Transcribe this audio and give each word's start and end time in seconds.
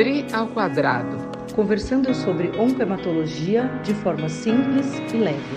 DRI 0.00 0.24
ao 0.32 0.48
quadrado. 0.48 1.18
Conversando 1.54 2.14
sobre 2.14 2.48
oncohematologia 2.58 3.68
de 3.84 3.92
forma 3.92 4.30
simples 4.30 4.86
e 5.12 5.18
leve. 5.18 5.56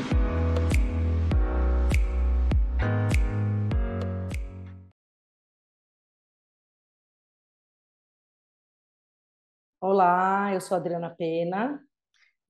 Olá, 9.79 10.53
eu 10.53 10.59
sou 10.59 10.75
Adriana 10.75 11.09
Pena. 11.09 11.81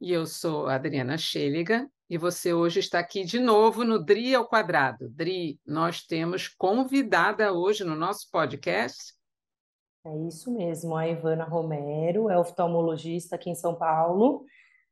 E 0.01 0.11
eu 0.11 0.25
sou 0.25 0.65
Adriana 0.65 1.15
Schelliga, 1.15 1.87
e 2.09 2.17
você 2.17 2.55
hoje 2.55 2.79
está 2.79 2.97
aqui 2.97 3.23
de 3.23 3.39
novo 3.39 3.83
no 3.83 4.03
DRI 4.03 4.33
ao 4.33 4.47
quadrado. 4.47 5.09
DRI, 5.09 5.59
nós 5.63 6.01
temos 6.01 6.47
convidada 6.47 7.53
hoje 7.53 7.83
no 7.83 7.95
nosso 7.95 8.31
podcast 8.31 9.13
é 10.05 10.27
isso 10.27 10.51
mesmo, 10.51 10.97
a 10.97 11.07
Ivana 11.07 11.45
Romero 11.45 12.29
é 12.29 12.37
oftalmologista 12.37 13.35
aqui 13.35 13.49
em 13.49 13.55
São 13.55 13.73
Paulo 13.73 14.45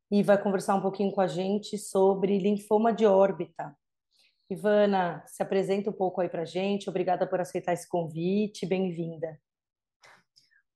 e 0.10 0.24
vai 0.24 0.42
conversar 0.42 0.76
um 0.76 0.82
pouquinho 0.82 1.12
com 1.12 1.20
a 1.20 1.28
gente 1.28 1.78
sobre 1.78 2.40
linfoma 2.40 2.94
de 2.94 3.06
órbita. 3.06 3.76
Ivana, 4.50 5.24
se 5.28 5.44
apresenta 5.44 5.90
um 5.90 5.94
pouco 5.94 6.22
aí 6.22 6.30
para 6.30 6.44
a 6.44 6.46
gente. 6.46 6.90
Obrigada 6.90 7.28
por 7.28 7.40
aceitar 7.42 7.74
esse 7.74 7.88
convite. 7.88 8.66
Bem-vinda. 8.66 9.40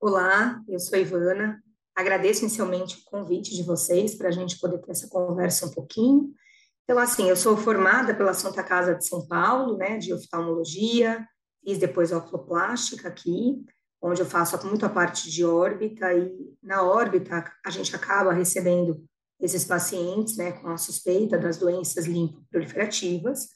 Olá, 0.01 0.61
eu 0.67 0.79
sou 0.79 0.97
a 0.97 1.01
Ivana. 1.01 1.61
Agradeço 1.95 2.41
inicialmente 2.41 2.97
o 2.97 3.05
convite 3.05 3.55
de 3.55 3.63
vocês 3.63 4.15
para 4.15 4.27
a 4.27 4.31
gente 4.31 4.59
poder 4.59 4.79
ter 4.79 4.91
essa 4.91 5.07
conversa 5.09 5.65
um 5.65 5.71
pouquinho. 5.71 6.33
Então, 6.83 6.99
assim, 6.99 7.29
eu 7.29 7.35
sou 7.37 7.55
formada 7.55 8.13
pela 8.13 8.33
Santa 8.33 8.63
Casa 8.63 8.95
de 8.95 9.05
São 9.05 9.25
Paulo, 9.27 9.77
né, 9.77 9.97
de 9.97 10.13
oftalmologia, 10.13 11.25
fiz 11.63 11.77
depois 11.77 12.11
oculoplástica 12.11 13.07
aqui, 13.07 13.65
onde 14.01 14.21
eu 14.21 14.25
faço 14.25 14.65
muito 14.65 14.85
a 14.85 14.89
parte 14.89 15.29
de 15.29 15.43
órbita, 15.43 16.13
e 16.13 16.55
na 16.61 16.83
órbita 16.83 17.51
a 17.65 17.69
gente 17.69 17.95
acaba 17.95 18.33
recebendo 18.33 19.03
esses 19.39 19.65
pacientes 19.65 20.37
né, 20.37 20.51
com 20.53 20.69
a 20.69 20.77
suspeita 20.77 21.37
das 21.37 21.57
doenças 21.57 22.05
limpo-proliferativas. 22.05 23.49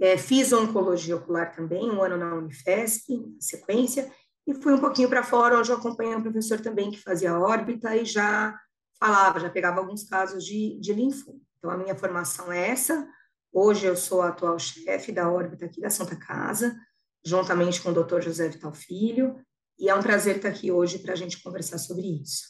É, 0.00 0.16
fiz 0.16 0.52
oncologia 0.52 1.16
ocular 1.16 1.54
também, 1.54 1.90
um 1.90 2.02
ano 2.02 2.16
na 2.16 2.34
Unifesp, 2.34 3.16
na 3.16 3.40
sequência, 3.40 4.12
e 4.46 4.54
fui 4.54 4.72
um 4.72 4.80
pouquinho 4.80 5.08
para 5.08 5.22
fora, 5.22 5.58
onde 5.58 5.70
eu 5.70 5.76
acompanhei 5.76 6.14
um 6.14 6.22
professor 6.22 6.60
também 6.60 6.90
que 6.90 7.00
fazia 7.00 7.38
órbita 7.38 7.94
e 7.96 8.04
já 8.04 8.58
falava, 8.98 9.40
já 9.40 9.50
pegava 9.50 9.80
alguns 9.80 10.04
casos 10.04 10.44
de, 10.44 10.78
de 10.80 10.92
linfoma. 10.92 11.38
Então, 11.58 11.70
a 11.70 11.76
minha 11.76 11.94
formação 11.94 12.50
é 12.50 12.70
essa. 12.70 13.08
Hoje 13.52 13.86
eu 13.86 13.96
sou 13.96 14.22
a 14.22 14.28
atual 14.28 14.58
chefe 14.58 15.12
da 15.12 15.30
órbita 15.30 15.66
aqui 15.66 15.80
da 15.80 15.90
Santa 15.90 16.16
Casa, 16.16 16.74
juntamente 17.24 17.80
com 17.80 17.90
o 17.90 18.04
Dr. 18.04 18.20
José 18.20 18.48
Vital 18.48 18.72
Filho, 18.72 19.38
e 19.82 19.88
é 19.88 19.94
um 19.96 20.00
prazer 20.00 20.36
estar 20.36 20.48
aqui 20.48 20.70
hoje 20.70 21.00
para 21.00 21.12
a 21.12 21.16
gente 21.16 21.42
conversar 21.42 21.76
sobre 21.76 22.06
isso. 22.22 22.44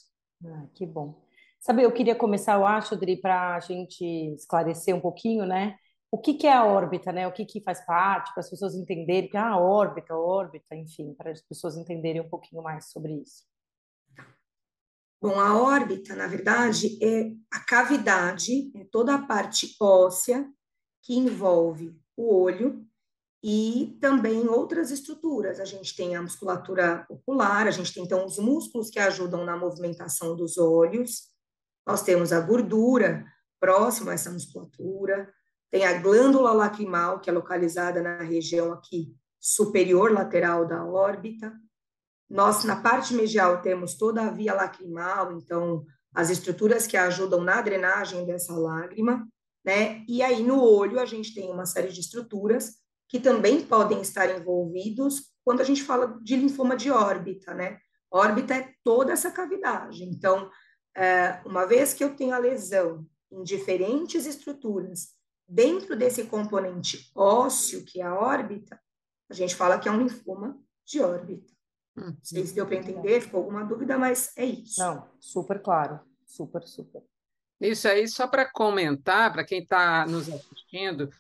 Ah, 0.45 0.67
que 0.75 0.85
bom. 0.85 1.25
Sabe, 1.59 1.83
eu 1.83 1.91
queria 1.91 2.15
começar, 2.15 2.57
eu 2.57 2.67
acho, 2.67 2.95
Adri, 2.95 3.17
para 3.17 3.57
a 3.57 3.61
gente 3.61 4.05
esclarecer 4.35 4.95
um 4.95 5.01
pouquinho, 5.01 5.47
né? 5.47 5.79
O 6.11 6.19
que, 6.19 6.35
que 6.35 6.47
é 6.47 6.53
a 6.53 6.67
órbita, 6.67 7.11
né? 7.11 7.27
O 7.27 7.33
que, 7.33 7.47
que 7.47 7.63
faz 7.63 7.83
parte, 7.87 8.35
para 8.35 8.41
as 8.43 8.51
pessoas 8.51 8.75
entenderem 8.75 9.31
que, 9.31 9.37
ah, 9.39 9.57
órbita, 9.57 10.15
órbita, 10.15 10.77
enfim, 10.77 11.15
para 11.15 11.31
as 11.31 11.41
pessoas 11.41 11.79
entenderem 11.79 12.21
um 12.21 12.29
pouquinho 12.29 12.63
mais 12.63 12.91
sobre 12.91 13.15
isso. 13.15 13.45
Bom, 15.19 15.41
a 15.41 15.59
órbita, 15.59 16.15
na 16.15 16.27
verdade, 16.27 17.03
é 17.03 17.33
a 17.51 17.61
cavidade, 17.61 18.71
é 18.77 18.85
toda 18.93 19.15
a 19.15 19.27
parte 19.27 19.75
óssea 19.81 20.47
que 21.01 21.15
envolve 21.15 21.99
o 22.15 22.35
olho 22.43 22.87
e 23.43 23.99
também 24.01 24.47
outras 24.49 24.91
estruturas. 24.91 25.59
A 25.59 25.65
gente 25.65 25.97
tem 25.97 26.15
a 26.15 26.23
musculatura 26.23 27.05
ocular, 27.09 27.67
a 27.67 27.71
gente 27.73 27.93
tem 27.93 28.05
então 28.05 28.25
os 28.25 28.39
músculos 28.39 28.89
que 28.89 29.01
ajudam 29.01 29.45
na 29.45 29.57
movimentação 29.57 30.37
dos 30.37 30.57
olhos, 30.59 31.33
nós 31.85 32.03
temos 32.03 32.33
a 32.33 32.41
gordura 32.41 33.27
próxima 33.59 34.13
a 34.13 34.15
essa 34.15 34.31
musculatura, 34.31 35.33
tem 35.71 35.85
a 35.85 35.99
glândula 35.99 36.53
lacrimal, 36.53 37.21
que 37.21 37.31
é 37.31 37.33
localizada 37.33 38.01
na 38.01 38.23
região 38.23 38.73
aqui 38.73 39.17
superior 39.41 40.13
lateral 40.13 40.67
da 40.67 40.85
órbita. 40.85 41.53
Nós, 42.31 42.63
na 42.65 42.77
parte 42.77 43.15
medial, 43.15 43.61
temos 43.61 43.95
toda 43.95 44.23
a 44.23 44.31
via 44.31 44.55
lacrimal, 44.55 45.33
então, 45.33 45.85
as 46.15 46.31
estruturas 46.31 46.87
que 46.87 46.97
ajudam 46.97 47.41
na 47.41 47.61
drenagem 47.61 48.25
dessa 48.25 48.55
lágrima, 48.55 49.27
né? 49.65 50.05
E 50.07 50.23
aí, 50.23 50.43
no 50.43 50.63
olho, 50.63 51.01
a 51.01 51.05
gente 51.05 51.35
tem 51.35 51.51
uma 51.51 51.67
série 51.67 51.89
de 51.89 52.01
estruturas 52.01 52.82
que 53.13 53.21
também 53.21 53.63
podem 53.63 54.01
estar 54.01 54.35
envolvidos 54.35 55.35
quando 55.45 55.61
a 55.61 55.65
gente 55.65 55.83
fala 55.83 56.19
de 56.23 56.35
linfoma 56.35 56.75
de 56.75 56.91
órbita, 56.91 57.53
né? 57.53 57.79
Órbita 58.11 58.55
é 58.55 58.73
toda 58.83 59.13
essa 59.13 59.31
cavidade. 59.31 60.03
Então, 60.03 60.51
é, 60.97 61.43
uma 61.45 61.67
vez 61.67 61.93
que 61.93 62.03
eu 62.03 62.17
tenho 62.17 62.35
a 62.35 62.39
lesão 62.39 63.07
em 63.31 63.43
diferentes 63.43 64.25
estruturas 64.25 65.11
dentro 65.47 65.95
desse 65.95 66.25
componente 66.25 67.11
ósseo, 67.15 67.85
que 67.85 68.01
é 68.01 68.05
a 68.05 68.15
órbita, 68.15 68.81
a 69.29 69.35
gente 69.35 69.55
fala 69.55 69.79
que 69.79 69.91
é 69.91 69.93
um 69.93 69.99
linfoma 69.99 70.59
de 70.87 71.03
órbita. 71.03 71.53
Hum, 71.95 72.07
Não 72.07 72.17
sei 72.23 72.47
se 72.47 72.55
deu 72.55 72.67
para 72.67 72.77
entender, 72.77 73.21
ficou 73.21 73.41
alguma 73.41 73.63
dúvida, 73.63 73.99
mas 73.99 74.33
é 74.39 74.47
isso. 74.47 74.81
Não, 74.81 75.07
super 75.21 75.61
claro, 75.61 76.01
super, 76.25 76.63
super. 76.63 77.03
Isso 77.61 77.87
aí, 77.87 78.09
só 78.09 78.27
para 78.27 78.51
comentar, 78.51 79.31
para 79.31 79.45
quem 79.45 79.61
está 79.61 80.07
nos 80.07 80.31
assistindo, 80.31 81.11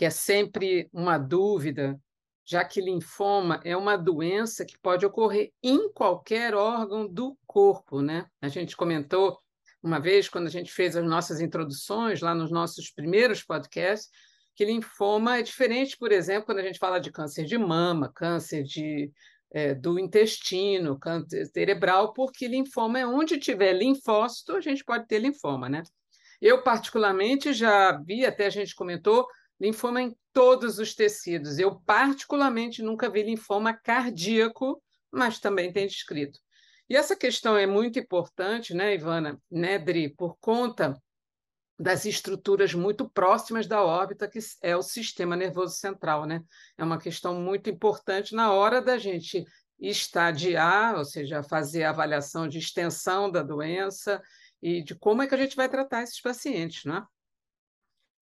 que 0.00 0.06
é 0.06 0.10
sempre 0.10 0.88
uma 0.94 1.18
dúvida, 1.18 2.00
já 2.42 2.64
que 2.64 2.80
linfoma 2.80 3.60
é 3.62 3.76
uma 3.76 3.98
doença 3.98 4.64
que 4.64 4.78
pode 4.78 5.04
ocorrer 5.04 5.52
em 5.62 5.92
qualquer 5.92 6.54
órgão 6.54 7.06
do 7.06 7.36
corpo, 7.46 8.00
né? 8.00 8.24
A 8.40 8.48
gente 8.48 8.74
comentou 8.74 9.38
uma 9.82 10.00
vez, 10.00 10.26
quando 10.26 10.46
a 10.46 10.50
gente 10.50 10.72
fez 10.72 10.96
as 10.96 11.04
nossas 11.04 11.38
introduções, 11.38 12.22
lá 12.22 12.34
nos 12.34 12.50
nossos 12.50 12.90
primeiros 12.90 13.42
podcasts, 13.42 14.08
que 14.56 14.64
linfoma 14.64 15.36
é 15.36 15.42
diferente, 15.42 15.98
por 15.98 16.12
exemplo, 16.12 16.46
quando 16.46 16.60
a 16.60 16.64
gente 16.64 16.78
fala 16.78 16.98
de 16.98 17.12
câncer 17.12 17.44
de 17.44 17.58
mama, 17.58 18.10
câncer 18.10 18.62
de, 18.62 19.12
é, 19.52 19.74
do 19.74 19.98
intestino, 19.98 20.98
câncer 20.98 21.44
cerebral, 21.44 22.14
porque 22.14 22.48
linfoma 22.48 23.00
é 23.00 23.06
onde 23.06 23.38
tiver 23.38 23.74
linfócito, 23.74 24.56
a 24.56 24.62
gente 24.62 24.82
pode 24.82 25.06
ter 25.06 25.18
linfoma, 25.18 25.68
né? 25.68 25.82
Eu, 26.40 26.62
particularmente, 26.62 27.52
já 27.52 27.92
vi, 27.98 28.24
até 28.24 28.46
a 28.46 28.50
gente 28.50 28.74
comentou, 28.74 29.26
linfoma 29.60 30.00
em 30.02 30.16
todos 30.32 30.78
os 30.78 30.94
tecidos. 30.94 31.58
Eu, 31.58 31.80
particularmente, 31.80 32.82
nunca 32.82 33.10
vi 33.10 33.22
linfoma 33.22 33.74
cardíaco, 33.74 34.82
mas 35.12 35.38
também 35.38 35.72
tem 35.72 35.86
descrito. 35.86 36.38
E 36.88 36.96
essa 36.96 37.14
questão 37.14 37.56
é 37.56 37.66
muito 37.66 37.98
importante, 37.98 38.74
né, 38.74 38.94
Ivana, 38.94 39.40
né, 39.50 39.78
Dri, 39.78 40.08
por 40.08 40.36
conta 40.40 41.00
das 41.78 42.04
estruturas 42.04 42.74
muito 42.74 43.08
próximas 43.08 43.66
da 43.66 43.82
órbita, 43.82 44.28
que 44.28 44.38
é 44.60 44.76
o 44.76 44.82
sistema 44.82 45.34
nervoso 45.34 45.76
central, 45.76 46.26
né? 46.26 46.42
É 46.76 46.84
uma 46.84 46.98
questão 46.98 47.34
muito 47.40 47.70
importante 47.70 48.34
na 48.34 48.52
hora 48.52 48.82
da 48.82 48.98
gente 48.98 49.44
estadiar, 49.78 50.94
ou 50.96 51.04
seja, 51.06 51.42
fazer 51.42 51.84
a 51.84 51.90
avaliação 51.90 52.46
de 52.46 52.58
extensão 52.58 53.30
da 53.30 53.42
doença 53.42 54.20
e 54.60 54.82
de 54.82 54.94
como 54.94 55.22
é 55.22 55.26
que 55.26 55.34
a 55.34 55.38
gente 55.38 55.56
vai 55.56 55.70
tratar 55.70 56.02
esses 56.02 56.20
pacientes, 56.20 56.84
não 56.84 56.98
é? 56.98 57.06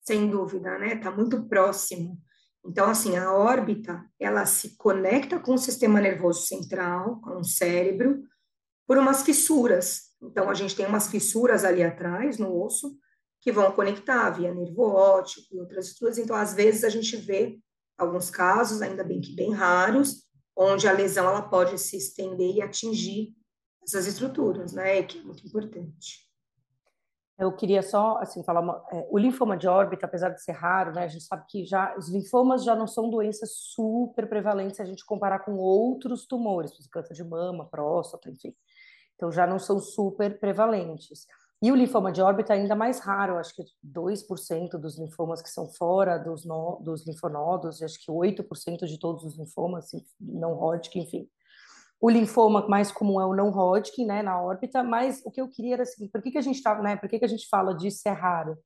Sem 0.09 0.31
dúvida, 0.31 0.79
né? 0.79 0.95
Está 0.95 1.11
muito 1.11 1.47
próximo. 1.47 2.19
Então, 2.65 2.91
assim, 2.91 3.17
a 3.17 3.31
órbita, 3.33 4.03
ela 4.19 4.47
se 4.47 4.75
conecta 4.77 5.39
com 5.39 5.53
o 5.53 5.59
sistema 5.59 6.01
nervoso 6.01 6.47
central, 6.47 7.21
com 7.21 7.37
o 7.37 7.45
cérebro, 7.45 8.23
por 8.87 8.97
umas 8.97 9.23
fissuras. 9.23 10.09
Então, 10.23 10.49
a 10.49 10.55
gente 10.55 10.75
tem 10.75 10.87
umas 10.87 11.09
fissuras 11.09 11.63
ali 11.63 11.83
atrás, 11.83 12.39
no 12.39 12.59
osso, 12.65 12.97
que 13.41 13.53
vão 13.53 13.71
conectar 13.71 14.31
via 14.31 14.53
nervo 14.53 14.83
óptico 14.83 15.55
e 15.55 15.61
outras 15.61 15.89
estruturas. 15.89 16.19
Então, 16.19 16.35
às 16.35 16.55
vezes, 16.55 16.85
a 16.85 16.89
gente 16.89 17.15
vê 17.17 17.59
alguns 17.99 18.31
casos, 18.31 18.81
ainda 18.81 19.05
bem 19.05 19.21
que 19.21 19.37
bem 19.37 19.53
raros, 19.53 20.25
onde 20.57 20.89
a 20.89 20.93
lesão 20.93 21.29
ela 21.29 21.43
pode 21.43 21.79
se 21.79 21.99
estender 21.99 22.57
e 22.57 22.63
atingir 22.63 23.35
essas 23.83 24.07
estruturas, 24.07 24.73
né? 24.73 25.03
Que 25.03 25.19
é 25.19 25.23
muito 25.23 25.47
importante. 25.47 26.28
Eu 27.39 27.53
queria 27.53 27.83
só 27.83 28.19
assim 28.19 28.43
falar 28.43 28.61
uma, 28.61 28.85
é, 28.91 29.07
o 29.11 29.17
linfoma 29.17 29.57
de 29.57 29.69
órbita, 29.69 30.07
apesar 30.07 30.31
de 30.31 30.43
ser 30.43 30.53
raro, 30.53 30.93
né, 30.93 31.05
a 31.05 31.09
gente 31.09 31.25
sabe 31.25 31.45
que 31.49 31.65
já 31.65 31.95
os 31.97 32.09
linfomas 32.09 32.65
já 32.65 32.75
não 32.75 32.87
são 32.87 33.09
doenças 33.09 33.51
super 33.55 34.29
prevalentes 34.29 34.77
se 34.77 34.83
a 34.83 34.85
gente 34.85 35.07
comparar 35.07 35.41
com 35.41 35.57
outros 35.57 36.27
tumores, 36.27 36.73
câncer 36.89 37.15
de 37.15 37.23
mama, 37.23 37.65
próstata, 37.67 38.29
enfim. 38.29 38.53
Então 39.15 39.31
já 39.31 39.47
não 39.47 39.59
são 39.59 39.79
super 39.79 40.39
prevalentes. 40.41 41.27
E 41.61 41.73
o 41.73 41.75
linfoma 41.75 42.13
de 42.13 42.23
órbita 42.23 42.55
é 42.55 42.59
ainda 42.59 42.77
mais 42.77 43.01
raro, 43.01 43.37
acho 43.37 43.55
que 43.55 43.65
2% 43.85 44.79
dos 44.79 44.97
linfomas 44.97 45.43
que 45.43 45.51
são 45.51 45.69
fora 45.69 46.17
dos, 46.17 46.45
no, 46.45 46.81
dos 46.81 47.05
linfonodos, 47.05 47.83
acho 47.83 47.99
que 48.05 48.13
8% 48.13 48.87
de 48.87 48.99
todos 48.99 49.25
os 49.25 49.37
linfomas, 49.37 49.87
assim, 49.87 50.05
não 50.21 50.55
Hodgkin, 50.55 51.01
enfim, 51.01 51.29
o 52.01 52.09
linfoma 52.09 52.67
mais 52.69 52.93
comum 52.93 53.21
é 53.21 53.27
o 53.27 53.35
não 53.35 53.51
Hodgkin, 53.51 54.07
né, 54.07 54.23
na 54.23 54.41
órbita, 54.41 54.85
mas 54.85 55.21
o 55.25 55.31
que 55.31 55.41
eu 55.41 55.49
queria 55.49 55.75
era 55.75 55.83
assim, 55.83 56.09
por 56.09 56.23
que, 56.23 56.31
que 56.31 56.39
a 56.39 56.43
gente 56.43 56.63
tá, 56.63 56.81
né, 56.81 56.97
por 56.97 57.09
que, 57.09 57.19
que 57.19 57.25
a 57.25 57.29
gente 57.29 57.49
fala 57.49 57.75
disso 57.75 58.09
é 58.09 58.13
raro? 58.13 58.57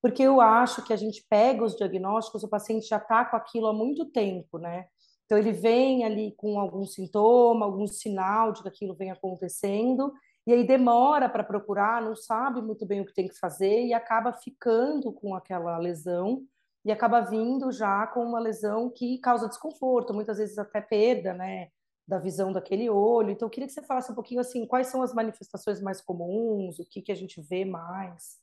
Porque 0.00 0.22
eu 0.22 0.40
acho 0.40 0.84
que 0.84 0.92
a 0.92 0.96
gente 0.96 1.26
pega 1.28 1.64
os 1.64 1.76
diagnósticos, 1.76 2.44
o 2.44 2.48
paciente 2.48 2.86
já 2.86 2.98
está 2.98 3.24
com 3.24 3.36
aquilo 3.36 3.66
há 3.66 3.72
muito 3.72 4.06
tempo, 4.06 4.56
né? 4.58 4.86
Então 5.24 5.36
ele 5.36 5.52
vem 5.52 6.04
ali 6.04 6.32
com 6.36 6.58
algum 6.58 6.86
sintoma, 6.86 7.66
algum 7.66 7.86
sinal 7.86 8.52
de 8.52 8.62
que 8.62 8.68
aquilo 8.68 8.94
vem 8.94 9.10
acontecendo, 9.10 10.12
e 10.46 10.52
aí 10.52 10.64
demora 10.64 11.28
para 11.28 11.44
procurar, 11.44 12.00
não 12.00 12.16
sabe 12.16 12.62
muito 12.62 12.86
bem 12.86 13.00
o 13.00 13.04
que 13.04 13.12
tem 13.12 13.28
que 13.28 13.38
fazer 13.38 13.84
e 13.84 13.92
acaba 13.92 14.32
ficando 14.32 15.12
com 15.12 15.34
aquela 15.34 15.76
lesão 15.78 16.42
e 16.84 16.92
acaba 16.92 17.20
vindo 17.20 17.70
já 17.70 18.06
com 18.06 18.24
uma 18.24 18.38
lesão 18.38 18.88
que 18.88 19.18
causa 19.18 19.48
desconforto, 19.48 20.14
muitas 20.14 20.38
vezes 20.38 20.56
até 20.56 20.80
perda, 20.80 21.34
né, 21.34 21.68
da 22.08 22.18
visão 22.18 22.50
daquele 22.50 22.88
olho. 22.88 23.30
Então, 23.30 23.46
eu 23.46 23.50
queria 23.50 23.66
que 23.66 23.74
você 23.74 23.82
falasse 23.82 24.10
um 24.10 24.14
pouquinho 24.14 24.40
assim, 24.40 24.66
quais 24.66 24.86
são 24.86 25.02
as 25.02 25.12
manifestações 25.12 25.78
mais 25.78 26.00
comuns, 26.00 26.78
o 26.78 26.84
que 26.88 27.02
que 27.02 27.12
a 27.12 27.14
gente 27.14 27.38
vê 27.42 27.66
mais. 27.66 28.38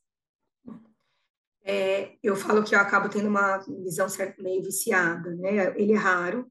É, 1.63 2.15
eu 2.21 2.35
falo 2.35 2.63
que 2.63 2.75
eu 2.75 2.79
acabo 2.79 3.09
tendo 3.09 3.27
uma 3.27 3.57
visão 3.57 4.06
meio 4.38 4.62
viciada, 4.62 5.33
né? 5.35 5.73
Ele 5.75 5.94
é 5.94 5.97
raro, 5.97 6.47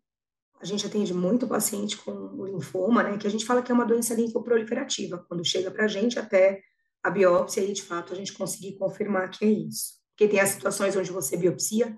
a 0.61 0.65
gente 0.65 0.85
atende 0.87 1.15
muito 1.15 1.47
paciente 1.47 1.97
com 1.97 2.11
o 2.11 2.47
linfoma, 2.47 3.03
né, 3.03 3.19
que 3.19 3.27
a 3.27 3.31
gente 3.31 3.45
fala 3.45 3.63
que 3.63 3.71
é 3.71 3.75
uma 3.75 3.85
doença 3.85 4.15
linfoproliferativa, 4.15 5.25
quando 5.29 5.45
chega 5.45 5.71
para 5.71 5.85
a 5.85 5.89
gente 5.89 6.19
até 6.19 6.63
a 7.03 7.11
biópsia 7.11 7.61
e, 7.61 7.73
de 7.73 7.83
fato, 7.83 8.13
a 8.13 8.17
gente 8.17 8.33
conseguir 8.33 8.77
confirmar 8.79 9.31
que 9.31 9.45
é 9.45 9.49
isso. 9.49 9.95
Porque 10.11 10.27
tem 10.27 10.41
as 10.41 10.49
situações 10.49 10.97
onde 10.97 11.13
você 11.13 11.37
biopsia 11.37 11.95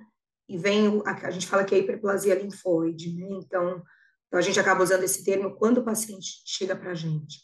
e 0.48 0.58
vem, 0.58 1.00
a, 1.06 1.28
a 1.28 1.30
gente 1.30 1.46
fala 1.46 1.64
que 1.64 1.74
é 1.74 1.78
hiperplasia 1.78 2.34
linfóide, 2.34 3.14
né, 3.14 3.28
então, 3.30 3.82
então, 4.26 4.38
a 4.38 4.42
gente 4.42 4.58
acaba 4.58 4.82
usando 4.82 5.04
esse 5.04 5.24
termo 5.24 5.54
quando 5.56 5.78
o 5.78 5.84
paciente 5.84 6.42
chega 6.44 6.74
para 6.74 6.90
a 6.90 6.94
gente. 6.94 7.40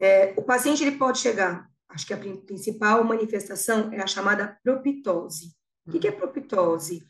É, 0.00 0.34
o 0.36 0.42
paciente, 0.42 0.82
ele 0.82 0.98
pode 0.98 1.18
chegar, 1.18 1.68
acho 1.88 2.06
que 2.06 2.12
a 2.12 2.18
principal 2.18 3.04
manifestação 3.04 3.92
é 3.92 4.02
a 4.02 4.06
chamada 4.06 4.58
propitose. 4.64 5.54
O 5.86 5.92
que, 5.92 6.08
é 6.08 6.12
propitose? 6.12 7.04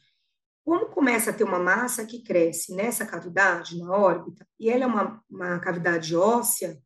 Como 0.65 0.87
começa 0.87 1.31
a 1.31 1.33
ter 1.33 1.45
uma 1.45 1.59
massa 1.59 2.07
que 2.07 2.23
cresce 2.23 2.75
nessa 2.75 3.05
cavidade, 3.05 3.79
na 3.79 3.91
órbita, 3.91 4.47
e 4.59 4.71
ela 4.71 4.85
é 4.85 4.87
uma, 4.87 5.23
uma 5.29 5.59
cavidade 5.59 6.15
óssea, 6.15 6.79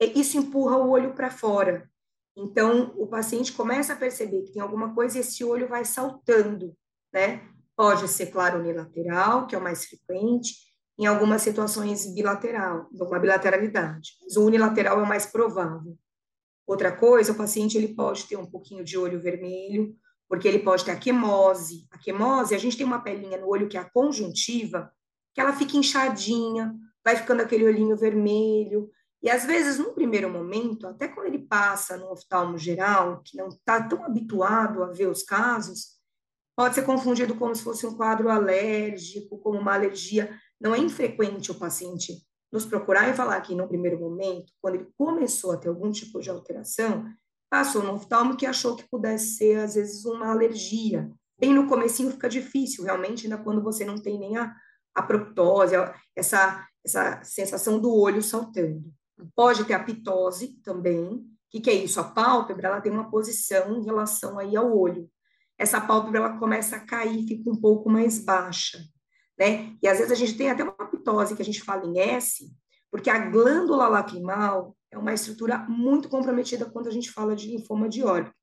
isso 0.00 0.38
empurra 0.38 0.76
o 0.76 0.90
olho 0.90 1.14
para 1.14 1.30
fora. 1.30 1.90
Então, 2.36 2.94
o 2.96 3.06
paciente 3.06 3.52
começa 3.52 3.92
a 3.92 3.96
perceber 3.96 4.42
que 4.42 4.52
tem 4.52 4.62
alguma 4.62 4.94
coisa 4.94 5.18
e 5.18 5.20
esse 5.20 5.44
olho 5.44 5.68
vai 5.68 5.84
saltando, 5.84 6.74
né? 7.12 7.46
Pode 7.76 8.06
ser, 8.08 8.26
claro, 8.26 8.60
unilateral, 8.60 9.46
que 9.46 9.54
é 9.54 9.58
o 9.58 9.62
mais 9.62 9.84
frequente, 9.84 10.69
em 11.00 11.06
algumas 11.06 11.40
situações 11.40 12.12
bilateral, 12.12 12.86
uma 12.92 13.18
bilateralidade, 13.18 14.18
mas 14.22 14.36
o 14.36 14.44
unilateral 14.44 15.00
é 15.00 15.02
o 15.02 15.08
mais 15.08 15.24
provável. 15.24 15.96
Outra 16.66 16.94
coisa, 16.94 17.32
o 17.32 17.34
paciente 17.34 17.78
ele 17.78 17.94
pode 17.94 18.26
ter 18.26 18.36
um 18.36 18.44
pouquinho 18.44 18.84
de 18.84 18.98
olho 18.98 19.18
vermelho, 19.18 19.96
porque 20.28 20.46
ele 20.46 20.58
pode 20.58 20.84
ter 20.84 20.90
a 20.90 20.96
quemose. 20.96 21.86
A 21.90 21.96
quemose, 21.96 22.54
a 22.54 22.58
gente 22.58 22.76
tem 22.76 22.84
uma 22.84 23.00
pelinha 23.00 23.38
no 23.38 23.48
olho 23.48 23.66
que 23.66 23.78
é 23.78 23.80
a 23.80 23.88
conjuntiva, 23.88 24.92
que 25.32 25.40
ela 25.40 25.54
fica 25.54 25.78
inchadinha, 25.78 26.74
vai 27.02 27.16
ficando 27.16 27.40
aquele 27.40 27.64
olhinho 27.64 27.96
vermelho. 27.96 28.90
E 29.22 29.30
às 29.30 29.46
vezes, 29.46 29.78
no 29.78 29.94
primeiro 29.94 30.28
momento, 30.28 30.86
até 30.86 31.08
quando 31.08 31.28
ele 31.28 31.38
passa 31.38 31.96
no 31.96 32.12
oftalmo 32.12 32.58
geral, 32.58 33.22
que 33.24 33.38
não 33.38 33.48
está 33.48 33.82
tão 33.82 34.04
habituado 34.04 34.84
a 34.84 34.92
ver 34.92 35.08
os 35.08 35.22
casos, 35.22 35.98
pode 36.54 36.74
ser 36.74 36.82
confundido 36.82 37.34
como 37.36 37.54
se 37.54 37.62
fosse 37.62 37.86
um 37.86 37.96
quadro 37.96 38.28
alérgico, 38.28 39.38
como 39.38 39.58
uma 39.58 39.72
alergia. 39.72 40.38
Não 40.60 40.74
é 40.74 40.78
infrequente 40.78 41.50
o 41.50 41.54
paciente 41.54 42.22
nos 42.52 42.64
procurar 42.66 43.08
e 43.08 43.14
falar 43.14 43.40
que, 43.40 43.54
no 43.54 43.68
primeiro 43.68 43.98
momento, 43.98 44.52
quando 44.60 44.74
ele 44.76 44.88
começou 44.96 45.52
a 45.52 45.56
ter 45.56 45.68
algum 45.68 45.90
tipo 45.90 46.20
de 46.20 46.28
alteração, 46.28 47.06
passou 47.48 47.82
no 47.82 47.94
oftalmo 47.94 48.36
que 48.36 48.46
achou 48.46 48.76
que 48.76 48.88
pudesse 48.90 49.36
ser, 49.36 49.58
às 49.58 49.74
vezes, 49.74 50.04
uma 50.04 50.30
alergia. 50.30 51.10
Bem 51.38 51.54
no 51.54 51.66
comecinho 51.66 52.10
fica 52.10 52.28
difícil, 52.28 52.84
realmente, 52.84 53.24
ainda 53.24 53.38
quando 53.38 53.62
você 53.62 53.84
não 53.84 53.96
tem 53.96 54.18
nem 54.18 54.36
a, 54.36 54.54
a 54.94 55.02
proptose, 55.02 55.74
essa, 56.14 56.66
essa 56.84 57.22
sensação 57.22 57.80
do 57.80 57.94
olho 57.94 58.22
saltando. 58.22 58.92
Pode 59.34 59.64
ter 59.64 59.74
a 59.74 59.82
pitose 59.82 60.60
também. 60.62 61.06
O 61.06 61.24
que, 61.50 61.60
que 61.60 61.70
é 61.70 61.74
isso? 61.74 61.98
A 62.00 62.04
pálpebra, 62.04 62.68
ela 62.68 62.80
tem 62.80 62.92
uma 62.92 63.10
posição 63.10 63.76
em 63.76 63.84
relação 63.84 64.38
aí 64.38 64.56
ao 64.56 64.76
olho. 64.76 65.08
Essa 65.58 65.80
pálpebra, 65.80 66.20
ela 66.20 66.38
começa 66.38 66.76
a 66.76 66.80
cair, 66.80 67.26
fica 67.26 67.50
um 67.50 67.60
pouco 67.60 67.90
mais 67.90 68.18
baixa, 68.18 68.78
né? 69.40 69.74
E 69.82 69.88
às 69.88 69.96
vezes 69.96 70.12
a 70.12 70.14
gente 70.14 70.36
tem 70.36 70.50
até 70.50 70.62
uma 70.62 70.90
pitose 70.90 71.34
que 71.34 71.40
a 71.40 71.44
gente 71.44 71.62
fala 71.62 71.86
em 71.86 71.98
S, 71.98 72.54
porque 72.90 73.08
a 73.08 73.30
glândula 73.30 73.88
lacrimal, 73.88 74.76
é 74.90 74.98
uma 74.98 75.14
estrutura 75.14 75.58
muito 75.66 76.10
comprometida 76.10 76.66
quando 76.66 76.88
a 76.88 76.90
gente 76.90 77.10
fala 77.10 77.34
de 77.34 77.48
linfoma 77.48 77.88
de 77.88 78.02
órbita, 78.02 78.34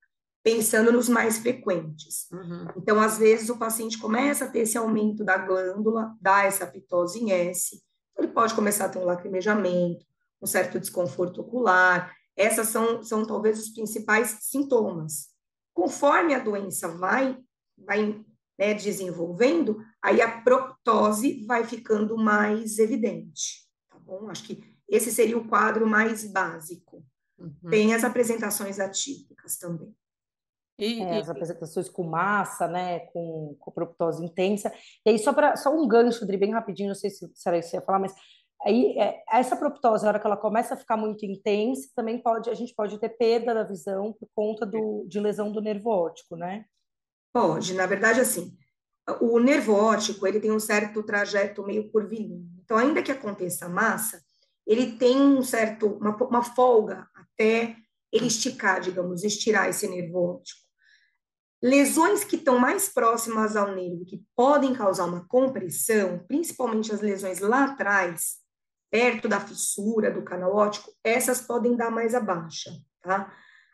pensando 0.43 0.91
nos 0.91 1.07
mais 1.07 1.37
frequentes. 1.37 2.27
Uhum. 2.31 2.67
Então, 2.77 2.99
às 2.99 3.19
vezes, 3.19 3.49
o 3.49 3.57
paciente 3.57 3.99
começa 3.99 4.45
a 4.45 4.47
ter 4.47 4.59
esse 4.59 4.77
aumento 4.77 5.23
da 5.23 5.37
glândula, 5.37 6.15
dá 6.19 6.45
essa 6.45 6.65
pitose 6.65 7.19
em 7.19 7.31
S, 7.31 7.79
ele 8.17 8.29
pode 8.29 8.55
começar 8.55 8.85
a 8.85 8.89
ter 8.89 8.97
um 8.97 9.05
lacrimejamento, 9.05 10.03
um 10.41 10.47
certo 10.47 10.79
desconforto 10.79 11.41
ocular. 11.41 12.11
Essas 12.35 12.69
são, 12.69 13.03
são 13.03 13.23
talvez 13.25 13.59
os 13.59 13.69
principais 13.69 14.37
sintomas. 14.41 15.27
Conforme 15.73 16.33
a 16.33 16.39
doença 16.39 16.87
vai, 16.87 17.37
vai 17.77 18.25
né, 18.57 18.73
desenvolvendo, 18.73 19.83
aí 20.01 20.21
a 20.21 20.41
proptose 20.41 21.45
vai 21.45 21.63
ficando 21.63 22.17
mais 22.17 22.79
evidente, 22.79 23.67
tá 23.89 23.99
bom? 23.99 24.29
Acho 24.29 24.43
que 24.43 24.63
esse 24.89 25.11
seria 25.11 25.37
o 25.37 25.47
quadro 25.47 25.85
mais 25.85 26.23
básico. 26.31 27.05
Uhum. 27.37 27.69
Tem 27.69 27.93
as 27.93 28.03
apresentações 28.03 28.79
atípicas 28.79 29.57
também. 29.57 29.93
E, 30.79 31.01
é, 31.01 31.17
e... 31.17 31.21
As 31.21 31.29
apresentações 31.29 31.89
com 31.89 32.03
massa, 32.03 32.67
né, 32.67 32.99
com, 32.99 33.55
com 33.59 33.71
proptose 33.71 34.23
intensa. 34.23 34.71
E 35.05 35.09
aí, 35.09 35.19
só, 35.19 35.33
pra, 35.33 35.55
só 35.55 35.73
um 35.75 35.87
gancho, 35.87 36.25
Dri, 36.25 36.37
bem 36.37 36.53
rapidinho, 36.53 36.89
não 36.89 36.95
sei 36.95 37.09
se, 37.09 37.29
se 37.33 37.47
era 37.47 37.57
isso 37.57 37.67
que 37.67 37.71
você 37.71 37.77
ia 37.77 37.85
falar, 37.85 37.99
mas 37.99 38.13
aí 38.65 38.97
é, 38.99 39.23
essa 39.31 39.55
proptose, 39.55 40.03
na 40.03 40.09
hora 40.09 40.19
que 40.19 40.25
ela 40.25 40.37
começa 40.37 40.73
a 40.73 40.77
ficar 40.77 40.97
muito 40.97 41.25
intensa, 41.25 41.89
também 41.95 42.21
pode, 42.21 42.49
a 42.49 42.53
gente 42.53 42.73
pode 42.73 42.97
ter 42.99 43.09
perda 43.09 43.53
da 43.53 43.63
visão 43.63 44.13
por 44.13 44.29
conta 44.35 44.65
do, 44.65 45.05
de 45.07 45.19
lesão 45.19 45.51
do 45.51 45.61
nervo 45.61 45.89
óptico, 45.89 46.35
né? 46.35 46.65
Pode, 47.37 47.75
na 47.75 47.85
verdade, 47.85 48.19
assim, 48.19 48.57
o 49.21 49.37
nervo 49.37 49.71
óptico, 49.71 50.25
ele 50.25 50.39
tem 50.39 50.51
um 50.51 50.59
certo 50.59 51.03
trajeto 51.03 51.63
meio 51.63 51.87
curvilíneo. 51.91 52.49
Então, 52.63 52.75
ainda 52.75 53.03
que 53.03 53.11
aconteça 53.11 53.69
massa, 53.69 54.19
ele 54.65 54.93
tem 54.93 55.21
um 55.21 55.43
certo, 55.43 55.85
uma, 55.85 56.17
uma 56.17 56.41
folga 56.41 57.07
até 57.13 57.75
ele 58.11 58.25
esticar, 58.25 58.81
digamos, 58.81 59.23
estirar 59.23 59.69
esse 59.69 59.87
nervo 59.87 60.17
óptico. 60.17 60.61
Lesões 61.61 62.23
que 62.23 62.37
estão 62.37 62.57
mais 62.57 62.89
próximas 62.89 63.55
ao 63.55 63.75
nervo, 63.75 64.03
que 64.03 64.25
podem 64.35 64.73
causar 64.73 65.05
uma 65.05 65.23
compressão, 65.27 66.25
principalmente 66.27 66.91
as 66.91 67.01
lesões 67.01 67.37
lá 67.37 67.65
atrás, 67.65 68.37
perto 68.89 69.27
da 69.27 69.39
fissura 69.39 70.09
do 70.09 70.23
canal 70.23 70.55
óptico, 70.55 70.91
essas 71.03 71.39
podem 71.39 71.75
dar 71.75 71.91
mais 71.91 72.15
a 72.15 72.19
baixa, 72.19 72.71
tá? 72.99 73.31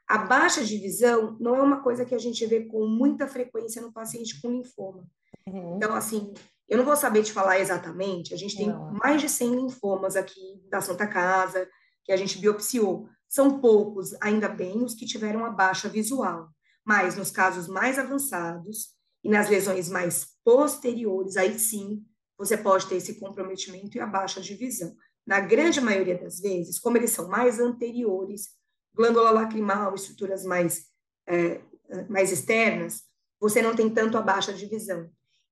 A 0.07 0.17
baixa 0.17 0.63
de 0.63 0.77
visão 0.77 1.38
não 1.39 1.55
é 1.55 1.62
uma 1.62 1.81
coisa 1.81 2.05
que 2.05 2.13
a 2.13 2.19
gente 2.19 2.45
vê 2.45 2.65
com 2.65 2.86
muita 2.86 3.27
frequência 3.27 3.81
no 3.81 3.91
paciente 3.91 4.39
com 4.41 4.51
linfoma. 4.51 5.07
Uhum. 5.48 5.77
Então, 5.77 5.95
assim, 5.95 6.33
eu 6.67 6.77
não 6.77 6.86
vou 6.86 6.95
saber 6.95 7.24
te 7.24 7.31
falar 7.31 7.60
exatamente, 7.60 8.33
a 8.33 8.38
gente 8.38 8.57
tem 8.57 8.67
não. 8.67 8.93
mais 8.93 9.22
de 9.22 9.29
100 9.29 9.55
linfomas 9.55 10.15
aqui 10.15 10.62
da 10.69 10.81
Santa 10.81 11.07
Casa, 11.07 11.67
que 12.03 12.12
a 12.12 12.17
gente 12.17 12.38
biopsiou. 12.38 13.07
São 13.29 13.60
poucos, 13.60 14.13
ainda 14.22 14.48
bem, 14.48 14.83
os 14.83 14.93
que 14.93 15.05
tiveram 15.05 15.45
a 15.45 15.50
baixa 15.50 15.89
visual. 15.89 16.50
Mas 16.86 17.15
nos 17.15 17.31
casos 17.31 17.67
mais 17.67 17.98
avançados 17.98 18.89
e 19.24 19.29
nas 19.29 19.50
lesões 19.50 19.89
mais 19.89 20.27
posteriores, 20.43 21.38
aí 21.38 21.57
sim, 21.57 22.03
você 22.38 22.57
pode 22.57 22.88
ter 22.88 22.95
esse 22.95 23.19
comprometimento 23.19 23.98
e 23.98 24.01
a 24.01 24.05
baixa 24.05 24.41
de 24.41 24.53
visão. 24.53 24.95
Na 25.25 25.39
grande 25.39 25.79
maioria 25.79 26.17
das 26.17 26.39
vezes, 26.39 26.77
como 26.77 26.98
eles 26.98 27.12
são 27.12 27.29
mais 27.29 27.60
anteriores, 27.60 28.50
glândula 28.95 29.31
lacrimal, 29.31 29.95
estruturas 29.95 30.45
mais, 30.45 30.88
é, 31.27 31.62
mais 32.09 32.31
externas, 32.31 33.03
você 33.39 33.62
não 33.62 33.75
tem 33.75 33.89
tanto 33.89 34.17
a 34.17 34.21
baixa 34.21 34.53
de 34.53 34.65
visão. 34.65 35.09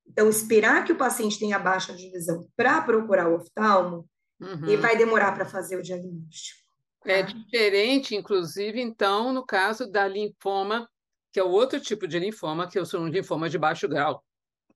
Então, 0.08 0.30
esperar 0.30 0.84
que 0.84 0.92
o 0.92 0.98
paciente 0.98 1.40
tenha 1.40 1.60
baixa 1.60 1.94
de 1.94 2.10
visão 2.10 2.48
para 2.56 2.82
procurar 2.82 3.30
o 3.30 3.36
oftalmo, 3.36 4.08
uhum. 4.42 4.68
e 4.68 4.76
vai 4.76 4.98
demorar 4.98 5.34
para 5.34 5.46
fazer 5.46 5.78
o 5.78 5.84
diagnóstico. 5.84 6.60
É 7.06 7.24
tá? 7.24 7.32
diferente, 7.32 8.16
inclusive, 8.16 8.82
então, 8.82 9.32
no 9.32 9.46
caso 9.46 9.90
da 9.90 10.08
linfoma, 10.08 10.90
que 11.32 11.40
é 11.40 11.44
o 11.44 11.50
outro 11.50 11.80
tipo 11.80 12.08
de 12.08 12.20
linfoma, 12.20 12.68
que 12.68 12.78
eu 12.78 12.86
sou 12.86 13.02
um 13.02 13.08
linfoma 13.08 13.50
de 13.50 13.58
baixo 13.58 13.88
grau, 13.88 14.24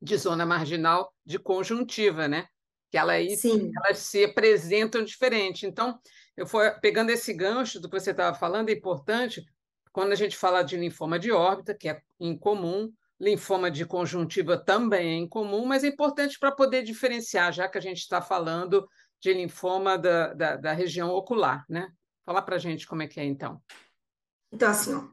de 0.01 0.17
zona 0.17 0.45
marginal 0.45 1.12
de 1.25 1.39
conjuntiva, 1.39 2.27
né? 2.27 2.48
Que 2.91 2.98
ela 2.98 3.13
aí, 3.13 3.36
elas 3.84 3.98
se 3.98 4.24
apresentam 4.24 5.03
diferente. 5.03 5.65
Então, 5.65 6.00
eu 6.36 6.46
for 6.46 6.80
pegando 6.80 7.10
esse 7.10 7.34
gancho 7.34 7.80
do 7.80 7.89
que 7.89 8.00
você 8.00 8.12
estava 8.12 8.38
falando, 8.38 8.70
é 8.70 8.74
importante 8.74 9.46
quando 9.92 10.12
a 10.12 10.15
gente 10.15 10.36
fala 10.36 10.62
de 10.62 10.75
linfoma 10.75 11.18
de 11.18 11.32
órbita, 11.32 11.74
que 11.74 11.88
é 11.88 12.01
incomum, 12.20 12.92
Linfoma 13.20 13.72
de 13.72 13.86
conjuntiva 13.86 14.58
também 14.58 15.13
é 15.13 15.15
incomum, 15.15 15.65
mas 15.65 15.84
é 15.84 15.88
importante 15.88 16.38
para 16.38 16.51
poder 16.51 16.84
diferenciar, 16.84 17.54
já 17.54 17.68
que 17.68 17.77
a 17.77 17.82
gente 17.82 18.00
está 18.00 18.22
falando 18.22 18.88
de 19.22 19.34
linfoma 19.34 19.98
da, 19.98 20.34
da, 20.34 20.56
da, 20.58 20.74
região 20.74 21.10
ocular, 21.12 21.63
né? 21.70 21.89
Fala 22.25 22.42
para 22.42 22.58
a 22.58 22.60
gente 22.60 22.86
como 22.86 23.01
é 23.01 23.08
que 23.08 23.20
é, 23.20 23.24
então. 23.24 23.62
Então, 24.51 24.70
assim, 24.70 24.94
ó, 24.94 25.08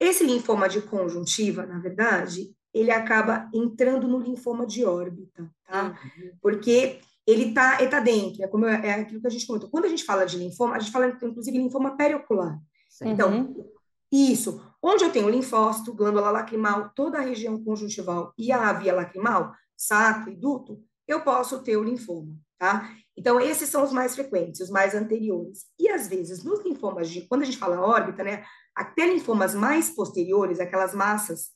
esse 0.00 0.24
linfoma 0.24 0.66
de 0.66 0.80
conjuntiva, 0.80 1.66
na 1.66 1.78
verdade, 1.78 2.56
ele 2.72 2.90
acaba 2.90 3.50
entrando 3.52 4.08
no 4.08 4.18
linfoma 4.18 4.66
de 4.66 4.86
órbita, 4.86 5.52
tá? 5.64 5.88
Uhum. 5.88 6.32
Porque 6.40 7.00
ele 7.26 7.50
está 7.50 7.80
ele 7.80 7.90
tá 7.90 8.00
dentro, 8.00 8.42
é, 8.42 8.48
como, 8.48 8.66
é 8.66 8.92
aquilo 8.94 9.20
que 9.20 9.26
a 9.26 9.30
gente 9.30 9.46
comentou. 9.46 9.70
Quando 9.70 9.84
a 9.84 9.88
gente 9.88 10.04
fala 10.04 10.24
de 10.24 10.36
linfoma, 10.36 10.76
a 10.76 10.78
gente 10.78 10.92
fala, 10.92 11.06
inclusive, 11.08 11.56
linfoma 11.56 11.96
periocular. 11.96 12.58
Então, 13.02 13.32
uhum. 13.32 13.70
isso. 14.10 14.62
Onde 14.82 15.04
eu 15.04 15.12
tenho 15.12 15.28
linfócito, 15.28 15.94
glândula 15.94 16.30
lacrimal, 16.30 16.90
toda 16.94 17.18
a 17.18 17.22
região 17.22 17.62
conjuntival 17.62 18.32
e 18.36 18.50
a 18.50 18.72
via 18.72 18.94
lacrimal, 18.94 19.52
saco 19.76 20.28
e 20.28 20.34
duto, 20.34 20.82
eu 21.06 21.20
posso 21.22 21.62
ter 21.62 21.76
o 21.76 21.84
linfoma, 21.84 22.34
tá? 22.58 22.92
Então, 23.16 23.40
esses 23.40 23.68
são 23.68 23.84
os 23.84 23.92
mais 23.92 24.14
frequentes, 24.14 24.60
os 24.60 24.70
mais 24.70 24.94
anteriores. 24.94 25.66
E, 25.78 25.88
às 25.88 26.08
vezes, 26.08 26.42
nos 26.42 26.64
linfomas, 26.64 27.10
de, 27.10 27.22
quando 27.22 27.42
a 27.42 27.44
gente 27.44 27.58
fala 27.58 27.80
órbita, 27.80 28.24
né, 28.24 28.44
até 28.74 29.06
linfomas 29.06 29.54
mais 29.54 29.90
posteriores, 29.90 30.58
aquelas 30.58 30.94
massas 30.94 31.50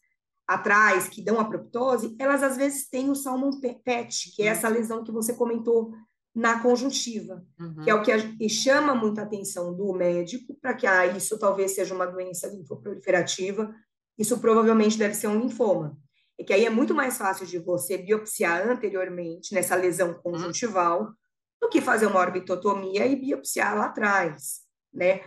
atrás 0.47 1.09
que 1.09 1.23
dão 1.23 1.41
a 1.41 1.45
proptose, 1.45 2.15
elas 2.19 2.43
às 2.43 2.57
vezes 2.57 2.89
têm 2.89 3.11
o 3.11 3.15
salmon 3.15 3.51
PET, 3.61 4.33
que 4.35 4.43
é 4.43 4.47
essa 4.47 4.69
lesão 4.69 5.03
que 5.03 5.11
você 5.11 5.35
comentou 5.35 5.93
na 6.35 6.61
conjuntiva, 6.61 7.45
uhum. 7.59 7.83
que 7.83 7.91
é 7.91 7.95
o 7.95 8.03
que, 8.03 8.13
a, 8.13 8.19
chama 8.49 8.95
muita 8.95 9.23
atenção 9.23 9.75
do 9.75 9.93
médico 9.95 10.55
para 10.61 10.75
que 10.75 10.87
ah, 10.87 11.07
isso 11.07 11.39
talvez 11.39 11.75
seja 11.75 11.95
uma 11.95 12.07
doença 12.07 12.47
linfoproliferativa, 12.49 13.75
isso 14.19 14.39
provavelmente 14.39 14.99
deve 14.99 15.15
ser 15.15 15.29
um 15.29 15.41
linfoma. 15.41 15.97
E 16.39 16.45
que 16.45 16.53
aí 16.53 16.67
é 16.67 16.71
muito 16.71 16.95
mais 16.95 17.17
fácil 17.17 17.47
de 17.47 17.59
você 17.59 17.97
biopsiar 17.97 18.69
anteriormente 18.69 19.55
nessa 19.55 19.75
lesão 19.75 20.13
conjuntival 20.15 21.05
uhum. 21.05 21.15
do 21.63 21.69
que 21.71 21.81
fazer 21.81 22.07
uma 22.07 22.21
orbitotomia 22.21 23.07
e 23.07 23.17
biopsiar 23.17 23.75
lá 23.75 23.87
atrás 23.87 24.66
né? 24.97 25.21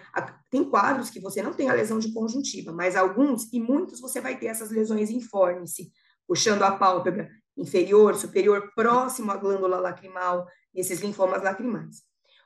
Tem 0.49 0.63
quadros 0.63 1.09
que 1.09 1.19
você 1.19 1.41
não 1.41 1.53
tem 1.53 1.69
a 1.69 1.73
lesão 1.73 1.99
de 1.99 2.11
conjuntiva, 2.11 2.73
mas 2.73 2.95
alguns 2.95 3.53
e 3.53 3.59
muitos 3.59 4.01
você 4.01 4.19
vai 4.19 4.37
ter 4.37 4.47
essas 4.47 4.71
lesões 4.71 5.09
fórnice, 5.29 5.91
puxando 6.27 6.63
a 6.63 6.71
pálpebra 6.71 7.29
inferior, 7.55 8.15
superior, 8.15 8.71
próximo 8.75 9.31
à 9.31 9.37
glândula 9.37 9.79
lacrimal, 9.79 10.47
nesses 10.73 10.99
linfomas 10.99 11.43
lacrimais. 11.43 12.01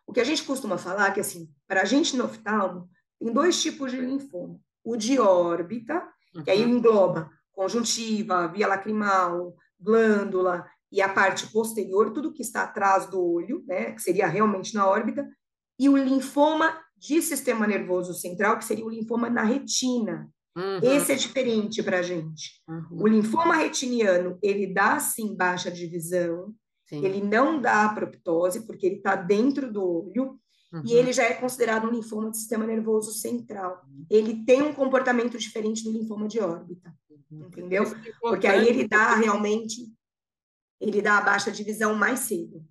O 0.05 0.11
que 0.11 0.19
a 0.19 0.23
gente 0.23 0.43
costuma 0.43 0.77
falar 0.77 1.09
é 1.09 1.11
que, 1.11 1.19
assim, 1.19 1.49
para 1.67 1.81
a 1.81 1.85
gente 1.85 2.17
no 2.17 2.25
oftalmo, 2.25 2.89
tem 3.19 3.31
dois 3.31 3.61
tipos 3.61 3.91
de 3.91 3.99
linfoma. 3.99 4.59
O 4.83 4.97
de 4.97 5.19
órbita, 5.19 6.03
que 6.43 6.51
aí 6.51 6.63
uhum. 6.63 6.77
engloba 6.77 7.29
conjuntiva, 7.53 8.47
via 8.47 8.67
lacrimal, 8.67 9.55
glândula 9.79 10.65
e 10.91 11.01
a 11.01 11.07
parte 11.07 11.47
posterior, 11.47 12.11
tudo 12.11 12.33
que 12.33 12.41
está 12.41 12.63
atrás 12.63 13.05
do 13.05 13.23
olho, 13.23 13.63
né, 13.67 13.91
que 13.91 14.01
seria 14.01 14.27
realmente 14.27 14.73
na 14.73 14.87
órbita, 14.87 15.27
e 15.79 15.87
o 15.89 15.97
linfoma 15.97 16.82
de 17.03 17.21
sistema 17.21 17.67
nervoso 17.67 18.13
central, 18.13 18.57
que 18.57 18.63
seria 18.63 18.85
o 18.85 18.89
linfoma 18.89 19.29
na 19.29 19.43
retina. 19.43 20.31
Uhum. 20.55 20.79
Esse 20.81 21.11
é 21.11 21.15
diferente 21.15 21.83
para 21.83 21.99
a 21.99 22.01
gente. 22.01 22.61
Uhum. 22.65 22.85
O 22.91 23.07
linfoma 23.07 23.55
retiniano, 23.55 24.37
ele 24.41 24.67
dá, 24.67 24.97
sim, 25.01 25.35
baixa 25.35 25.69
divisão, 25.69 26.55
sim. 26.87 27.03
ele 27.03 27.21
não 27.21 27.59
dá 27.59 27.85
apoptose, 27.85 28.65
porque 28.65 28.85
ele 28.85 28.95
está 28.95 29.17
dentro 29.17 29.71
do 29.71 29.83
olho, 29.83 30.39
uhum. 30.71 30.83
e 30.85 30.93
ele 30.93 31.11
já 31.11 31.23
é 31.23 31.33
considerado 31.33 31.87
um 31.87 31.91
linfoma 31.91 32.31
de 32.31 32.37
sistema 32.37 32.65
nervoso 32.65 33.11
central. 33.11 33.81
Ele 34.09 34.45
tem 34.45 34.61
um 34.61 34.73
comportamento 34.73 35.37
diferente 35.37 35.83
do 35.83 35.91
linfoma 35.91 36.25
de 36.29 36.39
órbita, 36.39 36.95
uhum. 37.29 37.47
entendeu? 37.47 37.83
Porque 38.21 38.47
aí 38.47 38.65
ele 38.65 38.87
dá 38.87 39.13
realmente, 39.15 39.91
ele 40.79 41.01
dá 41.01 41.17
a 41.17 41.21
baixa 41.21 41.51
divisão 41.51 41.95
mais 41.95 42.19
cedo. 42.19 42.63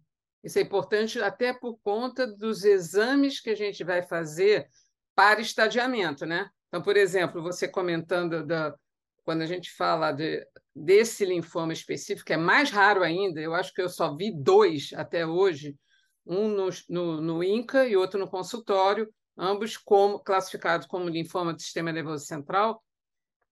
Isso 0.43 0.59
é 0.59 0.63
importante 0.63 1.21
até 1.21 1.53
por 1.53 1.79
conta 1.83 2.27
dos 2.27 2.65
exames 2.65 3.41
que 3.41 3.51
a 3.51 3.57
gente 3.57 3.85
vai 3.85 4.03
fazer 4.03 4.69
para 5.15 5.41
estadiamento, 5.41 6.27
né? 6.27 6.51
Então, 6.69 6.83
por 6.83 6.97
exemplo, 6.97 7.43
você 7.43 7.69
comentando 7.69 8.45
da, 8.45 8.75
quando 9.25 9.43
a 9.43 9.47
gente 9.47 9.71
fala 9.71 10.11
de, 10.11 10.45
desse 10.75 11.25
linfoma 11.25 11.73
específico, 11.73 12.33
é 12.33 12.37
mais 12.37 12.71
raro 12.71 13.03
ainda, 13.03 13.41
eu 13.41 13.55
acho 13.55 13.73
que 13.73 13.83
eu 13.83 13.89
só 13.89 14.17
vi 14.17 14.33
dois 14.33 14.91
até 14.95 15.27
hoje, 15.27 15.77
um 16.27 16.49
no, 16.49 16.69
no, 16.89 17.21
no 17.21 17.45
INCA 17.45 17.87
e 17.87 17.97
outro 17.97 18.19
no 18.19 18.29
consultório, 18.29 19.13
ambos 19.37 19.77
como, 19.77 20.19
classificados 20.19 20.87
como 20.87 21.09
linfoma 21.09 21.53
do 21.53 21.61
sistema 21.61 21.93
nervoso 21.93 22.25
central. 22.25 22.83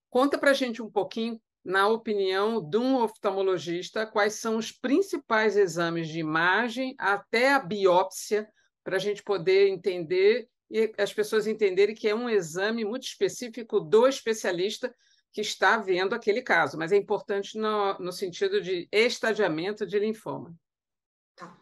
Conta 0.09 0.39
para 0.39 0.51
a 0.51 0.55
gente 0.55 0.83
um 0.83 0.91
pouquinho 0.91 1.41
na 1.65 1.89
opinião 1.89 2.63
de 2.63 2.79
um 2.79 2.97
oftalmologista, 2.97 4.07
quais 4.07 4.35
são 4.35 4.57
os 4.57 4.73
principais 4.73 5.57
exames 5.57 6.09
de 6.09 6.19
imagem 6.19 6.95
até 6.99 7.53
a 7.53 7.59
biópsia, 7.59 8.49
para 8.83 8.97
a 8.97 8.99
gente 8.99 9.23
poder 9.23 9.69
entender 9.69 10.49
e 10.71 10.93
as 10.97 11.13
pessoas 11.13 11.47
entenderem 11.47 11.95
que 11.95 12.09
é 12.09 12.15
um 12.15 12.31
exame 12.31 12.85
muito 12.85 13.03
específico 13.03 13.81
do 13.81 14.07
especialista 14.07 14.95
que 15.33 15.41
está 15.41 15.77
vendo 15.77 16.15
aquele 16.15 16.43
caso, 16.43 16.79
mas 16.79 16.93
é 16.93 16.97
importante 16.97 17.59
no, 17.59 17.99
no 17.99 18.13
sentido 18.13 18.61
de 18.61 18.89
estadiamento 18.91 19.87
de 19.87 19.99
linfoma. 19.99 20.55
Tá. 21.37 21.57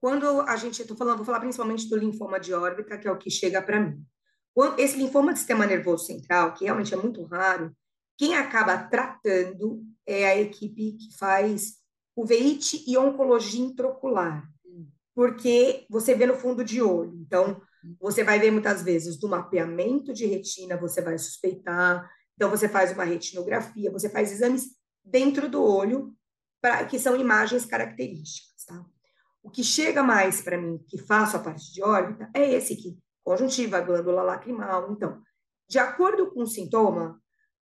quando 0.00 0.42
a 0.42 0.56
gente, 0.56 0.80
estou 0.80 0.96
falando, 0.96 1.16
vou 1.16 1.26
falar 1.26 1.40
principalmente 1.40 1.88
do 1.88 1.96
linfoma 1.96 2.38
de 2.38 2.54
órbita, 2.54 2.96
que 2.96 3.08
é 3.08 3.10
o 3.10 3.18
que 3.18 3.30
chega 3.30 3.60
para 3.60 3.80
mim. 3.80 4.04
Esse 4.78 4.96
linfoma 4.96 5.32
de 5.32 5.38
sistema 5.38 5.66
nervoso 5.66 6.06
central, 6.06 6.54
que 6.54 6.64
realmente 6.64 6.92
é 6.92 6.96
muito 6.96 7.22
raro, 7.24 7.74
quem 8.16 8.34
acaba 8.36 8.78
tratando 8.78 9.82
é 10.06 10.26
a 10.26 10.40
equipe 10.40 10.92
que 10.92 11.16
faz 11.16 11.82
o 12.14 12.24
veite 12.24 12.84
e 12.86 12.96
oncologia 12.98 13.64
intraocular, 13.64 14.46
porque 15.14 15.86
você 15.88 16.14
vê 16.14 16.26
no 16.26 16.34
fundo 16.34 16.64
de 16.64 16.82
olho. 16.82 17.14
Então, 17.14 17.60
você 18.00 18.22
vai 18.22 18.38
ver 18.38 18.50
muitas 18.50 18.82
vezes 18.82 19.18
do 19.18 19.28
mapeamento 19.28 20.12
de 20.12 20.26
retina, 20.26 20.76
você 20.76 21.00
vai 21.00 21.18
suspeitar. 21.18 22.08
Então, 22.34 22.50
você 22.50 22.68
faz 22.68 22.92
uma 22.92 23.04
retinografia, 23.04 23.90
você 23.90 24.08
faz 24.08 24.30
exames 24.30 24.76
dentro 25.04 25.48
do 25.48 25.62
olho, 25.62 26.14
pra, 26.60 26.84
que 26.84 26.98
são 26.98 27.16
imagens 27.16 27.64
características. 27.64 28.64
Tá? 28.64 28.84
O 29.42 29.50
que 29.50 29.64
chega 29.64 30.02
mais 30.02 30.40
para 30.40 30.60
mim, 30.60 30.78
que 30.88 30.98
faço 30.98 31.36
a 31.36 31.40
parte 31.40 31.72
de 31.72 31.82
órbita, 31.82 32.30
é 32.34 32.54
esse 32.54 32.74
aqui, 32.74 32.98
conjuntiva, 33.24 33.80
glândula 33.80 34.22
lacrimal. 34.22 34.92
Então, 34.92 35.20
de 35.68 35.78
acordo 35.78 36.30
com 36.30 36.42
o 36.42 36.46
sintoma, 36.46 37.20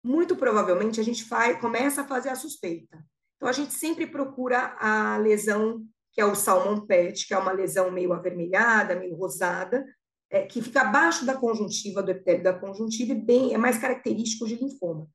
muito 0.05 0.37
provavelmente 0.37 1.01
a 1.01 1.05
gente 1.05 1.25
faz, 1.25 1.61
começa 1.61 2.03
a 2.03 2.07
fazer 2.07 2.29
a 2.29 2.37
suspeita. 2.37 3.05
Então, 3.37 3.49
a 3.49 3.53
gente 3.53 3.75
sempre 3.75 4.07
procura 4.07 4.77
a 4.79 5.17
lesão, 5.19 5.85
que 6.13 6.21
é 6.21 6.25
o 6.25 6.35
salmon 6.35 6.81
PET, 6.87 7.27
que 7.27 7.35
é 7.35 7.39
uma 7.39 7.53
lesão 7.53 7.91
meio 7.91 8.13
avermelhada, 8.13 8.97
meio 8.97 9.15
rosada, 9.15 9.85
é, 10.31 10.43
que 10.47 10.63
fica 10.63 10.81
abaixo 10.81 11.25
da 11.25 11.35
conjuntiva, 11.35 12.03
do 12.03 12.11
epitélio 12.11 12.43
da 12.43 12.55
conjuntiva, 12.55 13.13
e 13.13 13.21
bem, 13.21 13.55
é 13.55 13.59
mais 13.59 13.79
característico 13.79 14.47
de 14.47 14.57
linfoma. 14.57 15.09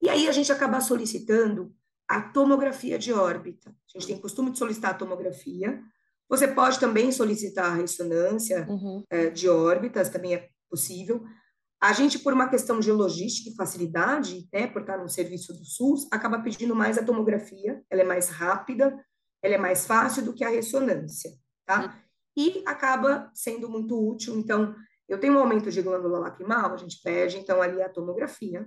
E 0.00 0.08
aí 0.08 0.28
a 0.28 0.32
gente 0.32 0.50
acaba 0.50 0.80
solicitando 0.80 1.72
a 2.08 2.20
tomografia 2.20 2.98
de 2.98 3.12
órbita. 3.12 3.70
A 3.70 3.98
gente 3.98 4.08
tem 4.08 4.20
costume 4.20 4.50
de 4.50 4.58
solicitar 4.58 4.90
a 4.90 4.94
tomografia. 4.94 5.80
Você 6.28 6.48
pode 6.48 6.80
também 6.80 7.12
solicitar 7.12 7.66
a 7.66 7.74
ressonância 7.74 8.66
uhum. 8.68 9.04
é, 9.08 9.30
de 9.30 9.48
órbitas, 9.48 10.08
também 10.08 10.34
é 10.34 10.48
possível. 10.68 11.24
A 11.82 11.92
gente, 11.92 12.20
por 12.20 12.32
uma 12.32 12.48
questão 12.48 12.78
de 12.78 12.92
logística 12.92 13.50
e 13.50 13.56
facilidade, 13.56 14.48
né, 14.52 14.68
por 14.68 14.82
estar 14.82 14.98
no 14.98 15.08
serviço 15.08 15.52
do 15.52 15.64
SUS, 15.64 16.06
acaba 16.12 16.38
pedindo 16.38 16.76
mais 16.76 16.96
a 16.96 17.04
tomografia, 17.04 17.82
ela 17.90 18.02
é 18.02 18.04
mais 18.04 18.28
rápida, 18.28 19.04
ela 19.42 19.54
é 19.56 19.58
mais 19.58 19.84
fácil 19.84 20.24
do 20.24 20.32
que 20.32 20.44
a 20.44 20.48
ressonância, 20.48 21.32
tá? 21.66 22.00
E 22.36 22.62
acaba 22.64 23.28
sendo 23.34 23.68
muito 23.68 23.98
útil. 23.98 24.38
Então, 24.38 24.72
eu 25.08 25.18
tenho 25.18 25.34
um 25.34 25.40
aumento 25.40 25.72
de 25.72 25.82
glândula 25.82 26.20
lacrimal, 26.20 26.72
a 26.72 26.76
gente 26.76 27.02
pede, 27.02 27.36
então, 27.36 27.60
ali 27.60 27.82
a 27.82 27.88
tomografia, 27.88 28.64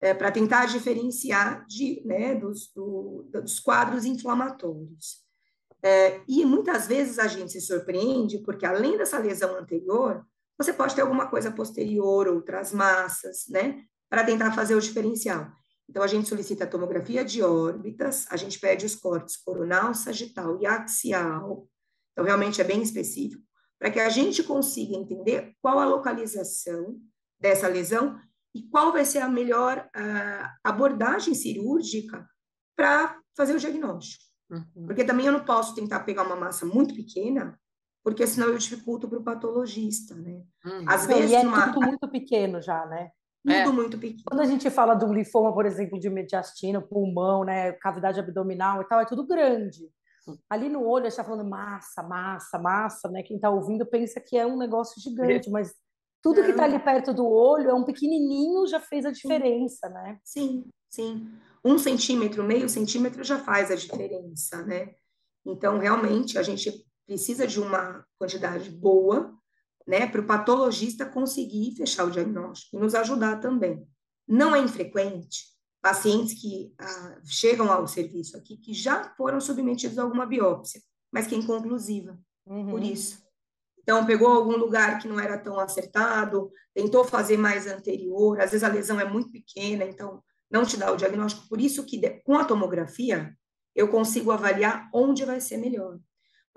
é, 0.00 0.12
para 0.12 0.32
tentar 0.32 0.66
diferenciar 0.66 1.64
de, 1.64 2.02
né, 2.04 2.34
dos, 2.34 2.72
do, 2.74 3.30
dos 3.32 3.60
quadros 3.60 4.04
inflamatórios. 4.04 5.22
É, 5.80 6.22
e 6.26 6.44
muitas 6.44 6.88
vezes 6.88 7.20
a 7.20 7.28
gente 7.28 7.52
se 7.52 7.60
surpreende, 7.60 8.38
porque 8.38 8.66
além 8.66 8.98
dessa 8.98 9.16
lesão 9.16 9.56
anterior, 9.56 10.26
você 10.58 10.72
pode 10.72 10.94
ter 10.94 11.02
alguma 11.02 11.28
coisa 11.28 11.52
posterior, 11.52 12.26
outras 12.26 12.72
massas, 12.72 13.46
né? 13.48 13.84
Para 14.10 14.24
tentar 14.24 14.52
fazer 14.52 14.74
o 14.74 14.80
diferencial. 14.80 15.50
Então, 15.88 16.02
a 16.02 16.06
gente 16.06 16.28
solicita 16.28 16.64
a 16.64 16.66
tomografia 16.66 17.24
de 17.24 17.42
órbitas, 17.42 18.26
a 18.30 18.36
gente 18.36 18.58
pede 18.58 18.84
os 18.84 18.94
cortes 18.94 19.36
coronal, 19.36 19.94
sagital 19.94 20.60
e 20.60 20.66
axial. 20.66 21.66
Então, 22.12 22.24
realmente 22.24 22.60
é 22.60 22.64
bem 22.64 22.82
específico, 22.82 23.42
para 23.78 23.90
que 23.90 24.00
a 24.00 24.08
gente 24.08 24.42
consiga 24.42 24.96
entender 24.96 25.54
qual 25.62 25.78
a 25.78 25.86
localização 25.86 27.00
dessa 27.40 27.68
lesão 27.68 28.20
e 28.54 28.62
qual 28.68 28.92
vai 28.92 29.04
ser 29.04 29.20
a 29.20 29.28
melhor 29.28 29.88
uh, 29.96 30.48
abordagem 30.64 31.32
cirúrgica 31.34 32.28
para 32.76 33.18
fazer 33.36 33.54
o 33.54 33.58
diagnóstico. 33.58 34.24
Uhum. 34.50 34.86
Porque 34.86 35.04
também 35.04 35.26
eu 35.26 35.32
não 35.32 35.44
posso 35.44 35.74
tentar 35.74 36.00
pegar 36.00 36.24
uma 36.24 36.36
massa 36.36 36.66
muito 36.66 36.94
pequena 36.94 37.58
porque 38.08 38.26
senão 38.26 38.48
eu 38.48 38.56
dificulto 38.56 39.06
para 39.06 39.18
o 39.18 39.22
patologista, 39.22 40.14
né? 40.14 40.42
Uhum. 40.64 40.84
Às 40.86 41.06
vezes, 41.06 41.30
e 41.30 41.34
é 41.34 41.40
uma... 41.40 41.70
tudo 41.70 41.86
muito 41.86 42.08
pequeno 42.08 42.62
já, 42.62 42.86
né? 42.86 43.10
Tudo 43.42 43.52
é. 43.52 43.66
muito 43.66 43.98
pequeno. 43.98 44.22
Quando 44.24 44.40
a 44.40 44.46
gente 44.46 44.70
fala 44.70 44.94
do 44.94 45.12
linfoma, 45.12 45.52
por 45.52 45.66
exemplo, 45.66 46.00
de 46.00 46.08
mediastina, 46.08 46.80
pulmão, 46.80 47.44
né, 47.44 47.72
cavidade 47.72 48.18
abdominal 48.18 48.80
e 48.80 48.88
tal, 48.88 49.00
é 49.00 49.04
tudo 49.04 49.26
grande. 49.26 49.90
Ali 50.48 50.70
no 50.70 50.86
olho, 50.86 51.02
a 51.02 51.10
gente 51.10 51.20
está 51.20 51.24
falando 51.24 51.46
massa, 51.46 52.02
massa, 52.02 52.58
massa, 52.58 53.10
né? 53.10 53.22
Quem 53.22 53.36
está 53.36 53.50
ouvindo 53.50 53.84
pensa 53.84 54.20
que 54.20 54.38
é 54.38 54.46
um 54.46 54.56
negócio 54.56 54.98
gigante, 55.02 55.50
mas 55.50 55.74
tudo 56.22 56.42
que 56.42 56.50
está 56.50 56.64
ali 56.64 56.78
perto 56.78 57.12
do 57.12 57.26
olho 57.26 57.68
é 57.68 57.74
um 57.74 57.84
pequenininho, 57.84 58.66
já 58.66 58.80
fez 58.80 59.04
a 59.04 59.10
diferença, 59.10 59.86
né? 59.90 60.18
Sim, 60.24 60.64
sim. 60.88 61.30
Um 61.62 61.76
centímetro, 61.76 62.42
meio 62.42 62.70
centímetro 62.70 63.22
já 63.22 63.38
faz 63.38 63.70
a 63.70 63.74
diferença, 63.74 64.62
né? 64.62 64.94
Então, 65.44 65.78
realmente, 65.78 66.38
a 66.38 66.42
gente 66.42 66.87
precisa 67.08 67.46
de 67.46 67.58
uma 67.58 68.04
quantidade 68.18 68.68
boa, 68.68 69.34
né, 69.86 70.06
para 70.06 70.20
o 70.20 70.26
patologista 70.26 71.06
conseguir 71.06 71.74
fechar 71.74 72.04
o 72.04 72.10
diagnóstico 72.10 72.76
e 72.76 72.78
nos 72.78 72.94
ajudar 72.94 73.40
também. 73.40 73.88
Não 74.28 74.54
é 74.54 74.58
infrequente 74.58 75.46
pacientes 75.80 76.38
que 76.38 76.74
ah, 76.78 77.18
chegam 77.24 77.72
ao 77.72 77.88
serviço 77.88 78.36
aqui 78.36 78.58
que 78.58 78.74
já 78.74 79.14
foram 79.16 79.40
submetidos 79.40 79.98
a 79.98 80.02
alguma 80.02 80.26
biópsia, 80.26 80.82
mas 81.10 81.26
que 81.26 81.34
é 81.34 81.38
inconclusiva, 81.38 82.18
uhum. 82.44 82.68
por 82.68 82.82
isso. 82.82 83.26
Então, 83.78 84.04
pegou 84.04 84.28
algum 84.28 84.58
lugar 84.58 84.98
que 84.98 85.08
não 85.08 85.18
era 85.18 85.38
tão 85.38 85.58
acertado, 85.58 86.50
tentou 86.74 87.04
fazer 87.04 87.38
mais 87.38 87.66
anterior, 87.66 88.38
às 88.38 88.50
vezes 88.50 88.64
a 88.64 88.68
lesão 88.68 89.00
é 89.00 89.08
muito 89.08 89.32
pequena, 89.32 89.84
então 89.84 90.22
não 90.50 90.66
te 90.66 90.76
dá 90.76 90.92
o 90.92 90.96
diagnóstico. 90.96 91.48
Por 91.48 91.58
isso 91.58 91.86
que, 91.86 92.20
com 92.20 92.36
a 92.36 92.44
tomografia, 92.44 93.34
eu 93.74 93.88
consigo 93.88 94.30
avaliar 94.30 94.90
onde 94.92 95.24
vai 95.24 95.40
ser 95.40 95.56
melhor. 95.56 95.98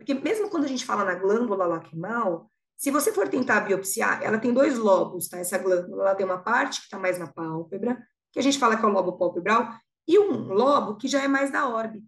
Porque 0.02 0.16
mesmo 0.16 0.50
quando 0.50 0.64
a 0.64 0.68
gente 0.68 0.84
fala 0.84 1.06
na 1.06 1.14
glândula 1.14 1.68
lacrimal, 1.68 2.50
se 2.76 2.90
você 2.90 3.14
for 3.14 3.30
tentar 3.30 3.60
biopsiar, 3.60 4.24
ela 4.24 4.40
tem 4.40 4.52
dois 4.52 4.80
lobos, 4.80 5.30
tá? 5.30 5.38
Essa 5.38 5.60
glândula, 5.60 6.02
ela 6.02 6.16
tem 6.16 6.26
uma 6.26 6.40
parte 6.40 6.80
que 6.80 6.86
está 6.86 6.98
mais 6.98 7.20
na 7.20 7.28
pálpebra, 7.28 8.02
que 8.32 8.40
a 8.40 8.42
gente 8.42 8.58
fala 8.58 8.76
que 8.76 8.84
é 8.84 8.88
o 8.88 8.92
lobo 8.92 9.20
palpebral, 9.20 9.70
e 10.08 10.18
um 10.18 10.52
lobo 10.52 10.98
que 10.98 11.08
já 11.08 11.22
é 11.22 11.28
mais 11.28 11.52
da 11.52 11.70
órbita. 11.70 12.04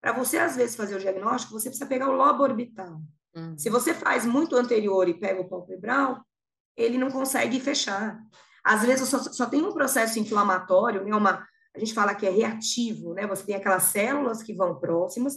Para 0.00 0.12
você, 0.12 0.38
às 0.38 0.56
vezes, 0.56 0.74
fazer 0.74 0.96
o 0.96 0.98
diagnóstico, 0.98 1.52
você 1.52 1.68
precisa 1.68 1.86
pegar 1.86 2.08
o 2.08 2.16
lobo 2.16 2.42
orbital. 2.42 3.02
Uhum. 3.36 3.58
Se 3.58 3.68
você 3.68 3.92
faz 3.92 4.24
muito 4.24 4.56
anterior 4.56 5.06
e 5.06 5.12
pega 5.12 5.42
o 5.42 5.48
palpebral, 5.48 6.24
ele 6.74 6.96
não 6.96 7.10
consegue 7.10 7.60
fechar. 7.60 8.18
Às 8.64 8.86
vezes, 8.86 9.06
só, 9.06 9.18
só 9.18 9.44
tem 9.44 9.62
um 9.62 9.74
processo 9.74 10.18
inflamatório, 10.18 11.04
né? 11.04 11.14
Uma, 11.14 11.46
a 11.76 11.78
gente 11.78 11.92
fala 11.92 12.14
que 12.14 12.26
é 12.26 12.30
reativo, 12.30 13.12
né? 13.12 13.26
Você 13.26 13.44
tem 13.44 13.54
aquelas 13.54 13.82
células 13.82 14.42
que 14.42 14.54
vão 14.54 14.80
próximas, 14.80 15.34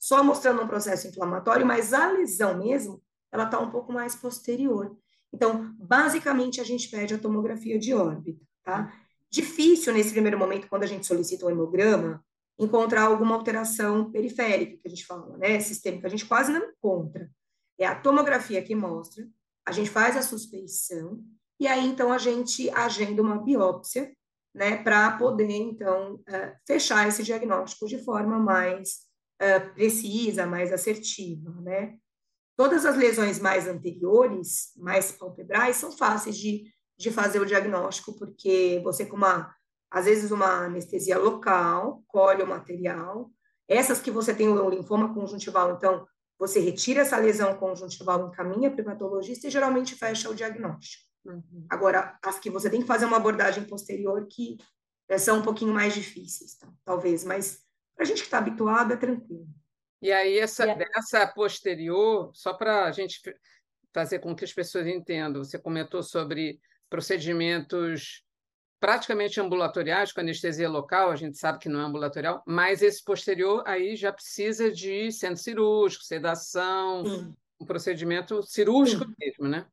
só 0.00 0.24
mostrando 0.24 0.62
um 0.62 0.66
processo 0.66 1.06
inflamatório, 1.06 1.66
mas 1.66 1.92
a 1.92 2.10
lesão 2.10 2.56
mesmo, 2.58 3.02
ela 3.30 3.44
está 3.44 3.60
um 3.60 3.70
pouco 3.70 3.92
mais 3.92 4.16
posterior. 4.16 4.96
Então, 5.32 5.74
basicamente, 5.78 6.60
a 6.60 6.64
gente 6.64 6.88
pede 6.88 7.14
a 7.14 7.18
tomografia 7.18 7.78
de 7.78 7.92
órbita, 7.92 8.42
tá? 8.64 8.92
Difícil, 9.30 9.92
nesse 9.92 10.10
primeiro 10.10 10.38
momento, 10.38 10.68
quando 10.68 10.84
a 10.84 10.86
gente 10.86 11.06
solicita 11.06 11.44
o 11.44 11.50
hemograma, 11.50 12.24
encontrar 12.58 13.02
alguma 13.02 13.34
alteração 13.34 14.10
periférica, 14.10 14.78
que 14.78 14.88
a 14.88 14.90
gente 14.90 15.06
fala, 15.06 15.36
né? 15.36 15.60
Sistêmica, 15.60 16.06
a 16.06 16.10
gente 16.10 16.24
quase 16.24 16.50
não 16.50 16.64
encontra. 16.70 17.30
É 17.78 17.86
a 17.86 17.94
tomografia 17.94 18.62
que 18.62 18.74
mostra, 18.74 19.28
a 19.66 19.70
gente 19.70 19.90
faz 19.90 20.16
a 20.16 20.22
suspeição, 20.22 21.22
e 21.60 21.66
aí, 21.66 21.86
então, 21.86 22.10
a 22.10 22.16
gente 22.16 22.70
agenda 22.70 23.20
uma 23.20 23.36
biópsia, 23.38 24.10
né, 24.54 24.82
para 24.82 25.12
poder, 25.18 25.52
então, 25.52 26.14
uh, 26.14 26.56
fechar 26.66 27.06
esse 27.06 27.22
diagnóstico 27.22 27.86
de 27.86 28.02
forma 28.02 28.38
mais 28.38 29.09
uh, 29.40 29.74
precisa, 29.74 30.46
mais 30.46 30.72
assertiva, 30.72 31.50
né? 31.62 31.96
Todas 32.56 32.84
as 32.84 32.96
lesões 32.96 33.38
mais 33.38 33.66
anteriores, 33.66 34.72
mais 34.76 35.10
palpebrais, 35.12 35.76
são 35.76 35.90
fáceis 35.90 36.36
de, 36.36 36.70
de 36.98 37.10
fazer 37.10 37.40
o 37.40 37.46
diagnóstico, 37.46 38.12
porque 38.18 38.80
você, 38.84 39.06
com 39.06 39.16
uma, 39.16 39.54
às 39.90 40.04
vezes, 40.04 40.30
uma 40.30 40.66
anestesia 40.66 41.18
local, 41.18 42.02
colhe 42.06 42.42
o 42.42 42.46
material. 42.46 43.30
Essas 43.66 44.00
que 44.00 44.10
você 44.10 44.34
tem 44.34 44.48
o 44.48 44.68
linfoma 44.68 45.14
conjuntival, 45.14 45.74
então, 45.74 46.06
você 46.38 46.60
retira 46.60 47.02
essa 47.02 47.16
lesão 47.16 47.54
conjuntival, 47.56 48.28
encaminha 48.28 48.70
para 48.70 48.82
o 48.82 48.84
patologista 48.84 49.46
e 49.46 49.50
geralmente 49.50 49.94
fecha 49.94 50.28
o 50.28 50.34
diagnóstico. 50.34 51.04
Uhum. 51.24 51.66
Agora, 51.68 52.18
as 52.22 52.38
que 52.38 52.50
você 52.50 52.70
tem 52.70 52.80
que 52.80 52.86
fazer 52.86 53.04
uma 53.04 53.18
abordagem 53.18 53.64
posterior 53.64 54.26
que 54.26 54.56
é, 55.08 55.18
são 55.18 55.38
um 55.38 55.42
pouquinho 55.42 55.72
mais 55.72 55.94
difíceis, 55.94 56.56
tá? 56.56 56.68
talvez, 56.84 57.24
mas 57.24 57.60
a 58.02 58.04
gente 58.04 58.18
que 58.18 58.26
está 58.26 58.38
habituado 58.38 58.92
é 58.92 58.96
tranquilo. 58.96 59.46
E 60.02 60.10
aí, 60.10 60.38
essa, 60.38 60.64
yeah. 60.64 60.84
dessa 60.84 61.26
posterior, 61.26 62.30
só 62.34 62.54
para 62.54 62.86
a 62.86 62.92
gente 62.92 63.20
fazer 63.92 64.20
com 64.20 64.34
que 64.34 64.44
as 64.44 64.52
pessoas 64.52 64.86
entendam, 64.86 65.44
você 65.44 65.58
comentou 65.58 66.02
sobre 66.02 66.58
procedimentos 66.88 68.24
praticamente 68.80 69.38
ambulatoriais, 69.38 70.10
com 70.10 70.20
anestesia 70.20 70.68
local, 70.68 71.10
a 71.10 71.16
gente 71.16 71.36
sabe 71.36 71.58
que 71.58 71.68
não 71.68 71.80
é 71.80 71.84
ambulatorial, 71.84 72.42
mas 72.46 72.80
esse 72.80 73.04
posterior 73.04 73.62
aí 73.66 73.94
já 73.94 74.10
precisa 74.10 74.72
de 74.72 75.12
centro 75.12 75.42
cirúrgico, 75.42 76.02
sedação, 76.02 77.04
Sim. 77.04 77.36
um 77.60 77.66
procedimento 77.66 78.42
cirúrgico 78.42 79.04
Sim. 79.04 79.14
mesmo, 79.20 79.48
né? 79.48 79.66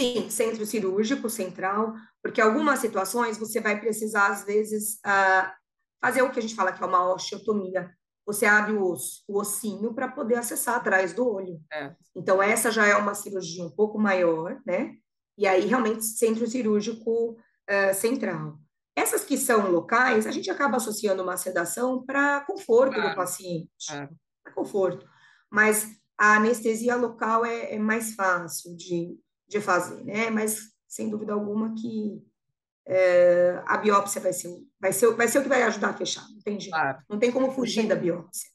Sim, 0.00 0.30
centro 0.30 0.64
cirúrgico 0.64 1.28
central, 1.28 1.94
porque 2.22 2.40
algumas 2.40 2.78
situações 2.78 3.38
você 3.38 3.60
vai 3.60 3.80
precisar, 3.80 4.28
às 4.28 4.44
vezes, 4.44 5.00
uh, 5.04 5.50
fazer 6.04 6.20
o 6.20 6.30
que 6.30 6.38
a 6.38 6.42
gente 6.42 6.54
fala 6.54 6.70
que 6.70 6.84
é 6.84 6.86
uma 6.86 7.14
osteotomia, 7.14 7.90
você 8.26 8.44
abre 8.44 8.74
o 8.74 8.92
osso, 8.92 9.24
o 9.26 9.38
ossinho 9.38 9.94
para 9.94 10.06
poder 10.06 10.34
acessar 10.34 10.76
atrás 10.76 11.14
do 11.14 11.26
olho. 11.26 11.58
É. 11.72 11.94
Então, 12.14 12.42
essa 12.42 12.70
já 12.70 12.86
é 12.86 12.94
uma 12.94 13.14
cirurgia 13.14 13.64
um 13.64 13.70
pouco 13.70 13.98
maior, 13.98 14.60
né? 14.66 14.92
E 15.38 15.46
aí, 15.46 15.64
realmente, 15.64 16.04
centro 16.04 16.46
cirúrgico 16.46 17.30
uh, 17.30 17.94
central. 17.94 18.58
Essas 18.94 19.24
que 19.24 19.38
são 19.38 19.70
locais, 19.70 20.26
a 20.26 20.30
gente 20.30 20.50
acaba 20.50 20.76
associando 20.76 21.22
uma 21.22 21.38
sedação 21.38 22.04
para 22.04 22.42
conforto 22.42 22.96
claro. 22.96 23.08
do 23.08 23.16
paciente. 23.16 23.90
É. 23.90 24.06
Para 24.42 24.52
conforto. 24.52 25.08
Mas 25.50 25.88
a 26.18 26.36
anestesia 26.36 26.96
local 26.96 27.46
é, 27.46 27.72
é 27.72 27.78
mais 27.78 28.14
fácil 28.14 28.76
de, 28.76 29.18
de 29.48 29.58
fazer, 29.58 30.04
né? 30.04 30.28
Mas, 30.28 30.68
sem 30.86 31.08
dúvida 31.08 31.32
alguma, 31.32 31.74
que 31.74 32.22
é, 32.86 33.62
a 33.66 33.78
biópsia 33.78 34.20
vai 34.20 34.32
ser, 34.32 34.48
vai, 34.80 34.92
ser, 34.92 35.14
vai 35.14 35.28
ser 35.28 35.38
o 35.38 35.42
que 35.42 35.48
vai 35.48 35.62
ajudar 35.62 35.90
a 35.90 35.94
fechar, 35.94 36.26
não 36.30 36.40
tem 36.40 36.60
jeito. 36.60 36.74
Claro. 36.74 36.98
Não 37.08 37.18
tem 37.18 37.32
como 37.32 37.50
fugir 37.50 37.86
da 37.86 37.96
biópsia. 37.96 38.50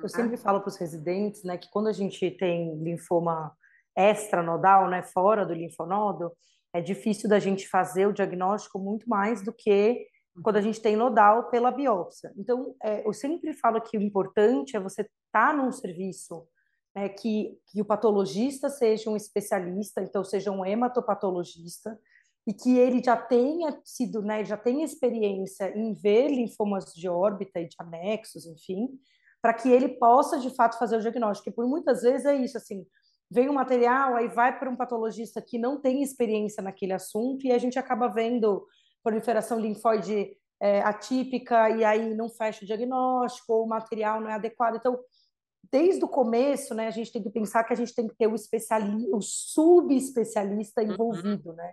Eu 0.00 0.08
sempre 0.08 0.36
falo 0.36 0.60
para 0.60 0.68
os 0.68 0.76
residentes, 0.76 1.42
né, 1.42 1.58
que 1.58 1.68
quando 1.70 1.88
a 1.88 1.92
gente 1.92 2.30
tem 2.30 2.80
linfoma 2.82 3.52
extranodal, 3.96 4.88
né, 4.88 5.02
fora 5.02 5.44
do 5.44 5.52
linfonodo, 5.52 6.32
é 6.72 6.80
difícil 6.80 7.28
da 7.28 7.38
gente 7.38 7.68
fazer 7.68 8.06
o 8.06 8.12
diagnóstico 8.12 8.78
muito 8.78 9.08
mais 9.08 9.42
do 9.42 9.52
que 9.52 10.06
quando 10.42 10.56
a 10.56 10.60
gente 10.60 10.80
tem 10.80 10.96
nodal 10.96 11.48
pela 11.48 11.70
biópsia. 11.70 12.32
Então, 12.36 12.74
é, 12.82 13.06
eu 13.06 13.12
sempre 13.12 13.52
falo 13.54 13.80
que 13.80 13.96
o 13.96 14.02
importante 14.02 14.76
é 14.76 14.80
você 14.80 15.02
estar 15.02 15.12
tá 15.32 15.52
num 15.52 15.70
serviço 15.70 16.46
né, 16.94 17.08
que, 17.08 17.56
que 17.68 17.80
o 17.80 17.84
patologista 17.84 18.68
seja 18.68 19.10
um 19.10 19.16
especialista, 19.16 20.02
então 20.02 20.24
seja 20.24 20.50
um 20.50 20.64
hematopatologista, 20.64 21.98
e 22.46 22.52
que 22.52 22.76
ele 22.76 23.02
já 23.02 23.16
tenha 23.16 23.80
sido, 23.84 24.20
né, 24.20 24.44
já 24.44 24.56
tenha 24.56 24.84
experiência 24.84 25.76
em 25.76 25.94
ver 25.94 26.28
linfomas 26.28 26.92
de 26.94 27.08
órbita 27.08 27.60
e 27.60 27.68
de 27.68 27.76
anexos, 27.78 28.46
enfim, 28.46 28.88
para 29.40 29.54
que 29.54 29.70
ele 29.70 29.88
possa 29.88 30.38
de 30.38 30.54
fato 30.54 30.78
fazer 30.78 30.96
o 30.96 31.00
diagnóstico. 31.00 31.48
E 31.48 31.52
por 31.52 31.66
muitas 31.66 32.02
vezes 32.02 32.26
é 32.26 32.34
isso, 32.34 32.56
assim, 32.56 32.86
vem 33.30 33.48
um 33.48 33.54
material, 33.54 34.14
aí 34.14 34.28
vai 34.28 34.58
para 34.58 34.70
um 34.70 34.76
patologista 34.76 35.40
que 35.40 35.58
não 35.58 35.80
tem 35.80 36.02
experiência 36.02 36.62
naquele 36.62 36.92
assunto 36.92 37.46
e 37.46 37.52
a 37.52 37.58
gente 37.58 37.78
acaba 37.78 38.08
vendo 38.08 38.66
proliferação 39.02 39.58
linfóide 39.58 40.36
é, 40.60 40.80
atípica 40.82 41.68
e 41.70 41.84
aí 41.84 42.14
não 42.14 42.28
fecha 42.28 42.62
o 42.62 42.66
diagnóstico 42.66 43.52
ou 43.52 43.64
o 43.64 43.68
material 43.68 44.20
não 44.20 44.30
é 44.30 44.34
adequado. 44.34 44.76
Então, 44.76 44.98
desde 45.70 46.04
o 46.04 46.08
começo, 46.08 46.74
né, 46.74 46.86
a 46.86 46.90
gente 46.90 47.12
tem 47.12 47.22
que 47.22 47.30
pensar 47.30 47.64
que 47.64 47.72
a 47.72 47.76
gente 47.76 47.94
tem 47.94 48.06
que 48.06 48.16
ter 48.16 48.26
o 48.26 48.34
especialista, 48.34 49.16
o 49.16 49.20
subespecialista 49.20 50.82
uhum. 50.82 50.92
envolvido, 50.92 51.50
uhum. 51.50 51.56
né? 51.56 51.72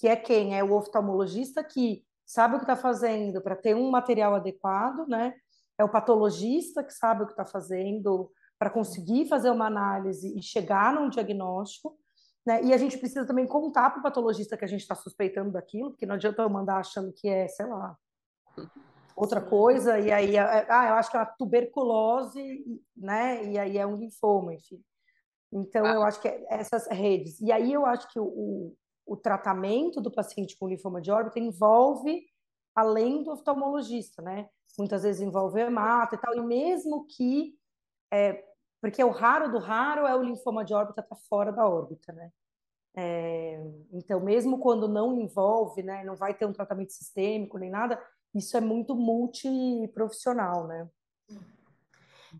Que 0.00 0.08
é 0.08 0.16
quem? 0.16 0.58
É 0.58 0.64
o 0.64 0.72
oftalmologista 0.72 1.62
que 1.62 2.02
sabe 2.24 2.54
o 2.54 2.58
que 2.58 2.64
está 2.64 2.74
fazendo 2.74 3.42
para 3.42 3.54
ter 3.54 3.76
um 3.76 3.90
material 3.90 4.34
adequado, 4.34 5.06
né? 5.06 5.34
É 5.76 5.84
o 5.84 5.90
patologista 5.90 6.82
que 6.82 6.92
sabe 6.92 7.22
o 7.22 7.26
que 7.26 7.32
está 7.32 7.44
fazendo 7.44 8.32
para 8.58 8.70
conseguir 8.70 9.28
fazer 9.28 9.50
uma 9.50 9.66
análise 9.66 10.34
e 10.38 10.42
chegar 10.42 10.94
num 10.94 11.10
diagnóstico, 11.10 11.98
né? 12.46 12.62
E 12.64 12.72
a 12.72 12.78
gente 12.78 12.96
precisa 12.96 13.26
também 13.26 13.46
contar 13.46 13.90
para 13.90 14.00
o 14.00 14.02
patologista 14.02 14.56
que 14.56 14.64
a 14.64 14.68
gente 14.68 14.80
está 14.80 14.94
suspeitando 14.94 15.52
daquilo, 15.52 15.90
porque 15.90 16.06
não 16.06 16.14
adianta 16.14 16.40
eu 16.40 16.48
mandar 16.48 16.78
achando 16.78 17.12
que 17.12 17.28
é, 17.28 17.46
sei 17.46 17.66
lá, 17.66 17.94
outra 19.14 19.42
coisa, 19.42 19.98
e 19.98 20.10
aí, 20.10 20.34
é, 20.34 20.40
é, 20.40 20.66
ah, 20.70 20.88
eu 20.88 20.94
acho 20.94 21.10
que 21.10 21.16
é 21.18 21.20
uma 21.20 21.26
tuberculose, 21.26 22.64
né? 22.96 23.44
E 23.44 23.58
aí 23.58 23.76
é 23.76 23.86
um 23.86 23.96
linfoma, 23.96 24.54
enfim. 24.54 24.82
Então, 25.52 25.84
ah. 25.84 25.92
eu 25.92 26.02
acho 26.04 26.22
que 26.22 26.28
é 26.28 26.46
essas 26.48 26.86
redes. 26.88 27.38
E 27.40 27.52
aí 27.52 27.70
eu 27.70 27.84
acho 27.84 28.08
que 28.10 28.18
o, 28.18 28.74
o 29.10 29.16
tratamento 29.16 30.00
do 30.00 30.08
paciente 30.08 30.56
com 30.56 30.68
linfoma 30.68 31.00
de 31.00 31.10
órbita 31.10 31.40
envolve 31.40 32.28
além 32.72 33.24
do 33.24 33.32
oftalmologista, 33.32 34.22
né? 34.22 34.48
Muitas 34.78 35.02
vezes 35.02 35.20
envolve 35.20 35.60
hemato 35.60 36.14
e 36.14 36.18
tal, 36.18 36.32
e 36.36 36.40
mesmo 36.40 37.04
que 37.08 37.58
é, 38.08 38.44
porque 38.80 39.02
o 39.02 39.10
raro 39.10 39.50
do 39.50 39.58
raro 39.58 40.06
é 40.06 40.14
o 40.14 40.22
linfoma 40.22 40.64
de 40.64 40.72
órbita 40.72 41.00
estar 41.00 41.16
tá 41.16 41.22
fora 41.28 41.50
da 41.50 41.68
órbita, 41.68 42.12
né? 42.12 42.30
É, 42.94 43.60
então, 43.92 44.20
mesmo 44.20 44.60
quando 44.60 44.86
não 44.86 45.20
envolve, 45.20 45.82
né, 45.82 46.04
não 46.04 46.14
vai 46.14 46.32
ter 46.32 46.46
um 46.46 46.52
tratamento 46.52 46.92
sistêmico 46.92 47.58
nem 47.58 47.68
nada, 47.68 48.00
isso 48.32 48.56
é 48.56 48.60
muito 48.60 48.94
multiprofissional, 48.94 50.68
né? 50.68 50.88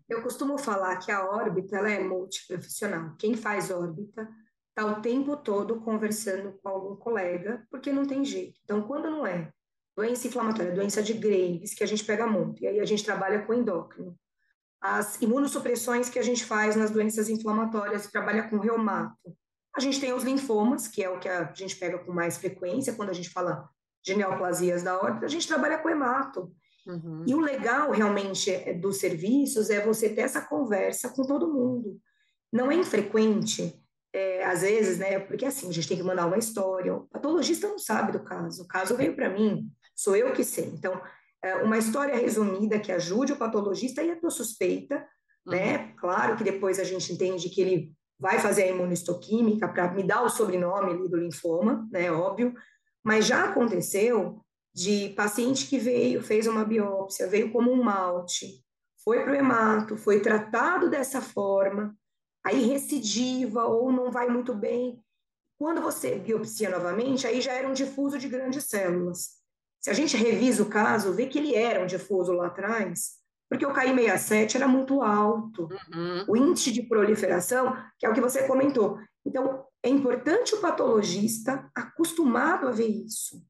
Eu 0.07 0.23
costumo 0.23 0.57
falar 0.57 0.95
que 0.99 1.11
a 1.11 1.29
órbita 1.29 1.75
ela 1.75 1.91
é 1.91 2.01
multiprofissional. 2.01 3.13
Quem 3.17 3.35
faz 3.35 3.69
órbita 3.69 4.25
está 4.71 4.85
o 4.85 5.01
tempo 5.01 5.37
todo 5.37 5.79
conversando 5.81 6.57
com 6.61 6.69
algum 6.69 6.95
colega, 6.95 7.65
porque 7.69 7.91
não 7.91 8.05
tem 8.05 8.25
jeito. 8.25 8.59
Então, 8.63 8.81
quando 8.81 9.09
não 9.09 9.27
é 9.27 9.51
doença 9.95 10.27
inflamatória, 10.27 10.73
doença 10.73 11.03
de 11.03 11.13
Graves, 11.13 11.73
que 11.73 11.83
a 11.83 11.87
gente 11.87 12.03
pega 12.03 12.25
muito, 12.25 12.63
e 12.63 12.67
aí 12.67 12.79
a 12.79 12.85
gente 12.85 13.03
trabalha 13.03 13.45
com 13.45 13.53
endócrino. 13.53 14.17
as 14.81 15.21
imunossupressões 15.21 16.09
que 16.09 16.17
a 16.17 16.23
gente 16.23 16.43
faz 16.43 16.75
nas 16.75 16.89
doenças 16.89 17.29
inflamatórias, 17.29 18.07
trabalha 18.07 18.49
com 18.49 18.57
reumato. 18.57 19.37
A 19.75 19.79
gente 19.79 20.01
tem 20.01 20.11
os 20.11 20.23
linfomas, 20.23 20.87
que 20.87 21.03
é 21.03 21.09
o 21.09 21.19
que 21.19 21.29
a 21.29 21.53
gente 21.53 21.75
pega 21.75 21.99
com 21.99 22.11
mais 22.11 22.37
frequência 22.37 22.93
quando 22.93 23.09
a 23.09 23.13
gente 23.13 23.29
fala 23.29 23.69
de 24.03 24.15
neoplasias 24.15 24.81
da 24.81 24.97
órbita, 24.97 25.25
a 25.25 25.29
gente 25.29 25.47
trabalha 25.47 25.77
com 25.77 25.89
hemato. 25.89 26.51
Uhum. 26.87 27.23
E 27.27 27.35
o 27.35 27.39
legal 27.39 27.91
realmente 27.91 28.49
é, 28.49 28.73
dos 28.73 28.97
serviços 28.97 29.69
é 29.69 29.85
você 29.85 30.09
ter 30.09 30.21
essa 30.21 30.41
conversa 30.41 31.09
com 31.09 31.23
todo 31.23 31.53
mundo. 31.53 31.99
Não 32.51 32.71
é 32.71 32.75
infrequente, 32.75 33.80
é, 34.13 34.43
às 34.45 34.61
vezes, 34.61 34.97
né? 34.97 35.19
Porque 35.19 35.45
assim, 35.45 35.69
a 35.69 35.71
gente 35.71 35.87
tem 35.87 35.97
que 35.97 36.03
mandar 36.03 36.25
uma 36.25 36.37
história. 36.37 36.93
O 36.93 37.07
patologista 37.07 37.67
não 37.67 37.79
sabe 37.79 38.11
do 38.11 38.23
caso. 38.23 38.63
O 38.63 38.67
caso 38.67 38.95
veio 38.95 39.15
para 39.15 39.29
mim, 39.29 39.71
sou 39.95 40.15
eu 40.15 40.33
que 40.33 40.43
sei. 40.43 40.65
Então, 40.65 40.99
é 41.43 41.55
uma 41.55 41.77
história 41.77 42.15
resumida 42.15 42.79
que 42.79 42.91
ajude 42.91 43.33
o 43.33 43.37
patologista 43.37 44.03
e 44.03 44.11
a 44.11 44.15
tua 44.19 44.29
suspeita, 44.29 45.05
né? 45.45 45.57
uhum. 45.57 45.87
né? 45.87 45.93
Claro 45.97 46.35
que 46.35 46.43
depois 46.43 46.79
a 46.79 46.83
gente 46.83 47.11
entende 47.11 47.49
que 47.49 47.61
ele 47.61 47.93
vai 48.19 48.39
fazer 48.39 48.63
a 48.63 48.67
imunistoquímica 48.67 49.67
para 49.67 49.91
me 49.91 50.03
dar 50.03 50.21
o 50.21 50.29
sobrenome 50.29 50.91
ali 50.91 51.09
do 51.09 51.17
linfoma, 51.17 51.87
né? 51.91 52.11
Óbvio. 52.11 52.53
Mas 53.03 53.25
já 53.25 53.45
aconteceu 53.45 54.39
de 54.73 55.09
paciente 55.09 55.67
que 55.67 55.79
veio, 55.79 56.21
fez 56.21 56.47
uma 56.47 56.63
biópsia, 56.63 57.27
veio 57.27 57.51
como 57.51 57.71
um 57.71 57.83
malte, 57.83 58.63
foi 59.03 59.23
para 59.23 59.33
o 59.33 59.35
hemato, 59.35 59.97
foi 59.97 60.21
tratado 60.21 60.89
dessa 60.89 61.19
forma, 61.21 61.95
aí 62.43 62.65
recidiva 62.65 63.65
ou 63.65 63.91
não 63.91 64.11
vai 64.11 64.27
muito 64.27 64.53
bem. 64.53 65.01
Quando 65.57 65.81
você 65.81 66.15
biopsia 66.17 66.69
novamente, 66.69 67.27
aí 67.27 67.39
já 67.39 67.53
era 67.53 67.67
um 67.67 67.73
difuso 67.73 68.17
de 68.17 68.27
grandes 68.27 68.65
células. 68.65 69.41
Se 69.79 69.89
a 69.89 69.93
gente 69.93 70.17
revisa 70.17 70.63
o 70.63 70.69
caso, 70.69 71.13
vê 71.13 71.27
que 71.27 71.37
ele 71.37 71.55
era 71.55 71.83
um 71.83 71.87
difuso 71.87 72.33
lá 72.33 72.47
atrás, 72.47 73.19
porque 73.49 73.65
o 73.65 73.73
KI67 73.73 74.55
era 74.55 74.67
muito 74.67 75.01
alto. 75.01 75.67
Uhum. 75.93 76.25
O 76.29 76.37
índice 76.37 76.71
de 76.71 76.83
proliferação, 76.83 77.75
que 77.99 78.05
é 78.05 78.09
o 78.09 78.13
que 78.13 78.21
você 78.21 78.47
comentou. 78.47 78.97
Então, 79.25 79.65
é 79.83 79.89
importante 79.89 80.55
o 80.55 80.61
patologista 80.61 81.69
acostumado 81.75 82.67
a 82.67 82.71
ver 82.71 82.87
isso. 82.87 83.43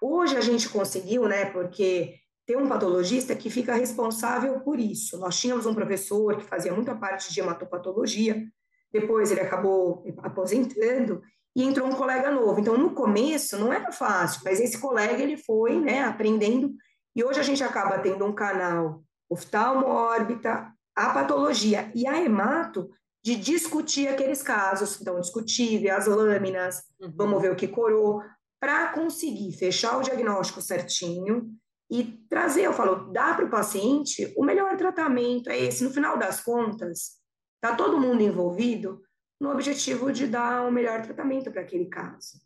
Hoje 0.00 0.36
a 0.36 0.40
gente 0.40 0.68
conseguiu, 0.68 1.26
né, 1.26 1.46
porque 1.46 2.19
tem 2.50 2.56
um 2.56 2.68
patologista 2.68 3.36
que 3.36 3.48
fica 3.48 3.74
responsável 3.74 4.58
por 4.58 4.80
isso. 4.80 5.16
Nós 5.18 5.38
tínhamos 5.38 5.66
um 5.66 5.74
professor 5.74 6.36
que 6.36 6.42
fazia 6.42 6.74
muita 6.74 6.96
parte 6.96 7.32
de 7.32 7.38
hematopatologia, 7.38 8.44
depois 8.92 9.30
ele 9.30 9.40
acabou 9.40 10.04
aposentando 10.18 11.22
e 11.54 11.62
entrou 11.62 11.86
um 11.86 11.94
colega 11.94 12.28
novo. 12.28 12.58
Então, 12.58 12.76
no 12.76 12.90
começo 12.90 13.56
não 13.56 13.72
era 13.72 13.92
fácil, 13.92 14.40
mas 14.44 14.58
esse 14.58 14.78
colega 14.78 15.22
ele 15.22 15.36
foi, 15.36 15.78
né, 15.78 16.02
aprendendo 16.02 16.74
e 17.14 17.22
hoje 17.22 17.38
a 17.38 17.44
gente 17.44 17.62
acaba 17.62 18.00
tendo 18.00 18.24
um 18.24 18.32
canal 18.32 19.00
oftalmo-órbita, 19.28 20.72
a 20.96 21.10
patologia 21.10 21.88
e 21.94 22.04
a 22.04 22.20
hemato 22.20 22.90
de 23.22 23.36
discutir 23.36 24.08
aqueles 24.08 24.42
casos, 24.42 25.00
então 25.00 25.20
discutir, 25.20 25.78
ver 25.78 25.90
as 25.90 26.08
lâminas, 26.08 26.82
uhum. 27.00 27.12
vamos 27.14 27.40
ver 27.40 27.52
o 27.52 27.56
que 27.56 27.68
corou, 27.68 28.20
para 28.58 28.88
conseguir 28.88 29.52
fechar 29.52 29.98
o 29.98 30.02
diagnóstico 30.02 30.60
certinho 30.60 31.56
e 31.90 32.04
trazer, 32.28 32.62
eu 32.62 32.72
falo, 32.72 33.12
dar 33.12 33.36
para 33.36 33.46
o 33.46 33.50
paciente 33.50 34.32
o 34.36 34.44
melhor 34.44 34.76
tratamento 34.76 35.50
é 35.50 35.58
esse. 35.58 35.82
No 35.82 35.90
final 35.90 36.16
das 36.16 36.40
contas, 36.40 37.18
está 37.56 37.74
todo 37.74 38.00
mundo 38.00 38.22
envolvido 38.22 39.02
no 39.40 39.50
objetivo 39.50 40.12
de 40.12 40.26
dar 40.26 40.66
o 40.66 40.70
melhor 40.70 41.02
tratamento 41.02 41.50
para 41.50 41.62
aquele 41.62 41.86
caso. 41.86 42.40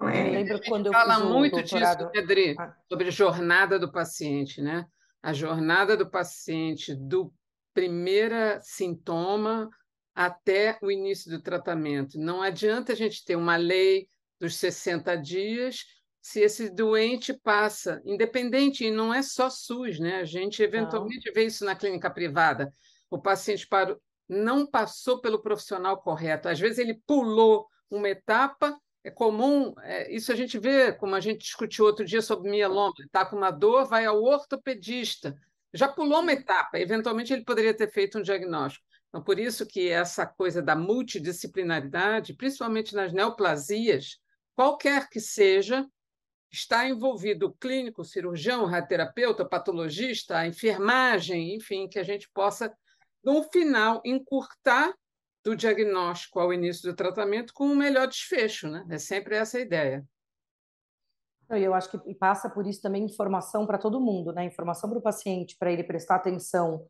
Não 0.00 0.08
é? 0.08 0.28
Eu 0.28 0.32
lembro 0.32 0.60
quando 0.68 0.86
eu 0.86 0.92
fala 0.92 1.20
muito 1.20 1.56
doutorado... 1.56 1.98
disso, 1.98 2.10
Pedri, 2.12 2.54
ah. 2.58 2.74
sobre 2.88 3.08
a 3.08 3.10
jornada 3.10 3.78
do 3.78 3.90
paciente, 3.90 4.62
né? 4.62 4.86
A 5.22 5.32
jornada 5.32 5.96
do 5.96 6.08
paciente 6.08 6.94
do 6.94 7.32
primeiro 7.72 8.36
sintoma 8.60 9.68
até 10.14 10.78
o 10.80 10.90
início 10.90 11.30
do 11.30 11.42
tratamento. 11.42 12.18
Não 12.18 12.40
adianta 12.42 12.92
a 12.92 12.96
gente 12.96 13.24
ter 13.24 13.34
uma 13.34 13.56
lei 13.56 14.08
dos 14.38 14.56
60 14.56 15.16
dias, 15.16 15.84
se 16.24 16.40
esse 16.40 16.70
doente 16.70 17.34
passa, 17.34 18.00
independente, 18.02 18.82
e 18.82 18.90
não 18.90 19.12
é 19.12 19.22
só 19.22 19.50
SUS, 19.50 19.98
né? 20.00 20.20
A 20.20 20.24
gente 20.24 20.62
eventualmente 20.62 21.26
não. 21.26 21.34
vê 21.34 21.44
isso 21.44 21.66
na 21.66 21.76
clínica 21.76 22.08
privada. 22.08 22.72
O 23.10 23.20
paciente 23.20 23.66
parou, 23.66 24.00
não 24.26 24.66
passou 24.66 25.20
pelo 25.20 25.42
profissional 25.42 25.98
correto. 26.00 26.48
Às 26.48 26.58
vezes 26.58 26.78
ele 26.78 26.98
pulou 27.06 27.68
uma 27.90 28.08
etapa, 28.08 28.74
é 29.04 29.10
comum, 29.10 29.74
é, 29.82 30.10
isso 30.10 30.32
a 30.32 30.34
gente 30.34 30.58
vê, 30.58 30.94
como 30.94 31.14
a 31.14 31.20
gente 31.20 31.42
discutiu 31.42 31.84
outro 31.84 32.06
dia 32.06 32.22
sobre 32.22 32.50
mieloma, 32.50 32.94
está 33.00 33.26
com 33.26 33.36
uma 33.36 33.50
dor, 33.50 33.84
vai 33.84 34.06
ao 34.06 34.22
ortopedista. 34.22 35.36
Já 35.74 35.88
pulou 35.88 36.22
uma 36.22 36.32
etapa, 36.32 36.78
eventualmente 36.78 37.34
ele 37.34 37.44
poderia 37.44 37.74
ter 37.74 37.92
feito 37.92 38.18
um 38.18 38.22
diagnóstico. 38.22 38.82
Então, 39.10 39.22
por 39.22 39.38
isso 39.38 39.66
que 39.66 39.90
essa 39.90 40.26
coisa 40.26 40.62
da 40.62 40.74
multidisciplinaridade, 40.74 42.32
principalmente 42.32 42.94
nas 42.94 43.12
neoplasias, 43.12 44.18
qualquer 44.56 45.10
que 45.10 45.20
seja, 45.20 45.86
está 46.54 46.88
envolvido 46.88 47.46
o 47.46 47.52
clínico, 47.52 48.02
o 48.02 48.04
cirurgião, 48.04 48.62
o 48.62 48.66
radioterapeuta, 48.66 49.42
o 49.42 49.48
patologista, 49.48 50.38
a 50.38 50.46
enfermagem, 50.46 51.54
enfim, 51.54 51.88
que 51.88 51.98
a 51.98 52.02
gente 52.02 52.30
possa, 52.32 52.72
no 53.22 53.42
final, 53.50 54.00
encurtar 54.04 54.94
do 55.44 55.56
diagnóstico 55.56 56.40
ao 56.40 56.52
início 56.52 56.88
do 56.88 56.96
tratamento 56.96 57.52
com 57.52 57.66
um 57.66 57.74
melhor 57.74 58.06
desfecho, 58.06 58.68
né? 58.68 58.86
É 58.88 58.98
sempre 58.98 59.36
essa 59.36 59.58
a 59.58 59.60
ideia. 59.60 60.04
Eu 61.50 61.74
acho 61.74 61.90
que 61.90 62.14
passa 62.14 62.48
por 62.48 62.66
isso 62.66 62.80
também 62.80 63.04
informação 63.04 63.66
para 63.66 63.76
todo 63.76 64.00
mundo, 64.00 64.32
né? 64.32 64.44
Informação 64.44 64.88
para 64.88 64.98
o 64.98 65.02
paciente, 65.02 65.56
para 65.58 65.70
ele 65.70 65.84
prestar 65.84 66.16
atenção 66.16 66.86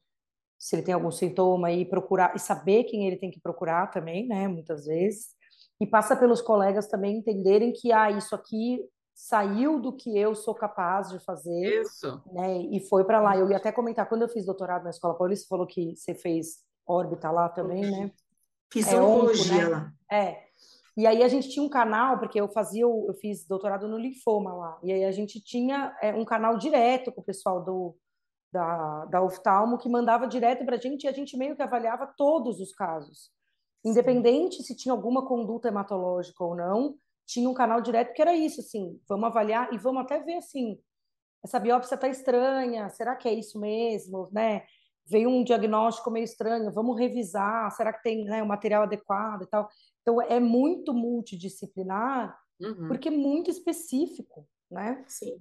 se 0.57 0.77
ele 0.77 0.83
tem 0.83 0.95
algum 0.95 1.11
sintoma 1.11 1.73
e 1.73 1.85
procurar 1.85 2.37
e 2.37 2.39
saber 2.39 2.85
quem 2.85 3.07
ele 3.07 3.17
tem 3.17 3.31
que 3.31 3.41
procurar 3.41 3.89
também, 3.89 4.29
né? 4.29 4.47
Muitas 4.47 4.87
vezes 4.87 5.35
e 5.81 5.87
passa 5.87 6.17
pelos 6.17 6.41
colegas 6.41 6.87
também 6.87 7.19
entenderem 7.19 7.73
que 7.73 7.93
ah, 7.93 8.11
isso 8.11 8.35
aqui 8.35 8.81
saiu 9.15 9.81
do 9.81 9.93
que 9.93 10.19
eu 10.19 10.35
sou 10.35 10.55
capaz 10.55 11.09
de 11.11 11.19
fazer. 11.21 11.83
Isso. 11.83 12.21
Né, 12.33 12.59
e 12.63 12.81
foi 12.89 13.05
para 13.05 13.21
lá. 13.21 13.37
Eu 13.37 13.49
ia 13.49 13.57
até 13.57 13.71
comentar, 13.71 14.09
quando 14.09 14.23
eu 14.23 14.29
fiz 14.29 14.45
doutorado 14.45 14.85
na 14.85 14.91
Escola 14.91 15.17
Paulista, 15.17 15.45
você 15.45 15.49
falou 15.49 15.67
que 15.67 15.95
você 15.97 16.15
fez 16.15 16.65
órbita 16.87 17.31
lá 17.31 17.49
também, 17.49 17.91
né? 17.91 18.11
Fiz 18.73 18.93
é, 18.93 19.01
oncologia 19.01 19.69
né? 19.69 19.69
lá. 19.69 19.93
É. 20.11 20.45
E 20.97 21.07
aí 21.07 21.23
a 21.23 21.29
gente 21.29 21.49
tinha 21.49 21.65
um 21.65 21.69
canal, 21.69 22.19
porque 22.19 22.41
eu 22.41 22.49
fazia, 22.49 22.83
eu 22.83 23.15
fiz 23.21 23.47
doutorado 23.47 23.89
no 23.89 23.99
linfoma 23.99 24.53
lá. 24.53 24.79
E 24.83 24.93
aí 24.93 25.05
a 25.05 25.13
gente 25.13 25.41
tinha 25.41 25.97
é, 26.01 26.15
um 26.15 26.25
canal 26.25 26.57
direto 26.57 27.11
com 27.11 27.21
o 27.21 27.25
pessoal 27.25 27.65
do, 27.65 27.97
da, 28.53 29.05
da 29.07 29.23
oftalmo 29.23 29.79
que 29.79 29.89
mandava 29.89 30.29
direto 30.29 30.65
para 30.65 30.77
a 30.77 30.79
gente 30.79 31.05
e 31.05 31.09
a 31.09 31.13
gente 31.13 31.37
meio 31.37 31.57
que 31.57 31.63
avaliava 31.63 32.07
todos 32.17 32.61
os 32.61 32.73
casos. 32.73 33.31
Independente 33.85 34.63
se 34.63 34.77
tinha 34.77 34.93
alguma 34.93 35.27
conduta 35.27 35.69
hematológica 35.69 36.45
ou 36.45 36.55
não, 36.55 36.95
tinha 37.27 37.49
um 37.49 37.55
canal 37.55 37.81
direto 37.81 38.13
que 38.13 38.23
era 38.23 38.35
isso, 38.35 38.61
assim, 38.61 39.01
vamos 39.09 39.27
avaliar 39.27 39.73
e 39.73 39.79
vamos 39.79 40.03
até 40.03 40.21
ver, 40.21 40.37
assim, 40.37 40.79
essa 41.45 41.61
biópsia 41.61 41.95
está 41.95 42.09
estranha, 42.09 42.89
será 42.89 43.15
que 43.15 43.29
é 43.29 43.35
isso 43.35 43.61
mesmo, 43.61 44.29
né? 44.33 44.65
Veio 45.07 45.29
um 45.29 45.45
diagnóstico 45.45 46.11
meio 46.11 46.25
estranho, 46.25 46.73
vamos 46.73 46.99
revisar, 46.99 47.71
será 47.73 47.93
que 47.93 48.03
tem 48.03 48.25
né, 48.25 48.43
o 48.43 48.47
material 48.47 48.85
adequado 48.85 49.43
e 49.43 49.47
tal. 49.47 49.69
Então, 50.01 50.21
é 50.23 50.41
muito 50.41 50.95
multidisciplinar, 50.95 52.35
uhum. 52.59 52.89
porque 52.89 53.09
é 53.09 53.11
muito 53.11 53.51
específico, 53.51 54.49
né? 54.71 55.05
Sim. 55.07 55.39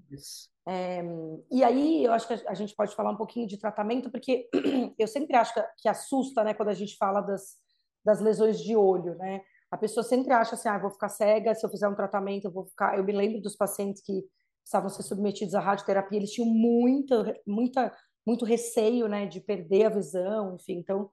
É, 0.67 1.01
e 1.49 1.63
aí, 1.63 2.03
eu 2.03 2.11
acho 2.11 2.27
que 2.27 2.33
a 2.47 2.53
gente 2.53 2.75
pode 2.75 2.93
falar 2.93 3.11
um 3.11 3.17
pouquinho 3.17 3.47
de 3.47 3.57
tratamento, 3.57 4.11
porque 4.11 4.49
eu 4.99 5.07
sempre 5.07 5.37
acho 5.37 5.53
que 5.77 5.87
assusta, 5.87 6.43
né, 6.43 6.53
quando 6.53 6.69
a 6.69 6.73
gente 6.73 6.97
fala 6.97 7.21
das, 7.21 7.55
das 8.03 8.19
lesões 8.19 8.59
de 8.59 8.75
olho, 8.75 9.15
né? 9.15 9.41
A 9.73 9.77
pessoa 9.77 10.03
sempre 10.03 10.31
acha 10.31 10.53
assim, 10.53 10.69
ah, 10.69 10.77
vou 10.77 10.91
ficar 10.91 11.09
cega, 11.09 11.55
se 11.55 11.65
eu 11.65 11.69
fizer 11.69 11.87
um 11.87 11.95
tratamento, 11.95 12.45
eu 12.45 12.51
vou 12.51 12.67
ficar... 12.67 12.95
Eu 12.95 13.03
me 13.03 13.11
lembro 13.11 13.41
dos 13.41 13.55
pacientes 13.55 14.03
que 14.03 14.23
precisavam 14.61 14.87
ser 14.87 15.01
submetidos 15.01 15.55
à 15.55 15.59
radioterapia, 15.59 16.19
eles 16.19 16.29
tinham 16.29 16.47
muita, 16.47 17.35
muita, 17.45 17.91
muito 18.23 18.45
receio, 18.45 19.07
né, 19.07 19.25
de 19.25 19.41
perder 19.41 19.85
a 19.85 19.89
visão, 19.89 20.53
enfim, 20.53 20.77
então, 20.77 21.09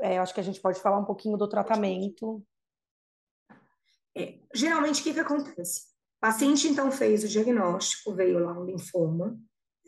é, 0.00 0.16
acho 0.16 0.32
que 0.32 0.38
a 0.38 0.44
gente 0.44 0.60
pode 0.60 0.80
falar 0.80 0.96
um 0.96 1.04
pouquinho 1.04 1.36
do 1.36 1.48
tratamento. 1.48 2.40
É, 4.16 4.38
geralmente, 4.54 5.00
o 5.00 5.04
que 5.04 5.14
que 5.14 5.20
acontece? 5.20 5.80
O 6.18 6.20
paciente, 6.20 6.68
então, 6.68 6.92
fez 6.92 7.24
o 7.24 7.28
diagnóstico, 7.28 8.14
veio 8.14 8.38
lá 8.38 8.52
um 8.60 8.64
linfoma, 8.64 9.36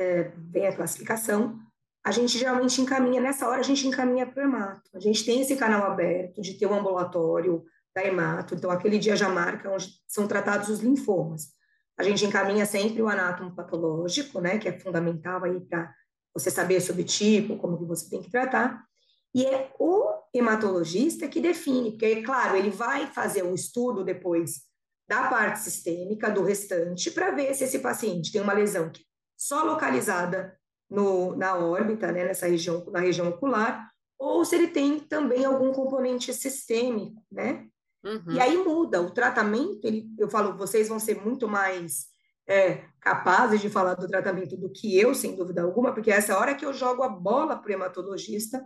é, 0.00 0.33
vem 0.50 0.66
a 0.66 0.74
classificação, 0.74 1.61
a 2.04 2.11
gente 2.11 2.37
geralmente 2.37 2.80
encaminha, 2.80 3.20
nessa 3.20 3.48
hora 3.48 3.61
a 3.61 3.64
gente 3.64 3.87
encaminha 3.87 4.26
para 4.26 4.42
o 4.42 4.46
hemato. 4.48 4.90
A 4.92 4.98
gente 4.98 5.24
tem 5.24 5.40
esse 5.40 5.54
canal 5.54 5.85
aberto 5.85 6.42
de 6.42 6.59
ter 6.59 6.66
um 6.66 6.74
ambulatório 6.74 7.64
da 7.94 8.04
hemato, 8.04 8.54
então 8.54 8.70
aquele 8.70 8.98
dia 8.98 9.14
já 9.14 9.28
marca 9.28 9.70
onde 9.70 9.88
são 10.07 10.26
tratados 10.26 10.68
os 10.68 10.80
linfomas. 10.80 11.48
A 11.96 12.02
gente 12.02 12.24
encaminha 12.24 12.66
sempre 12.66 13.00
o 13.00 13.09
anátomo 13.09 13.54
patológico, 13.54 14.40
né, 14.40 14.59
que 14.59 14.68
é 14.68 14.78
fundamental 14.78 15.44
aí 15.44 15.61
para 15.61 15.94
você 16.35 16.50
saber 16.50 16.80
sobre 16.80 17.04
tipo, 17.04 17.57
como 17.57 17.78
que 17.78 17.85
você 17.85 18.11
tem 18.11 18.20
que 18.20 18.30
tratar. 18.30 18.85
E 19.33 19.46
é 19.46 19.72
o 19.78 20.12
hematologista 20.33 21.28
que 21.28 21.40
define, 21.40 21.92
porque, 21.92 22.22
claro, 22.22 22.57
ele 22.57 22.70
vai 22.70 23.07
fazer 23.07 23.44
um 23.44 23.54
estudo 23.54 24.04
depois 24.04 24.62
da 25.09 25.28
parte 25.28 25.61
sistêmica, 25.61 26.30
do 26.30 26.42
restante, 26.42 27.11
para 27.11 27.30
ver 27.30 27.54
se 27.54 27.64
esse 27.64 27.78
paciente 27.78 28.33
tem 28.33 28.40
uma 28.40 28.52
lesão 28.52 28.90
que 28.90 29.04
só 29.37 29.62
localizada 29.62 30.59
no, 30.90 31.37
na 31.37 31.57
órbita, 31.57 32.11
né, 32.11 32.24
nessa 32.24 32.46
região, 32.46 32.85
na 32.90 33.00
região 33.00 33.28
ocular, 33.28 33.90
ou 34.18 34.44
se 34.44 34.57
ele 34.57 34.68
tem 34.68 35.00
também 35.00 35.44
algum 35.44 35.72
componente 35.72 36.33
sistêmico, 36.33 37.22
né? 37.30 37.68
Uhum. 38.04 38.34
E 38.34 38.40
aí 38.40 38.56
muda 38.58 39.00
o 39.00 39.10
tratamento. 39.10 39.86
Ele, 39.86 40.06
eu 40.18 40.28
falo, 40.28 40.56
vocês 40.56 40.88
vão 40.88 41.00
ser 41.00 41.20
muito 41.24 41.48
mais 41.48 42.06
é, 42.46 42.84
capazes 43.00 43.60
de 43.60 43.70
falar 43.70 43.94
do 43.94 44.06
tratamento 44.06 44.56
do 44.56 44.70
que 44.70 44.98
eu, 44.98 45.14
sem 45.14 45.34
dúvida 45.34 45.62
alguma, 45.62 45.92
porque 45.92 46.10
essa 46.10 46.32
é 46.32 46.34
a 46.34 46.38
hora 46.38 46.54
que 46.54 46.64
eu 46.64 46.72
jogo 46.72 47.02
a 47.02 47.08
bola 47.08 47.56
para 47.56 47.70
o 47.70 47.72
hematologista. 47.72 48.64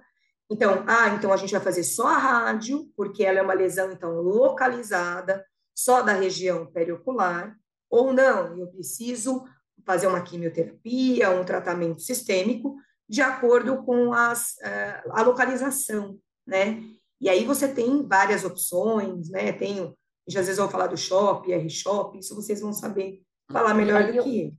Então, 0.51 0.83
ah, 0.87 1.11
então 1.11 1.33
a 1.33 1.37
gente 1.37 1.53
vai 1.53 1.61
fazer 1.61 1.85
só 1.85 2.09
a 2.09 2.19
rádio, 2.19 2.91
porque 2.97 3.23
ela 3.25 3.39
é 3.39 3.43
uma 3.43 3.55
lesão 3.55 3.93
então 3.93 4.21
localizada, 4.21 5.45
só 5.75 6.03
da 6.03 6.13
região 6.13 6.67
periocular, 6.67 7.55
ou 7.91 8.13
não, 8.13 8.59
eu 8.59 8.67
preciso 8.67 9.45
fazer 9.85 10.07
uma 10.07 10.21
quimioterapia, 10.21 11.31
um 11.31 11.45
tratamento 11.45 12.03
sistêmico, 12.03 12.77
de 13.09 13.23
acordo 13.23 13.83
com 13.85 14.13
as, 14.13 14.57
uh, 14.57 15.13
a 15.13 15.23
localização, 15.23 16.19
né? 16.47 16.83
E 17.21 17.29
aí 17.29 17.45
você 17.45 17.73
tem 17.73 18.07
várias 18.07 18.45
opções, 18.45 19.29
né? 19.31 19.53
Tem, 19.53 19.95
às 20.29 20.35
vezes 20.35 20.59
eu 20.59 20.65
vou 20.65 20.71
falar 20.71 20.87
do 20.87 20.97
shop, 20.97 21.51
R-Shop, 21.51 22.19
isso 22.19 22.35
vocês 22.35 22.61
vão 22.61 22.73
saber 22.73 23.23
falar 23.51 23.75
melhor 23.75 24.05
do 24.05 24.23
que 24.23 24.41
eu. 24.43 24.53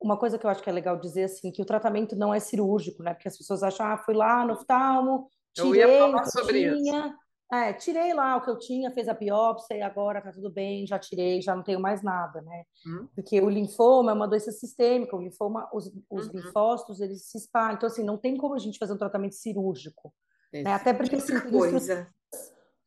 Uma 0.00 0.16
coisa 0.16 0.36
que 0.36 0.44
eu 0.44 0.50
acho 0.50 0.62
que 0.62 0.68
é 0.68 0.72
legal 0.72 0.98
dizer, 0.98 1.24
assim, 1.24 1.52
que 1.52 1.62
o 1.62 1.66
tratamento 1.66 2.16
não 2.16 2.34
é 2.34 2.40
cirúrgico, 2.40 3.02
né? 3.04 3.14
Porque 3.14 3.28
as 3.28 3.38
pessoas 3.38 3.62
acham, 3.62 3.86
ah, 3.86 3.98
fui 3.98 4.14
lá 4.14 4.44
no 4.44 4.54
oftalmo, 4.54 5.28
tirei 5.54 5.84
eu 5.84 5.88
ia 5.88 5.98
falar 5.98 6.24
sobre 6.24 6.76
tinha. 6.76 7.16
É, 7.52 7.70
tirei 7.74 8.14
lá 8.14 8.36
o 8.36 8.40
que 8.40 8.48
eu 8.48 8.58
tinha, 8.58 8.90
fez 8.90 9.06
a 9.08 9.12
biópsia 9.14 9.76
e 9.76 9.82
agora 9.82 10.22
tá 10.22 10.32
tudo 10.32 10.50
bem, 10.50 10.86
já 10.86 10.98
tirei, 10.98 11.42
já 11.42 11.54
não 11.54 11.62
tenho 11.62 11.78
mais 11.78 12.02
nada, 12.02 12.40
né? 12.40 12.64
Uhum. 12.86 13.08
Porque 13.14 13.38
o 13.42 13.50
linfoma 13.50 14.10
é 14.10 14.14
uma 14.14 14.26
doença 14.26 14.50
sistêmica, 14.50 15.14
o 15.14 15.20
linfoma, 15.20 15.68
os, 15.70 15.92
os 16.10 16.28
uhum. 16.28 16.32
linfócitos, 16.32 16.98
eles 17.02 17.26
se 17.26 17.36
espalham. 17.36 17.74
Então, 17.74 17.86
assim, 17.86 18.02
não 18.02 18.16
tem 18.16 18.38
como 18.38 18.54
a 18.54 18.58
gente 18.58 18.78
fazer 18.78 18.94
um 18.94 18.98
tratamento 18.98 19.34
cirúrgico. 19.34 20.14
Né? 20.52 20.72
Até 20.72 20.92
porque, 20.92 21.16
assim, 21.16 21.38
coisa. 21.40 22.08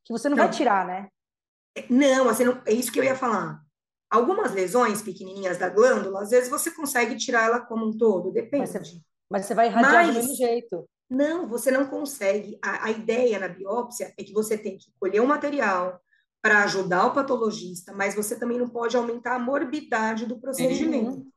que 0.03 0.13
você 0.13 0.29
não, 0.29 0.37
não, 0.37 0.43
vai 0.43 0.53
tirar, 0.53 0.85
né? 0.85 1.07
É, 1.75 1.85
não, 1.89 2.29
assim, 2.29 2.43
não, 2.43 2.61
é 2.65 2.73
isso 2.73 2.91
que 2.91 2.99
eu 2.99 3.03
ia 3.03 3.15
falar. 3.15 3.61
Algumas 4.09 4.53
lesões 4.53 5.01
pequenininhas 5.01 5.57
da 5.57 5.69
glândula, 5.69 6.21
às 6.21 6.29
vezes 6.29 6.49
você 6.49 6.69
consegue 6.69 7.15
tirar 7.15 7.45
ela 7.45 7.59
como 7.59 7.87
um 7.87 7.97
todo, 7.97 8.31
depende. 8.31 8.59
Mas 8.59 8.69
você, 8.69 9.01
mas 9.29 9.45
você 9.45 9.55
vai 9.55 9.67
irradiar 9.67 9.93
mas, 9.93 10.07
do 10.07 10.13
mesmo 10.13 10.35
jeito. 10.35 10.87
Não, 11.09 11.47
você 11.47 11.71
não 11.71 11.87
consegue. 11.87 12.57
A, 12.61 12.85
a 12.85 12.91
ideia 12.91 13.39
na 13.39 13.47
biópsia 13.47 14.13
é 14.17 14.23
que 14.23 14.31
você 14.31 14.57
tem 14.57 14.77
que 14.77 14.91
colher 14.99 15.21
o 15.21 15.27
material 15.27 15.99
para 16.41 16.63
ajudar 16.63 17.07
o 17.07 17.13
patologista, 17.13 17.91
mas 17.91 18.13
você 18.13 18.37
também 18.37 18.59
não 18.59 18.69
pode 18.69 18.95
aumentar 18.95 19.35
a 19.35 19.39
morbidade 19.39 20.27
do 20.27 20.39
procedimento. 20.39 21.17
Uhum. 21.17 21.31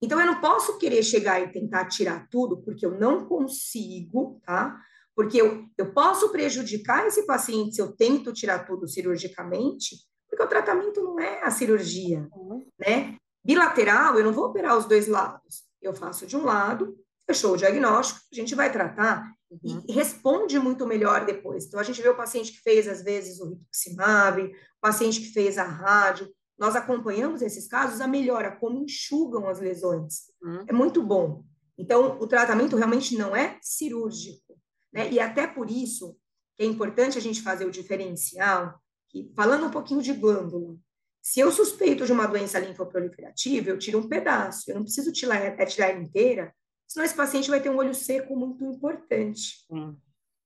Então, 0.00 0.18
eu 0.18 0.26
não 0.26 0.40
posso 0.40 0.78
querer 0.78 1.02
chegar 1.02 1.40
e 1.40 1.52
tentar 1.52 1.86
tirar 1.86 2.26
tudo, 2.30 2.62
porque 2.62 2.86
eu 2.86 2.98
não 2.98 3.26
consigo, 3.26 4.40
tá? 4.46 4.80
Porque 5.14 5.40
eu, 5.40 5.66
eu 5.76 5.92
posso 5.92 6.30
prejudicar 6.30 7.06
esse 7.06 7.26
paciente 7.26 7.74
se 7.74 7.82
eu 7.82 7.92
tento 7.92 8.32
tirar 8.32 8.66
tudo 8.66 8.88
cirurgicamente, 8.88 9.96
porque 10.28 10.42
o 10.42 10.48
tratamento 10.48 11.02
não 11.02 11.18
é 11.18 11.42
a 11.42 11.50
cirurgia, 11.50 12.28
uhum. 12.32 12.66
né? 12.78 13.16
Bilateral, 13.44 14.18
eu 14.18 14.24
não 14.24 14.32
vou 14.32 14.46
operar 14.46 14.76
os 14.76 14.86
dois 14.86 15.08
lados. 15.08 15.64
Eu 15.82 15.94
faço 15.94 16.26
de 16.26 16.36
um 16.36 16.44
lado 16.44 16.96
fechou 17.30 17.52
o 17.52 17.56
diagnóstico, 17.56 18.20
a 18.32 18.34
gente 18.34 18.54
vai 18.54 18.72
tratar 18.72 19.32
uhum. 19.50 19.82
e 19.88 19.92
responde 19.92 20.58
muito 20.58 20.86
melhor 20.86 21.24
depois. 21.24 21.64
Então, 21.64 21.78
a 21.78 21.82
gente 21.82 22.02
vê 22.02 22.08
o 22.08 22.16
paciente 22.16 22.52
que 22.52 22.60
fez, 22.60 22.88
às 22.88 23.02
vezes, 23.02 23.40
o 23.40 23.48
rituximab, 23.48 24.42
o 24.42 24.80
paciente 24.80 25.20
que 25.20 25.32
fez 25.32 25.56
a 25.56 25.64
rádio, 25.64 26.28
nós 26.58 26.76
acompanhamos 26.76 27.40
esses 27.40 27.68
casos, 27.68 28.00
a 28.00 28.06
melhora, 28.06 28.56
como 28.56 28.82
enxugam 28.82 29.48
as 29.48 29.60
lesões. 29.60 30.24
Uhum. 30.42 30.64
É 30.68 30.72
muito 30.72 31.02
bom. 31.02 31.44
Então, 31.78 32.18
o 32.20 32.26
tratamento 32.26 32.76
realmente 32.76 33.16
não 33.16 33.34
é 33.34 33.58
cirúrgico, 33.62 34.49
né? 34.92 35.10
E 35.10 35.20
até 35.20 35.46
por 35.46 35.70
isso 35.70 36.16
é 36.58 36.64
importante 36.64 37.16
a 37.16 37.20
gente 37.20 37.42
fazer 37.42 37.64
o 37.64 37.70
diferencial, 37.70 38.78
que, 39.08 39.32
falando 39.34 39.66
um 39.66 39.70
pouquinho 39.70 40.02
de 40.02 40.12
glândula, 40.12 40.76
se 41.22 41.40
eu 41.40 41.50
suspeito 41.52 42.06
de 42.06 42.12
uma 42.12 42.26
doença 42.26 42.58
linfoproliferativa, 42.58 43.70
eu 43.70 43.78
tiro 43.78 43.98
um 43.98 44.08
pedaço, 44.08 44.70
eu 44.70 44.76
não 44.76 44.82
preciso 44.82 45.12
tirar, 45.12 45.36
é, 45.36 45.66
tirar 45.66 45.90
ela 45.90 46.02
inteira, 46.02 46.54
senão 46.86 47.04
esse 47.04 47.14
paciente 47.14 47.50
vai 47.50 47.60
ter 47.60 47.70
um 47.70 47.76
olho 47.76 47.94
seco 47.94 48.34
muito 48.34 48.64
importante. 48.64 49.66
Hum. 49.70 49.96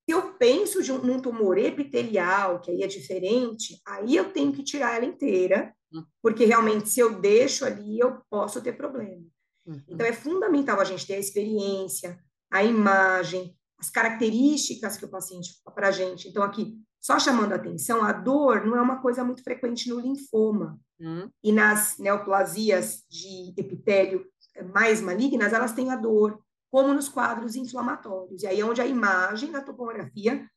Se 0.04 0.14
eu 0.14 0.34
penso 0.34 0.82
de 0.82 0.92
um, 0.92 0.98
num 0.98 1.20
tumor 1.20 1.56
epitelial, 1.56 2.60
que 2.60 2.70
aí 2.70 2.82
é 2.82 2.86
diferente, 2.86 3.80
aí 3.86 4.16
eu 4.16 4.32
tenho 4.32 4.52
que 4.52 4.62
tirar 4.62 4.96
ela 4.96 5.04
inteira, 5.04 5.74
hum. 5.92 6.04
porque 6.20 6.44
realmente 6.44 6.88
se 6.88 7.00
eu 7.00 7.20
deixo 7.20 7.64
ali, 7.64 7.98
eu 7.98 8.20
posso 8.28 8.60
ter 8.60 8.72
problema. 8.72 9.24
Uhum. 9.66 9.82
Então 9.88 10.06
é 10.06 10.12
fundamental 10.12 10.78
a 10.80 10.84
gente 10.84 11.06
ter 11.06 11.14
a 11.14 11.18
experiência, 11.18 12.18
a 12.50 12.62
imagem, 12.62 13.56
as 13.78 13.90
características 13.90 14.96
que 14.96 15.04
o 15.04 15.10
paciente 15.10 15.60
fala 15.62 15.74
para 15.74 15.88
a 15.88 15.92
gente. 15.92 16.28
Então, 16.28 16.42
aqui, 16.42 16.78
só 17.00 17.18
chamando 17.18 17.52
a 17.52 17.56
atenção, 17.56 18.02
a 18.02 18.12
dor 18.12 18.64
não 18.64 18.76
é 18.76 18.80
uma 18.80 19.00
coisa 19.00 19.24
muito 19.24 19.42
frequente 19.42 19.88
no 19.88 20.00
linfoma. 20.00 20.78
Uhum. 20.98 21.28
E 21.42 21.52
nas 21.52 21.98
neoplasias 21.98 23.02
de 23.10 23.52
epitélio 23.56 24.24
mais 24.72 25.00
malignas, 25.00 25.52
elas 25.52 25.72
têm 25.72 25.90
a 25.90 25.96
dor, 25.96 26.40
como 26.70 26.94
nos 26.94 27.08
quadros 27.08 27.56
inflamatórios. 27.56 28.42
E 28.42 28.46
aí 28.46 28.60
é 28.60 28.64
onde 28.64 28.80
a 28.80 28.86
imagem 28.86 29.50
da 29.50 29.60
topografia 29.60 30.48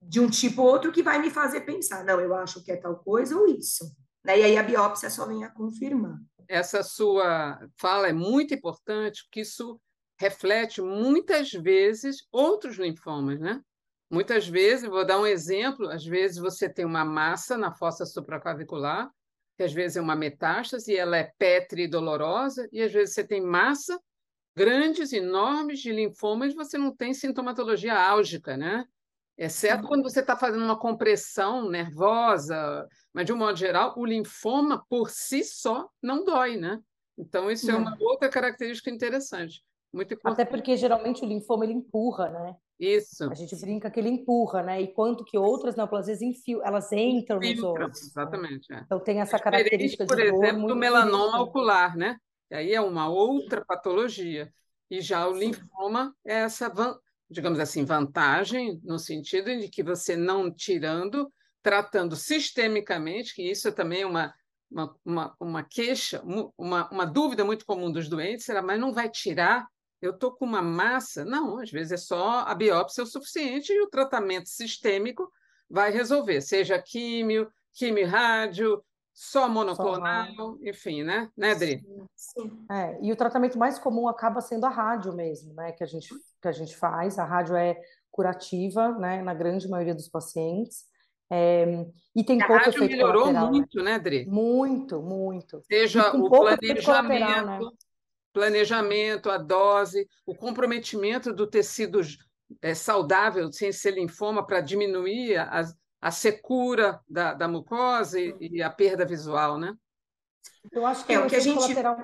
de 0.00 0.18
um 0.18 0.28
tipo 0.28 0.62
ou 0.62 0.68
outro 0.68 0.90
que 0.90 1.02
vai 1.02 1.20
me 1.20 1.30
fazer 1.30 1.60
pensar, 1.60 2.04
não, 2.04 2.20
eu 2.20 2.34
acho 2.34 2.62
que 2.64 2.72
é 2.72 2.76
tal 2.76 2.96
coisa 2.96 3.38
ou 3.38 3.46
isso. 3.46 3.84
Né? 4.24 4.40
E 4.40 4.42
aí 4.42 4.58
a 4.58 4.62
biópsia 4.62 5.08
só 5.08 5.26
vem 5.26 5.44
a 5.44 5.50
confirmar. 5.50 6.18
Essa 6.48 6.82
sua 6.82 7.58
fala 7.78 8.08
é 8.08 8.12
muito 8.12 8.52
importante, 8.52 9.22
porque 9.24 9.40
isso 9.42 9.80
reflete 10.22 10.80
muitas 10.80 11.50
vezes 11.50 12.26
outros 12.30 12.76
linfomas, 12.76 13.40
né? 13.40 13.60
Muitas 14.08 14.46
vezes, 14.46 14.88
vou 14.88 15.04
dar 15.04 15.18
um 15.18 15.26
exemplo, 15.26 15.88
às 15.88 16.04
vezes 16.04 16.38
você 16.38 16.68
tem 16.68 16.84
uma 16.84 17.04
massa 17.04 17.56
na 17.56 17.72
fossa 17.72 18.06
supraclavicular 18.06 19.10
que 19.56 19.62
às 19.62 19.72
vezes 19.72 19.96
é 19.96 20.00
uma 20.00 20.16
metástase, 20.16 20.96
ela 20.96 21.16
é 21.16 21.30
pétrea 21.38 21.84
e 21.84 21.88
dolorosa, 21.88 22.66
e 22.72 22.80
às 22.80 22.90
vezes 22.90 23.14
você 23.14 23.22
tem 23.22 23.40
massa 23.40 24.00
grandes, 24.56 25.12
enormes 25.12 25.80
de 25.80 25.92
linfomas, 25.92 26.52
e 26.52 26.56
você 26.56 26.78
não 26.78 26.94
tem 26.94 27.12
sintomatologia 27.12 27.94
álgica, 27.94 28.56
né? 28.56 28.84
Exceto 29.36 29.86
quando 29.86 30.02
você 30.02 30.20
está 30.20 30.36
fazendo 30.36 30.64
uma 30.64 30.78
compressão 30.78 31.68
nervosa, 31.68 32.88
mas 33.12 33.26
de 33.26 33.32
um 33.32 33.36
modo 33.36 33.56
geral, 33.56 33.94
o 33.96 34.06
linfoma 34.06 34.84
por 34.88 35.10
si 35.10 35.44
só 35.44 35.88
não 36.02 36.24
dói, 36.24 36.56
né? 36.56 36.80
Então, 37.18 37.50
isso 37.50 37.70
é 37.70 37.76
uma 37.76 37.96
outra 38.00 38.28
característica 38.28 38.90
interessante. 38.90 39.62
Muito. 39.92 40.18
Até 40.24 40.44
porque 40.44 40.76
geralmente 40.76 41.22
o 41.22 41.28
linfoma 41.28 41.64
ele 41.64 41.74
empurra, 41.74 42.30
né? 42.30 42.56
Isso. 42.80 43.30
A 43.30 43.34
gente 43.34 43.54
brinca 43.60 43.90
que 43.90 44.00
ele 44.00 44.08
empurra, 44.08 44.62
né? 44.62 44.80
E 44.80 44.88
quanto 44.88 45.24
que 45.24 45.36
outras 45.36 45.76
neoplasias 45.76 46.22
enfiam, 46.22 46.64
elas 46.64 46.90
entram 46.92 47.38
nos 47.38 47.62
outros. 47.62 48.02
Exatamente. 48.02 48.72
É. 48.72 48.80
Então 48.80 48.98
tem 48.98 49.20
essa 49.20 49.36
é 49.36 49.40
característica 49.40 50.06
por 50.06 50.16
de 50.16 50.30
por 50.30 50.44
exemplo, 50.44 50.66
do 50.66 50.74
melanoma 50.74 51.42
ocular, 51.42 51.96
né? 51.96 52.16
E 52.50 52.54
aí 52.54 52.74
é 52.74 52.80
uma 52.80 53.08
outra 53.08 53.64
patologia. 53.64 54.52
E 54.90 55.00
já 55.00 55.28
o 55.28 55.36
linfoma 55.36 56.14
é 56.24 56.40
essa, 56.40 56.72
digamos 57.30 57.60
assim, 57.60 57.84
vantagem 57.84 58.80
no 58.82 58.98
sentido 58.98 59.56
de 59.56 59.68
que 59.68 59.82
você 59.82 60.16
não 60.16 60.50
tirando, 60.52 61.30
tratando 61.62 62.16
sistemicamente, 62.16 63.34
que 63.34 63.42
isso 63.42 63.70
também 63.72 64.02
é 64.02 64.06
uma 64.06 64.34
uma, 64.72 64.96
uma, 65.04 65.36
uma 65.38 65.62
queixa, 65.62 66.22
uma, 66.56 66.88
uma 66.90 67.04
dúvida 67.04 67.44
muito 67.44 67.66
comum 67.66 67.92
dos 67.92 68.08
doentes, 68.08 68.46
será, 68.46 68.62
mas 68.62 68.80
não 68.80 68.92
vai 68.92 69.08
tirar 69.10 69.66
eu 70.02 70.10
estou 70.10 70.32
com 70.32 70.44
uma 70.44 70.60
massa. 70.60 71.24
Não, 71.24 71.58
às 71.58 71.70
vezes 71.70 71.92
é 71.92 71.96
só 71.96 72.40
a 72.40 72.54
biópsia 72.54 73.04
o 73.04 73.06
suficiente 73.06 73.72
e 73.72 73.80
o 73.80 73.88
tratamento 73.88 74.48
sistêmico 74.48 75.30
vai 75.70 75.90
resolver, 75.90 76.40
seja 76.42 76.82
químio, 76.82 77.50
químio 77.72 78.06
rádio, 78.06 78.84
só 79.14 79.48
monoclonal, 79.48 80.34
só 80.34 80.56
enfim, 80.60 81.02
né, 81.02 81.30
né, 81.36 81.54
Dri? 81.54 81.80
Sim, 81.80 82.06
sim. 82.14 82.66
É, 82.70 82.98
e 83.00 83.12
o 83.12 83.16
tratamento 83.16 83.58
mais 83.58 83.78
comum 83.78 84.08
acaba 84.08 84.40
sendo 84.40 84.66
a 84.66 84.70
rádio 84.70 85.14
mesmo, 85.14 85.54
né, 85.54 85.72
que 85.72 85.84
a 85.84 85.86
gente, 85.86 86.08
que 86.40 86.48
a 86.48 86.52
gente 86.52 86.76
faz. 86.76 87.18
A 87.18 87.24
rádio 87.24 87.56
é 87.56 87.80
curativa, 88.10 88.92
né, 88.98 89.22
na 89.22 89.32
grande 89.32 89.68
maioria 89.68 89.94
dos 89.94 90.08
pacientes. 90.08 90.84
É, 91.30 91.86
e 92.14 92.22
tem 92.22 92.42
a 92.42 92.46
pouco 92.46 92.62
rádio 92.62 92.76
efeito 92.76 92.92
melhorou 92.92 93.32
né? 93.32 93.40
muito, 93.40 93.82
né, 93.82 93.98
Dri? 93.98 94.26
Muito, 94.26 95.00
muito. 95.00 95.62
Seja 95.66 96.14
o 96.14 96.28
planejamento, 96.28 97.46
né? 97.46 97.60
Planejamento, 98.32 99.30
a 99.30 99.38
dose, 99.38 100.08
o 100.26 100.34
comprometimento 100.34 101.32
do 101.32 101.46
tecido 101.46 102.00
é, 102.60 102.74
saudável, 102.74 103.52
sem 103.52 103.72
ser 103.72 103.92
linfoma, 103.92 104.46
para 104.46 104.60
diminuir 104.60 105.36
a, 105.36 105.62
a 106.00 106.10
secura 106.10 107.00
da, 107.08 107.34
da 107.34 107.48
mucosa 107.48 108.20
e, 108.20 108.36
e, 108.40 108.62
a 108.62 108.70
perda 108.70 109.04
visual, 109.04 109.58
né? 109.58 109.74
Eu 110.70 110.84
acho 110.86 111.04
que 111.04 111.12
é 111.12 111.18
o 111.18 111.26
que 111.26 111.36
a 111.36 111.40
gente 111.40 111.58
colateral 111.58 111.96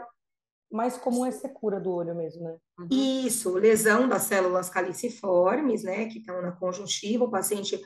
mais 0.70 0.96
comum 0.98 1.24
é 1.24 1.30
secura 1.30 1.80
do 1.80 1.90
olho 1.90 2.14
mesmo, 2.14 2.44
né? 2.44 2.56
Uhum. 2.78 2.88
Isso, 2.90 3.54
lesão 3.54 4.08
das 4.08 4.22
células 4.22 4.68
caliciformes, 4.68 5.82
né, 5.82 6.06
que 6.06 6.18
estão 6.18 6.42
na 6.42 6.52
conjuntiva, 6.52 7.24
o 7.24 7.30
paciente 7.30 7.80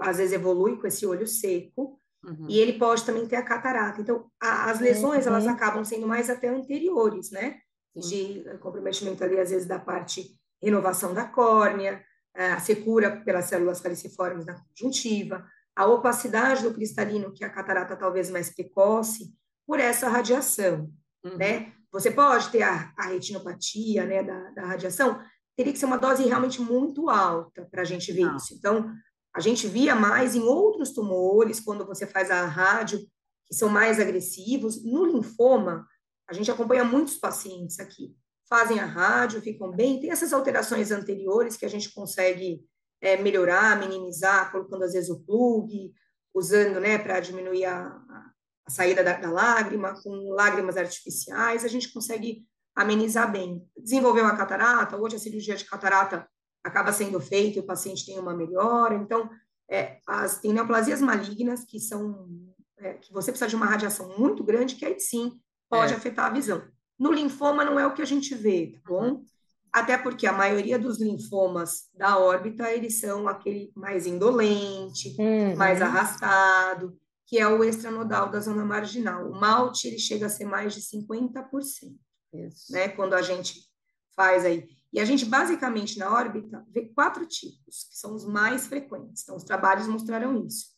às 0.00 0.16
vezes 0.16 0.32
evolui 0.32 0.76
com 0.78 0.86
esse 0.86 1.04
olho 1.04 1.26
seco, 1.26 2.00
uhum. 2.24 2.46
e 2.48 2.58
ele 2.58 2.78
pode 2.78 3.04
também 3.04 3.26
ter 3.26 3.36
a 3.36 3.44
catarata. 3.44 4.00
Então, 4.00 4.30
a, 4.40 4.70
as 4.70 4.80
lesões, 4.80 5.26
uhum. 5.26 5.32
elas 5.32 5.46
acabam 5.46 5.84
sendo 5.84 6.06
mais 6.06 6.30
até 6.30 6.48
anteriores, 6.48 7.30
né? 7.30 7.60
De 7.96 8.44
comprometimento 8.60 9.24
ali, 9.24 9.38
às 9.38 9.50
vezes, 9.50 9.66
da 9.66 9.78
parte 9.78 10.38
renovação 10.62 11.14
da 11.14 11.24
córnea, 11.24 12.04
a 12.34 12.60
secura 12.60 13.22
pelas 13.24 13.46
células 13.46 13.80
caliciformes 13.80 14.44
da 14.44 14.54
conjuntiva, 14.54 15.46
a 15.74 15.86
opacidade 15.86 16.62
do 16.62 16.72
cristalino, 16.72 17.32
que 17.32 17.44
é 17.44 17.46
a 17.46 17.52
catarata 17.52 17.96
talvez 17.96 18.30
mais 18.30 18.54
precoce, 18.54 19.34
por 19.66 19.80
essa 19.80 20.08
radiação, 20.08 20.90
uhum. 21.24 21.36
né? 21.36 21.72
Você 21.92 22.10
pode 22.10 22.50
ter 22.50 22.62
a, 22.62 22.92
a 22.96 23.06
retinopatia, 23.06 24.04
né, 24.04 24.22
da, 24.22 24.50
da, 24.50 24.66
radiação, 24.66 25.20
teria 25.56 25.72
que 25.72 25.78
ser 25.78 25.86
uma 25.86 25.96
dose 25.96 26.24
realmente 26.24 26.60
muito 26.60 27.08
alta 27.08 27.66
para 27.70 27.82
a 27.82 27.84
gente 27.84 28.12
ver 28.12 28.26
Não. 28.26 28.36
isso. 28.36 28.54
Então, 28.54 28.92
a 29.34 29.40
gente 29.40 29.66
via 29.66 29.94
mais 29.94 30.34
em 30.34 30.42
outros 30.42 30.92
tumores, 30.92 31.60
quando 31.60 31.86
você 31.86 32.06
faz 32.06 32.30
a 32.30 32.44
rádio, 32.46 33.00
que 33.46 33.54
são 33.54 33.68
mais 33.68 33.98
agressivos. 33.98 34.84
No 34.84 35.06
linfoma, 35.06 35.86
a 36.28 36.34
gente 36.34 36.50
acompanha 36.50 36.84
muitos 36.84 37.16
pacientes 37.16 37.78
aqui, 37.78 38.14
fazem 38.48 38.78
a 38.78 38.86
rádio, 38.86 39.40
ficam 39.40 39.70
bem, 39.70 40.00
tem 40.00 40.10
essas 40.10 40.32
alterações 40.32 40.90
anteriores 40.90 41.56
que 41.56 41.66
a 41.66 41.68
gente 41.68 41.92
consegue 41.92 42.64
é, 43.00 43.16
melhorar, 43.16 43.78
minimizar, 43.78 44.50
colocando 44.50 44.84
às 44.84 44.92
vezes 44.92 45.10
o 45.10 45.20
plug, 45.20 45.92
usando, 46.34 46.80
né, 46.80 46.98
para 46.98 47.20
diminuir 47.20 47.64
a, 47.64 47.86
a 48.66 48.70
saída 48.70 49.02
da, 49.02 49.14
da, 49.14 49.30
lágrima, 49.30 49.94
com 50.02 50.30
lágrimas 50.30 50.76
artificiais, 50.76 51.64
a 51.64 51.68
gente 51.68 51.92
consegue 51.92 52.44
amenizar 52.74 53.30
bem. 53.30 53.64
Desenvolveu 53.76 54.24
uma 54.24 54.36
catarata, 54.36 54.96
hoje 54.96 55.16
a 55.16 55.18
cirurgia 55.18 55.56
de 55.56 55.64
catarata 55.64 56.28
acaba 56.62 56.92
sendo 56.92 57.20
feita 57.20 57.58
e 57.58 57.62
o 57.62 57.66
paciente 57.66 58.04
tem 58.04 58.18
uma 58.18 58.34
melhora, 58.34 58.94
então, 58.94 59.30
é, 59.68 59.98
as, 60.06 60.40
tem 60.40 60.52
neoplasias 60.52 61.00
malignas 61.00 61.64
que 61.64 61.80
são, 61.80 62.28
é, 62.78 62.94
que 62.94 63.12
você 63.12 63.30
precisa 63.30 63.48
de 63.48 63.56
uma 63.56 63.66
radiação 63.66 64.18
muito 64.18 64.44
grande, 64.44 64.74
que 64.74 64.84
aí 64.84 64.98
sim 64.98 65.40
pode 65.68 65.92
é. 65.92 65.96
afetar 65.96 66.26
a 66.26 66.30
visão. 66.30 66.62
No 66.98 67.12
linfoma 67.12 67.64
não 67.64 67.78
é 67.78 67.86
o 67.86 67.92
que 67.92 68.02
a 68.02 68.06
gente 68.06 68.34
vê, 68.34 68.72
tá 68.72 68.80
bom? 68.86 69.22
Até 69.72 69.98
porque 69.98 70.26
a 70.26 70.32
maioria 70.32 70.78
dos 70.78 70.98
linfomas 70.98 71.90
da 71.94 72.18
órbita, 72.18 72.70
eles 72.72 72.98
são 72.98 73.28
aquele 73.28 73.70
mais 73.74 74.06
indolente, 74.06 75.14
uhum. 75.18 75.54
mais 75.56 75.82
arrastado, 75.82 76.98
que 77.26 77.38
é 77.38 77.46
o 77.46 77.62
extranodal 77.62 78.30
da 78.30 78.40
zona 78.40 78.64
marginal. 78.64 79.28
O 79.30 79.38
malte, 79.38 79.88
ele 79.88 79.98
chega 79.98 80.26
a 80.26 80.30
ser 80.30 80.46
mais 80.46 80.74
de 80.74 80.80
50%, 80.80 81.94
Isso. 82.32 82.72
né? 82.72 82.88
Quando 82.88 83.14
a 83.14 83.20
gente 83.20 83.68
faz 84.14 84.44
aí. 84.44 84.66
E 84.92 85.00
a 85.00 85.04
gente, 85.04 85.26
basicamente, 85.26 85.98
na 85.98 86.10
órbita, 86.10 86.64
vê 86.70 86.86
quatro 86.86 87.26
tipos, 87.26 87.84
que 87.90 87.98
são 87.98 88.14
os 88.14 88.24
mais 88.24 88.66
frequentes. 88.66 89.24
Então, 89.24 89.36
os 89.36 89.44
trabalhos 89.44 89.86
mostraram 89.86 90.46
isso. 90.46 90.68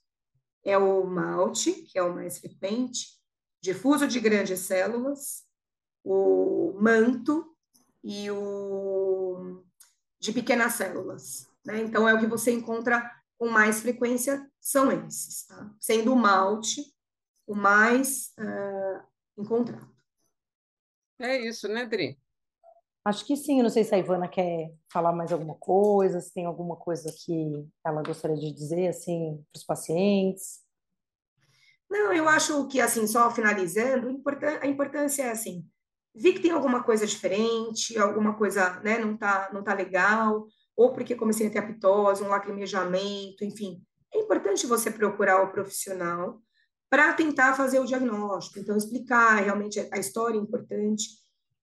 É 0.64 0.76
o 0.76 1.04
malte, 1.04 1.72
que 1.72 1.98
é 1.98 2.02
o 2.02 2.14
mais 2.14 2.38
frequente, 2.38 3.17
difuso 3.60 4.06
de 4.06 4.20
grandes 4.20 4.60
células, 4.60 5.44
o 6.04 6.74
manto 6.80 7.56
e 8.02 8.30
o 8.30 9.62
de 10.20 10.32
pequenas 10.32 10.74
células. 10.74 11.48
Né? 11.64 11.80
Então, 11.80 12.08
é 12.08 12.14
o 12.14 12.18
que 12.18 12.26
você 12.26 12.50
encontra 12.52 13.10
com 13.38 13.48
mais 13.48 13.80
frequência, 13.80 14.50
são 14.60 14.90
esses, 14.90 15.46
tá? 15.46 15.72
sendo 15.78 16.12
o 16.12 16.16
malte 16.16 16.82
o 17.46 17.54
mais 17.54 18.32
uh, 18.38 19.40
encontrado. 19.40 19.88
É 21.18 21.38
isso, 21.38 21.66
né, 21.66 21.86
Dri? 21.86 22.18
Acho 23.04 23.24
que 23.24 23.36
sim, 23.36 23.58
eu 23.58 23.62
não 23.62 23.70
sei 23.70 23.84
se 23.84 23.94
a 23.94 23.98
Ivana 23.98 24.28
quer 24.28 24.70
falar 24.92 25.12
mais 25.12 25.32
alguma 25.32 25.54
coisa, 25.54 26.20
se 26.20 26.32
tem 26.32 26.44
alguma 26.44 26.76
coisa 26.76 27.10
que 27.24 27.66
ela 27.82 28.02
gostaria 28.02 28.36
de 28.36 28.52
dizer, 28.52 28.88
assim, 28.88 29.42
para 29.50 29.58
os 29.58 29.64
pacientes. 29.64 30.60
Não, 31.90 32.12
eu 32.12 32.28
acho 32.28 32.66
que, 32.68 32.80
assim, 32.80 33.06
só 33.06 33.30
finalizando, 33.30 34.22
a 34.60 34.66
importância 34.66 35.22
é, 35.22 35.30
assim, 35.30 35.64
vi 36.14 36.32
que 36.32 36.40
tem 36.40 36.50
alguma 36.50 36.82
coisa 36.82 37.06
diferente, 37.06 37.98
alguma 37.98 38.36
coisa, 38.36 38.80
né, 38.80 38.98
não 38.98 39.16
tá, 39.16 39.50
não 39.52 39.62
tá 39.62 39.72
legal, 39.72 40.46
ou 40.76 40.92
porque 40.92 41.14
comecei 41.14 41.46
a 41.46 41.50
ter 41.50 41.58
apitose, 41.58 42.22
um 42.22 42.28
lacrimejamento, 42.28 43.44
enfim. 43.44 43.82
É 44.12 44.18
importante 44.18 44.66
você 44.66 44.90
procurar 44.90 45.42
o 45.42 45.50
profissional 45.50 46.40
para 46.90 47.12
tentar 47.12 47.54
fazer 47.54 47.78
o 47.78 47.84
diagnóstico, 47.84 48.58
então 48.58 48.76
explicar 48.76 49.36
realmente 49.36 49.86
a 49.92 49.98
história 49.98 50.36
é 50.36 50.40
importante. 50.40 51.08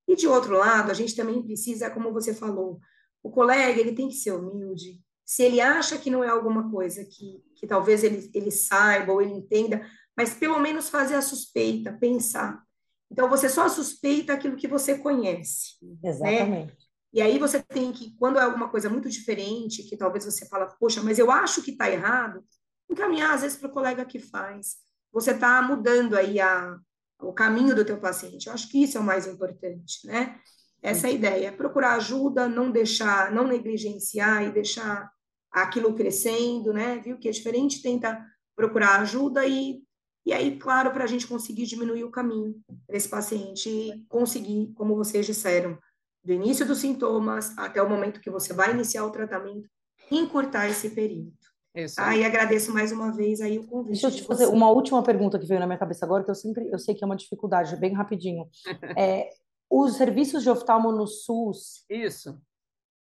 E 0.07 0.15
de 0.15 0.27
outro 0.27 0.55
lado, 0.55 0.91
a 0.91 0.93
gente 0.93 1.15
também 1.15 1.41
precisa, 1.41 1.89
como 1.89 2.13
você 2.13 2.33
falou, 2.33 2.79
o 3.23 3.31
colega 3.31 3.79
ele 3.79 3.95
tem 3.95 4.07
que 4.07 4.15
ser 4.15 4.33
humilde. 4.33 5.01
Se 5.25 5.41
ele 5.41 5.59
acha 5.59 5.97
que 5.97 6.11
não 6.11 6.23
é 6.23 6.29
alguma 6.29 6.69
coisa 6.69 7.03
que, 7.03 7.43
que 7.55 7.65
talvez 7.65 8.03
ele, 8.03 8.29
ele 8.33 8.51
saiba 8.51 9.11
ou 9.11 9.21
ele 9.21 9.33
entenda, 9.33 9.81
mas 10.15 10.33
pelo 10.33 10.59
menos 10.59 10.89
fazer 10.89 11.15
a 11.15 11.21
suspeita, 11.21 11.93
pensar. 11.93 12.63
Então, 13.11 13.29
você 13.29 13.49
só 13.49 13.67
suspeita 13.69 14.33
aquilo 14.33 14.55
que 14.55 14.67
você 14.67 14.97
conhece. 14.97 15.75
Né? 15.81 16.09
Exatamente. 16.09 16.67
Né? 16.67 16.85
E 17.13 17.21
aí 17.21 17.39
você 17.39 17.63
tem 17.63 17.93
que, 17.93 18.13
quando 18.17 18.37
é 18.37 18.41
alguma 18.41 18.67
coisa 18.67 18.89
muito 18.89 19.09
diferente, 19.09 19.83
que 19.83 19.95
talvez 19.95 20.25
você 20.25 20.45
fala, 20.47 20.67
poxa, 20.79 21.01
mas 21.01 21.17
eu 21.17 21.31
acho 21.31 21.61
que 21.61 21.71
está 21.71 21.89
errado, 21.89 22.43
encaminhar 22.89 23.33
às 23.33 23.41
vezes 23.41 23.57
para 23.57 23.69
o 23.69 23.73
colega 23.73 24.03
que 24.03 24.19
faz. 24.19 24.75
Você 25.13 25.31
está 25.31 25.61
mudando 25.61 26.17
aí 26.17 26.41
a, 26.41 26.77
o 27.21 27.31
caminho 27.31 27.73
do 27.73 27.85
teu 27.85 27.97
paciente. 27.99 28.47
Eu 28.47 28.53
acho 28.53 28.69
que 28.69 28.83
isso 28.83 28.97
é 28.97 29.01
o 29.01 29.03
mais 29.03 29.25
importante, 29.27 30.05
né? 30.05 30.37
Essa 30.81 31.07
é 31.07 31.11
a 31.11 31.13
ideia, 31.13 31.51
procurar 31.53 31.95
ajuda, 31.95 32.49
não 32.49 32.69
deixar, 32.69 33.31
não 33.31 33.47
negligenciar 33.47 34.43
e 34.43 34.51
deixar 34.51 35.09
aquilo 35.49 35.95
crescendo, 35.95 36.73
né? 36.73 36.99
Viu 36.99 37.17
que 37.17 37.29
é 37.29 37.31
diferente, 37.31 37.81
tenta 37.81 38.23
procurar 38.55 38.99
ajuda 38.99 39.47
e 39.47 39.81
e 40.25 40.33
aí, 40.33 40.57
claro, 40.57 40.91
para 40.91 41.03
a 41.03 41.07
gente 41.07 41.27
conseguir 41.27 41.65
diminuir 41.65 42.03
o 42.03 42.11
caminho 42.11 42.59
para 42.87 42.97
esse 42.97 43.07
paciente 43.07 44.03
conseguir, 44.09 44.73
como 44.75 44.95
vocês 44.95 45.25
disseram, 45.25 45.77
do 46.23 46.33
início 46.33 46.65
dos 46.65 46.79
sintomas 46.79 47.55
até 47.57 47.81
o 47.81 47.87
momento 47.87 48.19
que 48.19 48.31
você 48.31 48.51
vai 48.51 48.71
iniciar 48.71 49.05
o 49.05 49.11
tratamento, 49.11 49.69
encurtar 50.09 50.67
esse 50.67 50.89
período. 50.89 51.33
Isso. 51.75 51.99
Aí 51.99 52.23
ah, 52.23 52.27
agradeço 52.27 52.73
mais 52.73 52.91
uma 52.91 53.11
vez 53.11 53.41
aí 53.41 53.59
o 53.59 53.67
convite. 53.67 53.91
Deixa 53.91 54.07
eu 54.07 54.11
te 54.11 54.21
de 54.21 54.27
fazer 54.27 54.47
uma 54.47 54.69
última 54.71 55.03
pergunta 55.03 55.37
que 55.37 55.45
veio 55.45 55.59
na 55.59 55.67
minha 55.67 55.77
cabeça 55.77 56.05
agora, 56.05 56.23
que 56.23 56.31
eu 56.31 56.35
sempre, 56.35 56.69
eu 56.71 56.79
sei 56.79 56.95
que 56.95 57.03
é 57.03 57.05
uma 57.05 57.17
dificuldade, 57.17 57.75
bem 57.75 57.93
rapidinho. 57.93 58.49
é, 58.97 59.29
os 59.69 59.97
serviços 59.97 60.41
de 60.41 60.49
oftalmo 60.49 60.91
no 60.91 61.05
SUS. 61.05 61.83
Isso. 61.89 62.39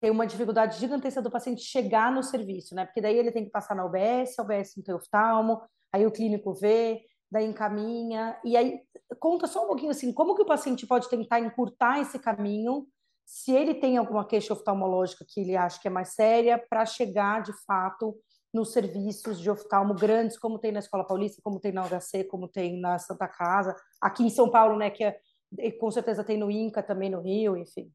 Tem 0.01 0.09
uma 0.09 0.25
dificuldade 0.25 0.79
gigantesca 0.79 1.21
do 1.21 1.29
paciente 1.29 1.61
chegar 1.61 2.11
no 2.11 2.23
serviço, 2.23 2.73
né? 2.73 2.85
Porque 2.85 3.01
daí 3.01 3.17
ele 3.17 3.31
tem 3.31 3.43
que 3.43 3.51
passar 3.51 3.75
na 3.75 3.85
UBS, 3.85 4.39
a 4.39 4.43
UBS 4.43 4.73
não 4.77 4.83
tem 4.83 4.95
oftalmo, 4.95 5.61
aí 5.93 6.07
o 6.07 6.11
clínico 6.11 6.53
vê, 6.53 7.01
daí 7.31 7.45
encaminha. 7.45 8.37
E 8.43 8.57
aí, 8.57 8.81
conta 9.19 9.47
só 9.47 9.63
um 9.63 9.67
pouquinho 9.67 9.91
assim, 9.91 10.11
como 10.11 10.35
que 10.35 10.41
o 10.41 10.45
paciente 10.45 10.85
pode 10.85 11.09
tentar 11.09 11.39
encurtar 11.39 11.99
esse 12.01 12.19
caminho 12.19 12.87
se 13.25 13.51
ele 13.53 13.73
tem 13.73 13.95
alguma 13.95 14.27
queixa 14.27 14.53
oftalmológica 14.53 15.25
que 15.27 15.39
ele 15.39 15.55
acha 15.55 15.79
que 15.79 15.87
é 15.87 15.91
mais 15.91 16.09
séria, 16.09 16.57
para 16.69 16.85
chegar 16.85 17.41
de 17.41 17.53
fato 17.65 18.17
nos 18.53 18.73
serviços 18.73 19.39
de 19.39 19.49
oftalmo 19.49 19.93
grandes, 19.93 20.37
como 20.37 20.59
tem 20.59 20.73
na 20.73 20.79
Escola 20.79 21.05
Paulista, 21.05 21.41
como 21.41 21.57
tem 21.57 21.71
na 21.71 21.85
UHC, 21.85 22.25
como 22.25 22.49
tem 22.49 22.79
na 22.81 22.99
Santa 22.99 23.29
Casa, 23.29 23.73
aqui 24.01 24.23
em 24.23 24.29
São 24.29 24.51
Paulo, 24.51 24.77
né, 24.77 24.89
que 24.89 25.05
é, 25.05 25.17
com 25.79 25.89
certeza 25.89 26.25
tem 26.25 26.37
no 26.37 26.51
INCA 26.51 26.83
também 26.83 27.09
no 27.09 27.21
Rio, 27.21 27.55
enfim. 27.55 27.89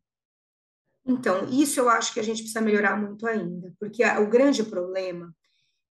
Então, 1.04 1.44
isso 1.50 1.78
eu 1.78 1.90
acho 1.90 2.14
que 2.14 2.20
a 2.20 2.22
gente 2.22 2.38
precisa 2.38 2.62
melhorar 2.62 2.96
muito 2.96 3.26
ainda, 3.26 3.72
porque 3.78 4.02
o 4.02 4.28
grande 4.28 4.64
problema 4.64 5.30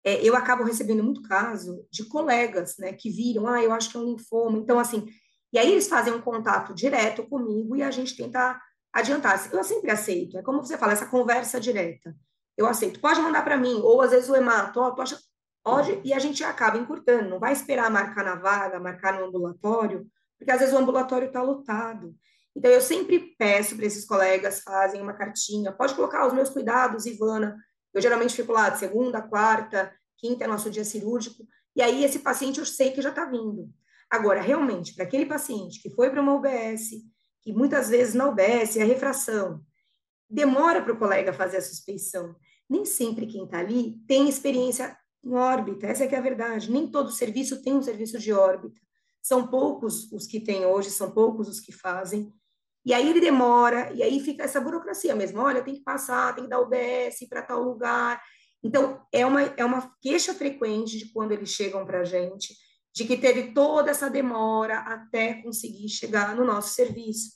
é, 0.04 0.22
eu 0.22 0.36
acabo 0.36 0.62
recebendo 0.62 1.02
muito 1.02 1.22
caso 1.22 1.86
de 1.90 2.04
colegas, 2.04 2.76
né, 2.78 2.92
que 2.92 3.10
viram, 3.10 3.48
ah, 3.48 3.62
eu 3.62 3.72
acho 3.72 3.90
que 3.90 3.96
é 3.96 4.00
um 4.00 4.04
linfoma, 4.04 4.58
então, 4.58 4.78
assim, 4.78 5.06
e 5.52 5.58
aí 5.58 5.72
eles 5.72 5.88
fazem 5.88 6.12
um 6.12 6.20
contato 6.20 6.74
direto 6.74 7.24
comigo 7.26 7.74
e 7.74 7.82
a 7.82 7.90
gente 7.90 8.16
tenta 8.16 8.60
adiantar. 8.92 9.48
Eu 9.52 9.64
sempre 9.64 9.90
aceito, 9.90 10.36
é 10.36 10.42
como 10.42 10.62
você 10.62 10.76
fala, 10.76 10.92
essa 10.92 11.06
conversa 11.06 11.60
direta. 11.60 12.14
Eu 12.56 12.66
aceito, 12.66 13.00
pode 13.00 13.20
mandar 13.20 13.42
para 13.42 13.56
mim, 13.56 13.80
ou 13.82 14.02
às 14.02 14.10
vezes 14.10 14.28
o 14.28 14.36
hemato, 14.36 14.80
ó, 14.80 14.94
acha... 15.00 15.18
pode, 15.62 16.00
e 16.04 16.12
a 16.12 16.18
gente 16.18 16.44
acaba 16.44 16.76
encurtando, 16.76 17.30
não 17.30 17.40
vai 17.40 17.52
esperar 17.52 17.90
marcar 17.90 18.24
na 18.24 18.34
vaga, 18.34 18.78
marcar 18.78 19.18
no 19.18 19.26
ambulatório, 19.26 20.06
porque 20.38 20.50
às 20.52 20.60
vezes 20.60 20.74
o 20.74 20.78
ambulatório 20.78 21.28
está 21.28 21.42
lotado. 21.42 22.14
Então, 22.56 22.70
eu 22.70 22.80
sempre 22.80 23.34
peço 23.36 23.74
para 23.74 23.86
esses 23.86 24.04
colegas 24.04 24.60
fazem 24.60 25.00
uma 25.00 25.12
cartinha, 25.12 25.72
pode 25.72 25.94
colocar 25.94 26.26
os 26.26 26.32
meus 26.32 26.50
cuidados, 26.50 27.06
Ivana. 27.06 27.56
Eu 27.94 28.02
geralmente 28.02 28.34
fico 28.34 28.52
lá 28.52 28.68
de 28.68 28.80
segunda, 28.80 29.22
quarta, 29.22 29.94
quinta 30.18 30.44
é 30.44 30.48
nosso 30.48 30.70
dia 30.70 30.84
cirúrgico, 30.84 31.46
e 31.76 31.82
aí 31.82 32.04
esse 32.04 32.18
paciente 32.18 32.58
eu 32.58 32.66
sei 32.66 32.90
que 32.92 33.00
já 33.00 33.10
está 33.10 33.24
vindo. 33.24 33.70
Agora, 34.10 34.40
realmente, 34.40 34.94
para 34.94 35.04
aquele 35.04 35.26
paciente 35.26 35.80
que 35.80 35.90
foi 35.90 36.10
para 36.10 36.20
uma 36.20 36.34
UBS, 36.34 36.90
que 37.42 37.52
muitas 37.52 37.88
vezes 37.90 38.14
na 38.14 38.28
UBS, 38.28 38.76
a 38.78 38.84
refração 38.84 39.60
demora 40.28 40.82
para 40.82 40.92
o 40.92 40.98
colega 40.98 41.32
fazer 41.32 41.58
a 41.58 41.62
suspeição. 41.62 42.34
Nem 42.68 42.84
sempre 42.84 43.26
quem 43.26 43.44
está 43.44 43.58
ali 43.58 43.98
tem 44.06 44.28
experiência 44.28 44.96
em 45.22 45.34
órbita, 45.34 45.86
essa 45.86 46.04
é 46.04 46.06
que 46.06 46.14
é 46.14 46.18
a 46.18 46.22
verdade. 46.22 46.70
Nem 46.70 46.86
todo 46.86 47.10
serviço 47.10 47.62
tem 47.62 47.74
um 47.74 47.82
serviço 47.82 48.18
de 48.18 48.32
órbita. 48.32 48.80
São 49.22 49.46
poucos 49.46 50.10
os 50.12 50.26
que 50.26 50.40
têm 50.40 50.66
hoje, 50.66 50.90
são 50.90 51.10
poucos 51.10 51.48
os 51.48 51.60
que 51.60 51.72
fazem. 51.72 52.32
E 52.84 52.92
aí 52.92 53.08
ele 53.08 53.20
demora, 53.20 53.90
e 53.94 54.02
aí 54.02 54.20
fica 54.20 54.44
essa 54.44 54.60
burocracia 54.60 55.14
mesmo. 55.14 55.40
Olha, 55.40 55.62
tem 55.62 55.74
que 55.74 55.82
passar, 55.82 56.34
tem 56.34 56.44
que 56.44 56.50
dar 56.50 56.60
UBS 56.60 57.26
para 57.28 57.42
tal 57.42 57.62
lugar. 57.62 58.22
Então, 58.62 59.02
é 59.12 59.24
uma, 59.24 59.42
é 59.42 59.64
uma 59.64 59.94
queixa 60.00 60.34
frequente 60.34 60.98
de 60.98 61.12
quando 61.12 61.32
eles 61.32 61.50
chegam 61.50 61.84
para 61.84 62.00
a 62.00 62.04
gente, 62.04 62.54
de 62.94 63.04
que 63.04 63.16
teve 63.16 63.52
toda 63.52 63.90
essa 63.90 64.08
demora 64.08 64.78
até 64.80 65.34
conseguir 65.42 65.88
chegar 65.88 66.34
no 66.36 66.44
nosso 66.44 66.74
serviço. 66.74 67.32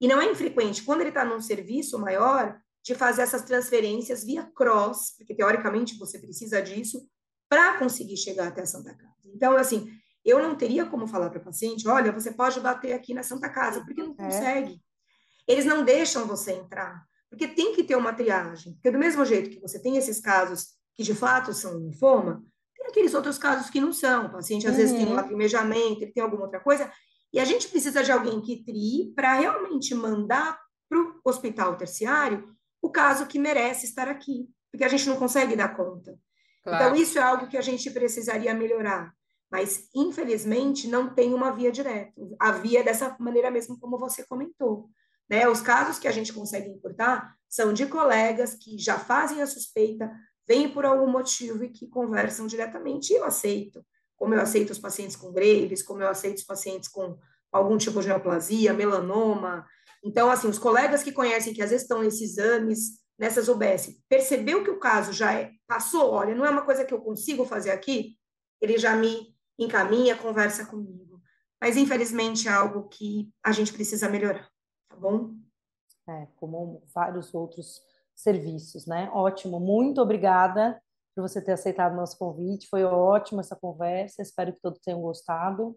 E 0.00 0.08
não 0.08 0.20
é 0.20 0.30
infrequente, 0.30 0.82
quando 0.82 1.00
ele 1.00 1.10
está 1.10 1.24
num 1.24 1.40
serviço 1.40 1.98
maior, 1.98 2.58
de 2.82 2.94
fazer 2.94 3.22
essas 3.22 3.42
transferências 3.42 4.24
via 4.24 4.44
cross, 4.54 5.14
porque 5.16 5.34
teoricamente 5.34 5.98
você 5.98 6.18
precisa 6.18 6.62
disso, 6.62 7.06
para 7.48 7.78
conseguir 7.78 8.16
chegar 8.16 8.48
até 8.48 8.62
a 8.62 8.66
Santa 8.66 8.94
Casa. 8.94 9.14
Então, 9.26 9.56
assim, 9.56 9.90
eu 10.28 10.42
não 10.42 10.54
teria 10.54 10.84
como 10.84 11.06
falar 11.06 11.30
para 11.30 11.40
o 11.40 11.44
paciente: 11.44 11.88
olha, 11.88 12.12
você 12.12 12.32
pode 12.32 12.60
bater 12.60 12.92
aqui 12.92 13.14
na 13.14 13.22
Santa 13.22 13.48
Casa, 13.48 13.84
porque 13.84 14.02
não 14.02 14.14
é. 14.18 14.24
consegue. 14.24 14.74
É. 14.74 15.52
Eles 15.52 15.64
não 15.64 15.82
deixam 15.82 16.26
você 16.26 16.52
entrar, 16.52 17.02
porque 17.30 17.48
tem 17.48 17.74
que 17.74 17.82
ter 17.82 17.96
uma 17.96 18.12
triagem. 18.12 18.74
Porque, 18.74 18.90
do 18.90 18.98
mesmo 18.98 19.24
jeito 19.24 19.50
que 19.50 19.60
você 19.60 19.80
tem 19.80 19.96
esses 19.96 20.20
casos 20.20 20.76
que 20.94 21.02
de 21.02 21.14
fato 21.14 21.52
são 21.54 21.78
linfoma, 21.78 22.42
tem 22.76 22.86
aqueles 22.86 23.14
outros 23.14 23.38
casos 23.38 23.70
que 23.70 23.80
não 23.80 23.92
são. 23.92 24.26
O 24.26 24.32
paciente 24.32 24.66
às 24.66 24.72
uhum. 24.72 24.78
vezes 24.78 24.96
tem 24.96 25.06
um 25.06 25.10
uhum. 25.10 25.14
lacrimejamento, 25.14 26.02
ele 26.02 26.12
tem 26.12 26.22
alguma 26.22 26.44
outra 26.44 26.60
coisa, 26.60 26.92
e 27.32 27.40
a 27.40 27.44
gente 27.44 27.68
precisa 27.68 28.02
de 28.02 28.12
alguém 28.12 28.40
que 28.40 28.64
trie 28.64 29.12
para 29.14 29.34
realmente 29.34 29.94
mandar 29.94 30.58
para 30.88 30.98
o 30.98 31.20
hospital 31.24 31.76
terciário 31.76 32.44
o 32.80 32.90
caso 32.90 33.26
que 33.26 33.38
merece 33.38 33.86
estar 33.86 34.08
aqui, 34.08 34.48
porque 34.70 34.84
a 34.84 34.88
gente 34.88 35.08
não 35.08 35.16
consegue 35.16 35.56
dar 35.56 35.76
conta. 35.76 36.18
Claro. 36.62 36.84
Então, 36.84 36.96
isso 36.96 37.18
é 37.18 37.22
algo 37.22 37.48
que 37.48 37.56
a 37.56 37.62
gente 37.62 37.90
precisaria 37.90 38.54
melhorar. 38.54 39.12
Mas, 39.50 39.88
infelizmente, 39.94 40.88
não 40.88 41.14
tem 41.14 41.32
uma 41.32 41.50
via 41.50 41.72
direta. 41.72 42.12
A 42.38 42.52
via 42.52 42.80
é 42.80 42.82
dessa 42.82 43.16
maneira 43.18 43.50
mesmo 43.50 43.78
como 43.78 43.98
você 43.98 44.24
comentou. 44.26 44.90
Né? 45.28 45.48
Os 45.48 45.60
casos 45.60 45.98
que 45.98 46.08
a 46.08 46.12
gente 46.12 46.32
consegue 46.32 46.68
importar 46.68 47.34
são 47.48 47.72
de 47.72 47.86
colegas 47.86 48.54
que 48.54 48.78
já 48.78 48.98
fazem 48.98 49.40
a 49.40 49.46
suspeita, 49.46 50.10
vêm 50.46 50.68
por 50.68 50.84
algum 50.84 51.10
motivo 51.10 51.64
e 51.64 51.70
que 51.70 51.88
conversam 51.88 52.46
diretamente, 52.46 53.12
e 53.12 53.16
eu 53.16 53.24
aceito. 53.24 53.84
Como 54.16 54.34
eu 54.34 54.40
aceito 54.40 54.70
os 54.70 54.78
pacientes 54.78 55.16
com 55.16 55.32
Graves, 55.32 55.82
como 55.82 56.02
eu 56.02 56.08
aceito 56.08 56.38
os 56.38 56.44
pacientes 56.44 56.88
com 56.88 57.16
algum 57.52 57.78
tipo 57.78 58.00
de 58.00 58.08
neoplasia, 58.08 58.74
melanoma. 58.74 59.66
Então, 60.04 60.30
assim, 60.30 60.48
os 60.48 60.58
colegas 60.58 61.02
que 61.02 61.12
conhecem, 61.12 61.54
que 61.54 61.62
às 61.62 61.70
vezes 61.70 61.84
estão 61.84 62.02
nesses 62.02 62.32
exames, 62.32 62.98
nessas 63.18 63.48
UBS, 63.48 64.00
percebeu 64.08 64.62
que 64.62 64.70
o 64.70 64.78
caso 64.78 65.12
já 65.12 65.32
é, 65.32 65.50
passou, 65.66 66.10
olha, 66.10 66.34
não 66.34 66.44
é 66.44 66.50
uma 66.50 66.64
coisa 66.64 66.84
que 66.84 66.94
eu 66.94 67.00
consigo 67.00 67.44
fazer 67.44 67.70
aqui, 67.70 68.16
ele 68.60 68.78
já 68.78 68.94
me 68.96 69.34
encaminha, 69.58 70.16
conversa 70.16 70.66
comigo. 70.66 71.20
Mas, 71.60 71.76
infelizmente, 71.76 72.46
é 72.46 72.52
algo 72.52 72.88
que 72.88 73.30
a 73.42 73.52
gente 73.52 73.72
precisa 73.72 74.08
melhorar, 74.08 74.48
tá 74.88 74.96
bom? 74.96 75.34
É, 76.08 76.26
como 76.36 76.82
vários 76.94 77.34
outros 77.34 77.80
serviços, 78.14 78.86
né? 78.86 79.10
Ótimo, 79.12 79.58
muito 79.60 80.00
obrigada 80.00 80.80
por 81.14 81.22
você 81.22 81.42
ter 81.42 81.52
aceitado 81.52 81.92
o 81.92 81.96
nosso 81.96 82.16
convite, 82.16 82.68
foi 82.68 82.84
ótima 82.84 83.40
essa 83.40 83.56
conversa, 83.56 84.22
espero 84.22 84.52
que 84.52 84.60
todos 84.60 84.78
tenham 84.78 85.00
gostado. 85.00 85.76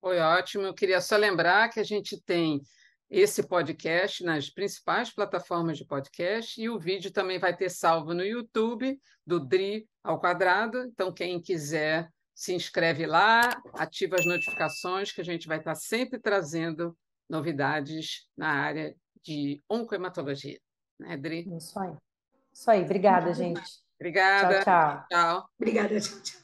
Foi 0.00 0.18
ótimo, 0.18 0.64
eu 0.64 0.74
queria 0.74 1.00
só 1.00 1.16
lembrar 1.16 1.68
que 1.68 1.78
a 1.78 1.84
gente 1.84 2.20
tem 2.22 2.62
esse 3.10 3.46
podcast 3.46 4.24
nas 4.24 4.50
principais 4.50 5.14
plataformas 5.14 5.78
de 5.78 5.84
podcast 5.84 6.60
e 6.60 6.68
o 6.68 6.78
vídeo 6.78 7.12
também 7.12 7.38
vai 7.38 7.54
ter 7.54 7.70
salvo 7.70 8.14
no 8.14 8.24
YouTube 8.24 8.98
do 9.26 9.38
DRI 9.38 9.86
ao 10.02 10.18
quadrado. 10.18 10.82
Então, 10.84 11.12
quem 11.12 11.40
quiser 11.40 12.10
se 12.34 12.52
inscreve 12.52 13.06
lá, 13.06 13.62
ativa 13.74 14.16
as 14.16 14.26
notificações, 14.26 15.12
que 15.12 15.20
a 15.20 15.24
gente 15.24 15.46
vai 15.46 15.58
estar 15.58 15.74
sempre 15.74 16.18
trazendo 16.18 16.96
novidades 17.28 18.28
na 18.36 18.48
área 18.48 18.94
de 19.22 19.62
oncohematologia. 19.68 20.58
Né, 20.98 21.16
Dri? 21.16 21.46
Isso 21.56 21.78
aí. 21.78 21.92
Isso 22.52 22.70
aí. 22.70 22.82
Obrigada, 22.82 23.32
gente. 23.32 23.62
Obrigada. 23.98 24.62
Tchau, 24.62 24.64
tchau. 24.64 25.06
Tchau. 25.10 25.48
Obrigada, 25.58 26.00
tchau. 26.00 26.43